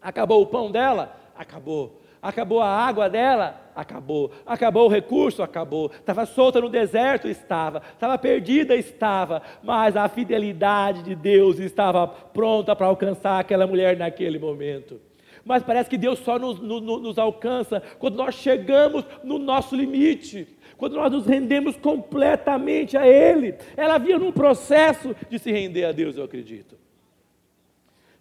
Acabou 0.00 0.42
o 0.42 0.46
pão 0.46 0.70
dela? 0.70 1.16
Acabou. 1.34 2.00
Acabou 2.22 2.60
a 2.60 2.68
água 2.68 3.08
dela? 3.08 3.58
Acabou. 3.74 4.30
Acabou 4.44 4.86
o 4.86 4.92
recurso? 4.92 5.42
Acabou. 5.42 5.90
Estava 5.90 6.26
solta 6.26 6.60
no 6.60 6.68
deserto? 6.68 7.28
Estava. 7.28 7.82
Estava 7.94 8.18
perdida? 8.18 8.76
Estava. 8.76 9.40
Mas 9.62 9.96
a 9.96 10.06
fidelidade 10.08 11.02
de 11.02 11.14
Deus 11.14 11.58
estava 11.58 12.06
pronta 12.06 12.76
para 12.76 12.86
alcançar 12.86 13.40
aquela 13.40 13.66
mulher 13.66 13.96
naquele 13.96 14.38
momento 14.38 15.00
mas 15.44 15.62
parece 15.62 15.90
que 15.90 15.98
Deus 15.98 16.18
só 16.20 16.38
nos, 16.38 16.60
nos, 16.60 16.82
nos 16.82 17.18
alcança 17.18 17.82
quando 17.98 18.16
nós 18.16 18.34
chegamos 18.34 19.04
no 19.22 19.38
nosso 19.38 19.74
limite, 19.74 20.46
quando 20.76 20.96
nós 20.96 21.12
nos 21.12 21.26
rendemos 21.26 21.76
completamente 21.76 22.96
a 22.96 23.06
Ele. 23.06 23.54
Ela 23.76 23.94
havia 23.94 24.18
num 24.18 24.32
processo 24.32 25.14
de 25.28 25.38
se 25.38 25.50
render 25.50 25.84
a 25.84 25.92
Deus, 25.92 26.16
eu 26.16 26.24
acredito. 26.24 26.76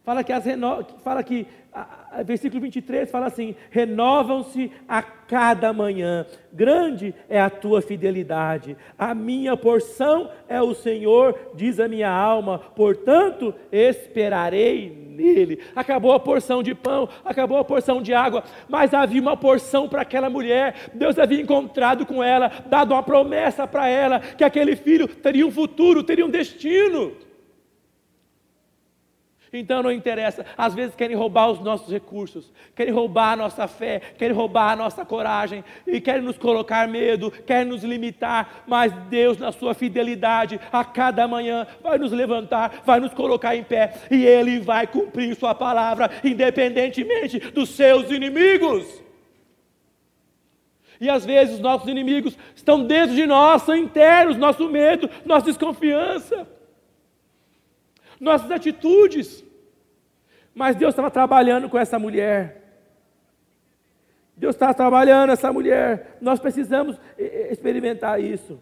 Fala 0.03 0.23
que, 0.23 0.31
as 0.31 0.45
reno... 0.45 0.85
fala 1.03 1.23
que 1.23 1.45
versículo 2.25 2.61
23 2.61 3.09
fala 3.09 3.27
assim: 3.27 3.55
renovam-se 3.69 4.71
a 4.87 5.01
cada 5.01 5.71
manhã, 5.71 6.25
grande 6.51 7.13
é 7.29 7.39
a 7.39 7.49
tua 7.49 7.81
fidelidade, 7.81 8.75
a 8.97 9.13
minha 9.13 9.55
porção 9.55 10.29
é 10.47 10.61
o 10.61 10.73
Senhor, 10.73 11.37
diz 11.53 11.79
a 11.79 11.87
minha 11.87 12.09
alma, 12.09 12.57
portanto 12.57 13.53
esperarei 13.71 14.89
nele. 14.89 15.59
Acabou 15.75 16.13
a 16.13 16.19
porção 16.19 16.63
de 16.63 16.73
pão, 16.73 17.07
acabou 17.23 17.57
a 17.57 17.63
porção 17.63 18.01
de 18.01 18.13
água, 18.13 18.43
mas 18.67 18.93
havia 18.93 19.21
uma 19.21 19.37
porção 19.37 19.87
para 19.87 20.01
aquela 20.01 20.29
mulher. 20.29 20.89
Deus 20.93 21.19
havia 21.19 21.41
encontrado 21.41 22.05
com 22.05 22.23
ela, 22.23 22.51
dado 22.67 22.93
uma 22.93 23.03
promessa 23.03 23.67
para 23.67 23.87
ela 23.87 24.19
que 24.19 24.43
aquele 24.43 24.75
filho 24.75 25.07
teria 25.07 25.45
um 25.45 25.51
futuro, 25.51 26.03
teria 26.03 26.25
um 26.25 26.29
destino. 26.29 27.28
Então 29.51 29.81
não 29.81 29.91
interessa, 29.91 30.45
às 30.55 30.75
vezes 30.75 30.93
querem 30.93 31.15
roubar 31.15 31.49
os 31.49 31.59
nossos 31.59 31.91
recursos, 31.91 32.51
querem 32.75 32.93
roubar 32.93 33.33
a 33.33 33.35
nossa 33.35 33.67
fé, 33.67 33.99
querem 34.17 34.35
roubar 34.35 34.73
a 34.73 34.75
nossa 34.75 35.03
coragem, 35.03 35.63
e 35.87 35.99
querem 35.99 36.21
nos 36.21 36.37
colocar 36.37 36.87
medo, 36.87 37.31
querem 37.31 37.65
nos 37.65 37.83
limitar, 37.83 38.63
mas 38.67 38.93
Deus, 39.09 39.39
na 39.39 39.51
sua 39.51 39.73
fidelidade, 39.73 40.59
a 40.71 40.83
cada 40.85 41.27
manhã 41.27 41.65
vai 41.81 41.97
nos 41.97 42.11
levantar, 42.11 42.83
vai 42.85 42.99
nos 42.99 43.13
colocar 43.13 43.55
em 43.55 43.63
pé, 43.63 43.93
e 44.11 44.23
Ele 44.23 44.59
vai 44.59 44.85
cumprir 44.85 45.35
Sua 45.35 45.55
palavra, 45.55 46.11
independentemente 46.23 47.39
dos 47.39 47.69
seus 47.69 48.11
inimigos. 48.11 49.01
E 51.01 51.09
às 51.09 51.25
vezes 51.25 51.55
os 51.55 51.61
nossos 51.61 51.87
inimigos 51.87 52.37
estão 52.55 52.83
dentro 52.83 53.15
de 53.15 53.25
nós, 53.25 53.63
são 53.63 53.75
internos, 53.75 54.37
nosso 54.37 54.69
medo, 54.69 55.09
nossa 55.25 55.45
desconfiança 55.45 56.58
nossas 58.19 58.51
atitudes. 58.51 59.43
Mas 60.53 60.75
Deus 60.75 60.91
estava 60.91 61.09
trabalhando 61.09 61.69
com 61.69 61.77
essa 61.77 61.97
mulher. 61.97 62.59
Deus 64.35 64.55
está 64.55 64.73
trabalhando 64.73 65.31
essa 65.31 65.51
mulher. 65.51 66.17
Nós 66.21 66.39
precisamos 66.39 66.99
experimentar 67.17 68.21
isso. 68.21 68.59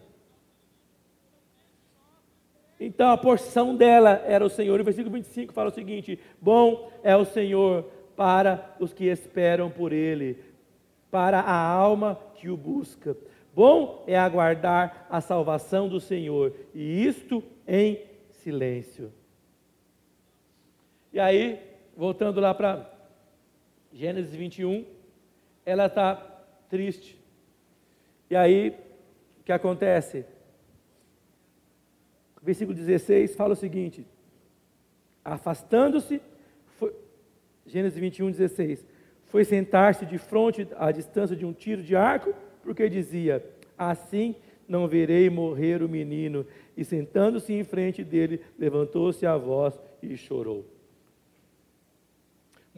Então 2.80 3.10
a 3.10 3.16
porção 3.16 3.74
dela 3.74 4.22
era 4.26 4.44
o 4.44 4.50
Senhor. 4.50 4.80
O 4.80 4.84
versículo 4.84 5.14
25 5.14 5.52
fala 5.52 5.70
o 5.70 5.74
seguinte: 5.74 6.18
Bom 6.40 6.90
é 7.02 7.16
o 7.16 7.24
Senhor 7.24 7.84
para 8.16 8.74
os 8.78 8.92
que 8.92 9.06
esperam 9.06 9.70
por 9.70 9.92
Ele, 9.92 10.38
para 11.10 11.40
a 11.40 11.56
alma 11.56 12.18
que 12.34 12.48
o 12.48 12.56
busca. 12.56 13.16
Bom 13.54 14.04
é 14.06 14.16
aguardar 14.16 15.06
a 15.10 15.20
salvação 15.20 15.88
do 15.88 15.98
Senhor, 15.98 16.52
e 16.74 17.04
isto 17.04 17.42
em 17.66 18.00
silêncio. 18.30 19.12
E 21.12 21.18
aí, 21.18 21.60
voltando 21.96 22.40
lá 22.40 22.54
para 22.54 22.90
Gênesis 23.92 24.34
21, 24.34 24.84
ela 25.64 25.86
está 25.86 26.16
triste. 26.68 27.18
E 28.30 28.36
aí, 28.36 28.76
o 29.40 29.44
que 29.44 29.52
acontece? 29.52 30.24
Versículo 32.42 32.76
16 32.76 33.34
fala 33.34 33.54
o 33.54 33.56
seguinte: 33.56 34.06
Afastando-se, 35.24 36.20
Gênesis 37.66 37.98
21, 37.98 38.30
16, 38.30 38.84
foi 39.26 39.44
sentar-se 39.44 40.06
de 40.06 40.18
frente 40.18 40.68
à 40.76 40.90
distância 40.90 41.36
de 41.36 41.44
um 41.44 41.52
tiro 41.52 41.82
de 41.82 41.96
arco, 41.96 42.34
porque 42.62 42.88
dizia: 42.88 43.44
Assim 43.76 44.34
não 44.68 44.86
verei 44.86 45.30
morrer 45.30 45.82
o 45.82 45.88
menino. 45.88 46.46
E 46.76 46.84
sentando-se 46.84 47.52
em 47.52 47.64
frente 47.64 48.04
dele, 48.04 48.40
levantou-se 48.58 49.24
a 49.24 49.36
voz 49.36 49.80
e 50.02 50.16
chorou. 50.16 50.77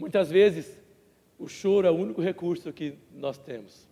Muitas 0.00 0.30
vezes, 0.30 0.80
o 1.38 1.46
choro 1.46 1.86
é 1.86 1.90
o 1.90 1.94
único 1.94 2.22
recurso 2.22 2.72
que 2.72 2.94
nós 3.12 3.36
temos. 3.36 3.86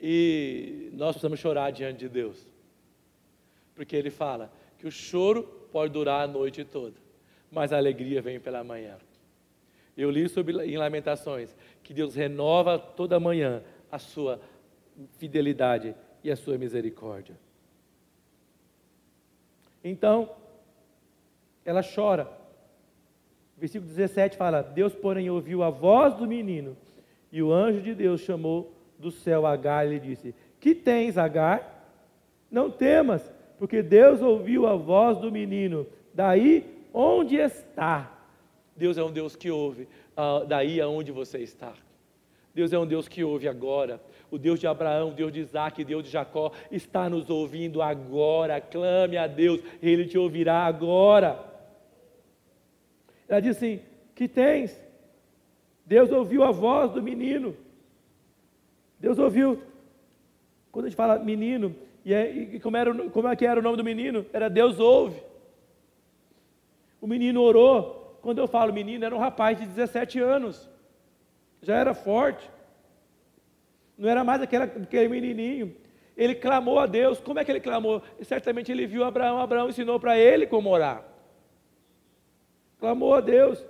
E 0.00 0.90
nós 0.92 1.12
precisamos 1.12 1.38
chorar 1.38 1.70
diante 1.70 2.00
de 2.00 2.08
Deus. 2.08 2.44
Porque 3.76 3.94
Ele 3.94 4.10
fala 4.10 4.52
que 4.78 4.84
o 4.84 4.90
choro 4.90 5.44
pode 5.70 5.92
durar 5.92 6.24
a 6.24 6.26
noite 6.26 6.64
toda, 6.64 6.96
mas 7.52 7.72
a 7.72 7.76
alegria 7.76 8.20
vem 8.20 8.40
pela 8.40 8.64
manhã. 8.64 8.98
Eu 9.96 10.10
li 10.10 10.28
sobre 10.28 10.52
em 10.66 10.76
Lamentações 10.76 11.54
que 11.84 11.94
Deus 11.94 12.16
renova 12.16 12.80
toda 12.80 13.20
manhã 13.20 13.62
a 13.92 13.98
sua 14.00 14.40
fidelidade 15.18 15.94
e 16.24 16.32
a 16.32 16.36
sua 16.36 16.58
misericórdia. 16.58 17.38
Então, 19.84 20.34
ela 21.64 21.80
chora. 21.82 22.41
Versículo 23.62 23.88
17 23.92 24.36
fala: 24.36 24.60
Deus, 24.60 24.92
porém, 24.92 25.30
ouviu 25.30 25.62
a 25.62 25.70
voz 25.70 26.14
do 26.14 26.26
menino, 26.26 26.76
e 27.30 27.40
o 27.40 27.52
anjo 27.52 27.80
de 27.80 27.94
Deus 27.94 28.20
chamou 28.20 28.74
do 28.98 29.12
céu 29.12 29.46
Agar 29.46 29.86
e 29.86 29.90
lhe 29.90 30.00
disse: 30.00 30.34
Que 30.58 30.74
tens, 30.74 31.16
Agar? 31.16 31.88
Não 32.50 32.68
temas, 32.68 33.32
porque 33.60 33.80
Deus 33.80 34.20
ouviu 34.20 34.66
a 34.66 34.74
voz 34.74 35.16
do 35.18 35.30
menino 35.30 35.86
daí 36.12 36.66
onde 36.92 37.36
está. 37.36 38.12
Deus 38.76 38.98
é 38.98 39.04
um 39.04 39.12
Deus 39.12 39.36
que 39.36 39.48
ouve, 39.48 39.86
uh, 40.16 40.44
daí 40.44 40.80
aonde 40.80 41.12
você 41.12 41.38
está. 41.38 41.72
Deus 42.52 42.72
é 42.72 42.78
um 42.80 42.86
Deus 42.86 43.06
que 43.06 43.22
ouve 43.22 43.46
agora. 43.46 44.00
O 44.28 44.38
Deus 44.38 44.58
de 44.58 44.66
Abraão, 44.66 45.10
o 45.10 45.14
Deus 45.14 45.32
de 45.32 45.38
Isaac, 45.38 45.80
o 45.80 45.84
Deus 45.84 46.02
de 46.02 46.10
Jacó 46.10 46.50
está 46.68 47.08
nos 47.08 47.30
ouvindo 47.30 47.80
agora. 47.80 48.60
Clame 48.60 49.16
a 49.16 49.28
Deus, 49.28 49.60
Ele 49.80 50.04
te 50.04 50.18
ouvirá 50.18 50.64
agora. 50.64 51.51
Ela 53.32 53.40
disse 53.40 53.64
assim: 53.64 53.82
Que 54.14 54.28
tens? 54.28 54.78
Deus 55.86 56.12
ouviu 56.12 56.44
a 56.44 56.50
voz 56.50 56.92
do 56.92 57.02
menino. 57.02 57.56
Deus 59.00 59.18
ouviu. 59.18 59.62
Quando 60.70 60.84
a 60.84 60.88
gente 60.90 60.96
fala 60.96 61.18
menino, 61.18 61.74
e, 62.04 62.12
é, 62.12 62.30
e 62.30 62.60
como, 62.60 62.76
era, 62.76 62.94
como 63.08 63.28
é 63.28 63.34
que 63.34 63.46
era 63.46 63.58
o 63.58 63.62
nome 63.62 63.78
do 63.78 63.84
menino? 63.84 64.26
Era 64.34 64.50
Deus 64.50 64.78
ouve. 64.78 65.22
O 67.00 67.06
menino 67.06 67.40
orou. 67.40 68.18
Quando 68.20 68.38
eu 68.38 68.46
falo 68.46 68.70
menino, 68.72 69.04
era 69.04 69.14
um 69.14 69.18
rapaz 69.18 69.58
de 69.58 69.64
17 69.64 70.20
anos. 70.20 70.68
Já 71.62 71.76
era 71.76 71.94
forte. 71.94 72.48
Não 73.96 74.10
era 74.10 74.22
mais 74.22 74.42
aquele, 74.42 74.64
aquele 74.64 75.08
menininho. 75.08 75.74
Ele 76.16 76.34
clamou 76.34 76.78
a 76.78 76.84
Deus. 76.84 77.18
Como 77.18 77.38
é 77.38 77.44
que 77.46 77.50
ele 77.50 77.60
clamou? 77.60 78.02
Certamente 78.20 78.70
ele 78.70 78.86
viu 78.86 79.04
Abraão. 79.04 79.40
Abraão 79.40 79.70
ensinou 79.70 79.98
para 79.98 80.18
ele 80.18 80.46
como 80.46 80.68
orar. 80.68 81.11
Clamou 82.82 83.14
a 83.14 83.20
Deus. 83.20 83.64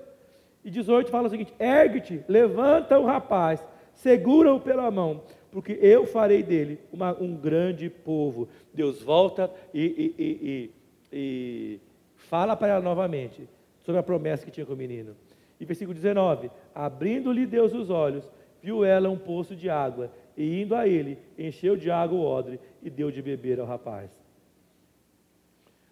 E 0.65 0.71
18 0.71 1.11
fala 1.11 1.27
o 1.27 1.31
seguinte: 1.31 1.53
ergue-te, 1.61 2.25
levanta 2.27 2.99
o 2.99 3.05
rapaz, 3.05 3.63
segura-o 3.93 4.59
pela 4.59 4.91
mão, 4.91 5.21
porque 5.51 5.79
eu 5.83 6.07
farei 6.07 6.43
dele 6.43 6.81
uma, 6.91 7.13
um 7.21 7.37
grande 7.37 7.91
povo. 7.91 8.49
Deus 8.73 9.03
volta 9.03 9.51
e, 9.75 9.83
e, 10.19 10.25
e, 10.25 10.71
e 11.13 11.81
fala 12.17 12.57
para 12.57 12.69
ela 12.69 12.81
novamente 12.81 13.47
sobre 13.83 13.99
a 14.01 14.03
promessa 14.03 14.47
que 14.47 14.51
tinha 14.51 14.65
com 14.65 14.73
o 14.73 14.77
menino. 14.77 15.15
E 15.61 15.67
versículo 15.67 15.95
19: 15.95 16.51
Abrindo-lhe 16.75 17.45
Deus 17.45 17.75
os 17.75 17.91
olhos, 17.91 18.27
viu 18.63 18.83
ela 18.83 19.11
um 19.11 19.19
poço 19.19 19.55
de 19.55 19.69
água, 19.69 20.11
e 20.35 20.63
indo 20.63 20.75
a 20.75 20.89
ele, 20.89 21.19
encheu 21.39 21.77
de 21.77 21.91
água 21.91 22.17
o 22.17 22.25
odre 22.25 22.59
e 22.83 22.89
deu 22.89 23.11
de 23.11 23.21
beber 23.21 23.61
ao 23.61 23.67
rapaz. 23.67 24.11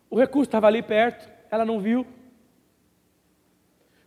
O 0.09 0.19
recurso 0.19 0.49
estava 0.49 0.69
ali 0.69 0.83
perto, 0.83 1.31
ela 1.51 1.67
não 1.67 1.81
viu. 1.81 2.07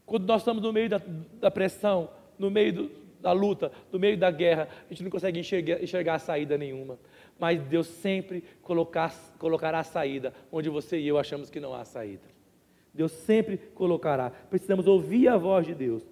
Quando 0.05 0.25
nós 0.25 0.41
estamos 0.41 0.61
no 0.61 0.73
meio 0.73 0.89
da, 0.89 1.01
da 1.39 1.49
pressão, 1.49 2.09
no 2.37 2.51
meio 2.51 2.73
do, 2.73 2.91
da 3.21 3.31
luta, 3.31 3.71
no 3.91 3.97
meio 3.97 4.17
da 4.17 4.29
guerra, 4.29 4.67
a 4.85 4.93
gente 4.93 5.03
não 5.03 5.09
consegue 5.09 5.39
enxergar, 5.39 5.81
enxergar 5.81 6.19
saída 6.19 6.57
nenhuma. 6.57 6.99
Mas 7.39 7.61
Deus 7.63 7.87
sempre 7.87 8.43
colocar, 8.61 9.13
colocará 9.39 9.79
a 9.79 9.83
saída 9.83 10.33
onde 10.51 10.69
você 10.69 10.99
e 10.99 11.07
eu 11.07 11.17
achamos 11.17 11.49
que 11.49 11.59
não 11.59 11.73
há 11.73 11.85
saída. 11.85 12.33
Deus 12.93 13.11
sempre 13.11 13.57
colocará. 13.57 14.29
Precisamos 14.29 14.85
ouvir 14.87 15.27
a 15.27 15.37
voz 15.37 15.65
de 15.65 15.73
Deus. 15.73 16.03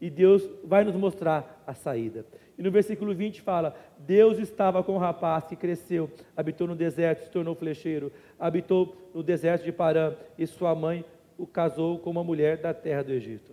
E 0.00 0.08
Deus 0.08 0.48
vai 0.64 0.82
nos 0.82 0.96
mostrar 0.96 1.62
a 1.66 1.74
saída. 1.74 2.24
E 2.58 2.62
no 2.62 2.70
versículo 2.70 3.14
20 3.14 3.40
fala: 3.40 3.76
Deus 3.98 4.38
estava 4.38 4.82
com 4.82 4.94
o 4.94 4.98
rapaz 4.98 5.44
que 5.44 5.54
cresceu, 5.54 6.10
habitou 6.36 6.66
no 6.66 6.74
deserto, 6.74 7.24
se 7.24 7.30
tornou 7.30 7.54
flecheiro, 7.54 8.10
habitou 8.38 8.96
no 9.14 9.22
deserto 9.22 9.64
de 9.64 9.72
Parã, 9.72 10.14
e 10.36 10.46
sua 10.46 10.74
mãe 10.74 11.04
o 11.36 11.46
casou 11.46 11.98
com 11.98 12.10
uma 12.10 12.24
mulher 12.24 12.58
da 12.58 12.72
terra 12.72 13.02
do 13.02 13.12
Egito. 13.12 13.52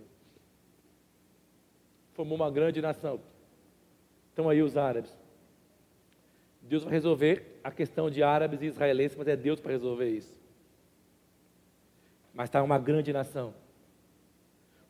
Formou 2.12 2.36
uma 2.36 2.50
grande 2.50 2.80
nação. 2.80 3.20
Estão 4.28 4.48
aí 4.48 4.62
os 4.62 4.76
árabes. 4.76 5.10
Deus 6.62 6.84
vai 6.84 6.92
resolver 6.92 7.58
a 7.64 7.70
questão 7.70 8.10
de 8.10 8.22
árabes 8.22 8.62
e 8.62 8.66
israelenses, 8.66 9.16
mas 9.16 9.28
é 9.28 9.36
Deus 9.36 9.60
para 9.60 9.72
resolver 9.72 10.08
isso. 10.08 10.34
Mas 12.32 12.48
está 12.48 12.62
uma 12.62 12.78
grande 12.78 13.12
nação. 13.12 13.54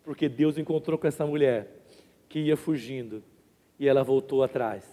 Porque 0.05 0.29
Deus 0.29 0.59
encontrou 0.59 0.99
com 0.99 1.07
essa 1.07 1.25
mulher 1.25 1.69
que 2.29 2.41
ia 2.41 2.57
fugindo 2.57 3.23
e 3.79 3.89
ela 3.89 4.03
voltou 4.03 4.43
atrás 4.43 4.85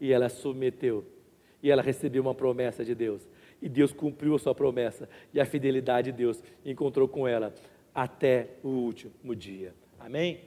e 0.00 0.12
ela 0.12 0.28
submeteu 0.28 1.04
e 1.62 1.70
ela 1.70 1.82
recebeu 1.82 2.22
uma 2.22 2.34
promessa 2.34 2.84
de 2.84 2.94
Deus 2.94 3.26
e 3.64 3.68
Deus 3.68 3.94
cumpriu 3.94 4.34
a 4.34 4.38
sua 4.38 4.54
promessa 4.54 5.08
e 5.32 5.40
a 5.40 5.46
fidelidade 5.46 6.12
de 6.12 6.18
Deus 6.18 6.42
encontrou 6.66 7.08
com 7.08 7.26
ela 7.26 7.54
até 7.94 8.50
o 8.62 8.68
último 8.68 9.34
dia. 9.34 9.74
Amém? 9.98 10.42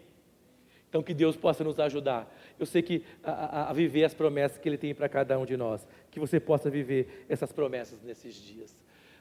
Então 0.87 1.01
que 1.01 1.15
Deus 1.15 1.35
possa 1.35 1.63
nos 1.63 1.79
ajudar. 1.79 2.31
Eu 2.59 2.67
sei 2.67 2.83
que 2.83 3.03
a, 3.23 3.71
a, 3.71 3.73
viver 3.73 4.03
as 4.03 4.13
promessas 4.13 4.59
que 4.59 4.69
Ele 4.69 4.77
tem 4.77 4.93
para 4.93 5.09
cada 5.09 5.37
um 5.39 5.47
de 5.47 5.57
nós, 5.57 5.87
que 6.11 6.19
você 6.19 6.39
possa 6.39 6.69
viver 6.69 7.25
essas 7.27 7.51
promessas 7.51 8.03
nesses 8.03 8.35
dias. 8.35 8.71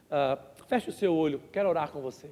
Uh, 0.06 0.66
feche 0.66 0.90
o 0.90 0.92
seu 0.92 1.14
olho, 1.14 1.40
quero 1.50 1.66
orar 1.66 1.90
com 1.90 2.02
você. 2.02 2.28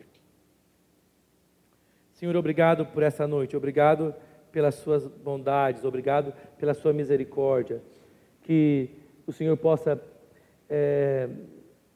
Senhor, 2.12 2.36
obrigado 2.36 2.84
por 2.84 3.02
essa 3.02 3.26
noite, 3.26 3.56
obrigado 3.56 4.14
pelas 4.52 4.74
suas 4.74 5.06
bondades, 5.06 5.82
obrigado 5.82 6.32
pela 6.58 6.74
sua 6.74 6.92
misericórdia. 6.92 7.82
Que 8.42 8.90
o 9.26 9.32
Senhor 9.32 9.56
possa, 9.56 10.00
é, 10.68 11.28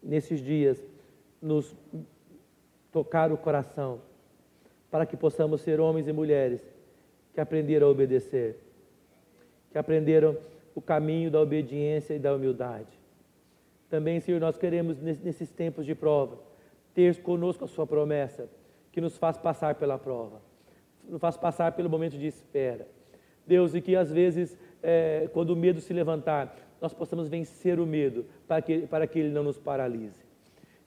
nesses 0.03 0.41
dias, 0.41 0.83
nos 1.41 1.77
tocar 2.91 3.33
o 3.33 3.37
coração, 3.37 4.01
para 4.91 5.05
que 5.05 5.17
possamos 5.17 5.61
ser 5.61 5.81
homens 5.81 6.09
e 6.09 6.13
mulheres 6.13 6.63
que 7.35 7.41
aprenderam 7.41 7.87
a 7.87 7.91
obedecer, 7.91 8.59
que 9.71 9.79
aprenderam 9.79 10.37
o 10.75 10.81
caminho 10.81 11.31
da 11.31 11.41
obediência 11.41 12.15
e 12.15 12.19
da 12.19 12.35
humildade. 12.35 12.99
Também, 13.91 14.21
Senhor, 14.21 14.41
nós 14.41 14.57
queremos, 14.57 15.01
nesses 15.01 15.51
tempos 15.51 15.87
de 15.87 15.95
prova, 15.95 16.39
ter 16.95 17.23
conosco 17.23 17.65
a 17.65 17.69
Sua 17.69 17.87
promessa, 17.87 18.49
que 18.93 19.01
nos 19.01 19.17
faz 19.17 19.39
passar 19.39 19.75
pela 19.77 19.99
prova, 19.99 20.41
nos 21.09 21.21
faz 21.21 21.37
passar 21.37 21.73
pelo 21.73 21.89
momento 21.89 22.19
de 22.19 22.27
espera. 22.27 22.87
Deus, 23.47 23.75
e 23.75 23.81
que 23.81 23.97
às 23.97 24.11
vezes, 24.11 24.57
é, 24.83 25.29
quando 25.33 25.51
o 25.51 25.57
medo 25.57 25.81
se 25.81 25.93
levantar, 25.93 26.55
nós 26.81 26.93
possamos 26.93 27.29
vencer 27.29 27.79
o 27.81 27.87
medo, 27.87 28.25
para 28.47 28.63
que, 28.63 28.87
para 28.87 29.07
que 29.07 29.19
ele 29.19 29.31
não 29.31 29.43
nos 29.43 29.59
paralise. 29.59 30.27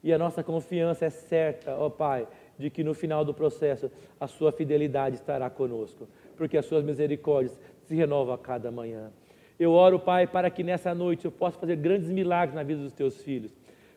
E 0.02 0.12
a 0.12 0.18
nossa 0.18 0.42
confiança 0.42 1.04
é 1.04 1.10
certa, 1.10 1.76
ó 1.76 1.88
Pai, 1.88 2.26
de 2.58 2.70
que 2.70 2.82
no 2.82 2.94
final 2.94 3.24
do 3.24 3.32
processo 3.32 3.90
a 4.18 4.26
Sua 4.26 4.52
fidelidade 4.52 5.16
estará 5.16 5.48
conosco, 5.48 6.08
porque 6.36 6.56
as 6.56 6.66
Suas 6.66 6.84
misericórdias 6.84 7.58
se 7.84 7.94
renovam 7.94 8.34
a 8.34 8.38
cada 8.38 8.70
manhã. 8.70 9.10
Eu 9.58 9.72
oro, 9.72 9.98
Pai, 9.98 10.26
para 10.26 10.50
que 10.50 10.62
nessa 10.62 10.94
noite 10.94 11.24
eu 11.24 11.30
possa 11.30 11.58
fazer 11.58 11.76
grandes 11.76 12.08
milagres 12.08 12.54
na 12.54 12.62
vida 12.62 12.82
dos 12.82 12.92
teus 12.92 13.22
filhos, 13.22 13.52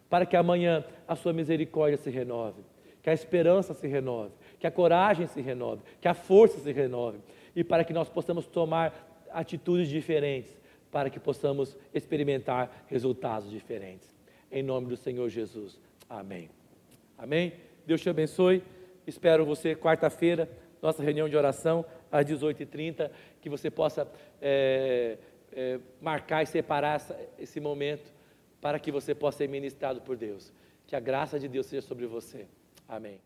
para 0.10 0.26
que 0.26 0.36
amanhã 0.36 0.84
a 1.08 1.16
Sua 1.16 1.34
misericórdia 1.34 1.98
se 1.98 2.10
renove 2.10 2.62
que 3.06 3.10
a 3.12 3.14
esperança 3.14 3.72
se 3.76 3.88
renove, 3.88 4.32
que 4.60 4.66
a 4.66 4.72
coragem 4.72 5.28
se 5.28 5.40
renove, 5.40 5.84
que 6.02 6.08
a 6.08 6.16
força 6.16 6.58
se 6.58 6.72
renove, 6.72 7.20
e 7.56 7.64
para 7.64 7.84
que 7.84 7.94
nós 7.94 8.10
possamos 8.10 8.48
tomar 8.48 9.24
atitudes 9.32 9.88
diferentes, 9.90 10.60
para 10.96 11.10
que 11.10 11.20
possamos 11.20 11.78
experimentar 11.94 12.86
resultados 12.88 13.52
diferentes. 13.52 14.16
Em 14.50 14.64
nome 14.64 14.88
do 14.88 14.96
Senhor 14.96 15.28
Jesus. 15.28 15.78
Amém. 16.10 16.50
Amém. 17.18 17.52
Deus 17.86 18.00
te 18.00 18.10
abençoe. 18.10 18.64
Espero 19.06 19.46
você 19.46 19.76
quarta-feira, 19.76 20.50
nossa 20.82 21.04
reunião 21.04 21.28
de 21.28 21.36
oração, 21.36 21.86
às 22.10 22.26
18h30, 22.26 23.12
que 23.42 23.50
você 23.50 23.70
possa 23.70 24.10
é, 24.42 25.18
é, 25.52 25.82
marcar 26.00 26.44
e 26.44 26.46
separar 26.46 26.96
essa, 26.96 27.20
esse 27.38 27.60
momento 27.60 28.14
para 28.62 28.80
que 28.80 28.90
você 28.90 29.14
possa 29.14 29.40
ser 29.40 29.50
ministrado 29.50 30.00
por 30.00 30.16
Deus. 30.16 30.54
Que 30.88 30.96
a 30.96 31.00
graça 31.02 31.38
de 31.38 31.50
Deus 31.50 31.66
seja 31.66 31.86
sobre 31.86 32.06
você. 32.06 32.48
Amém. 32.88 33.20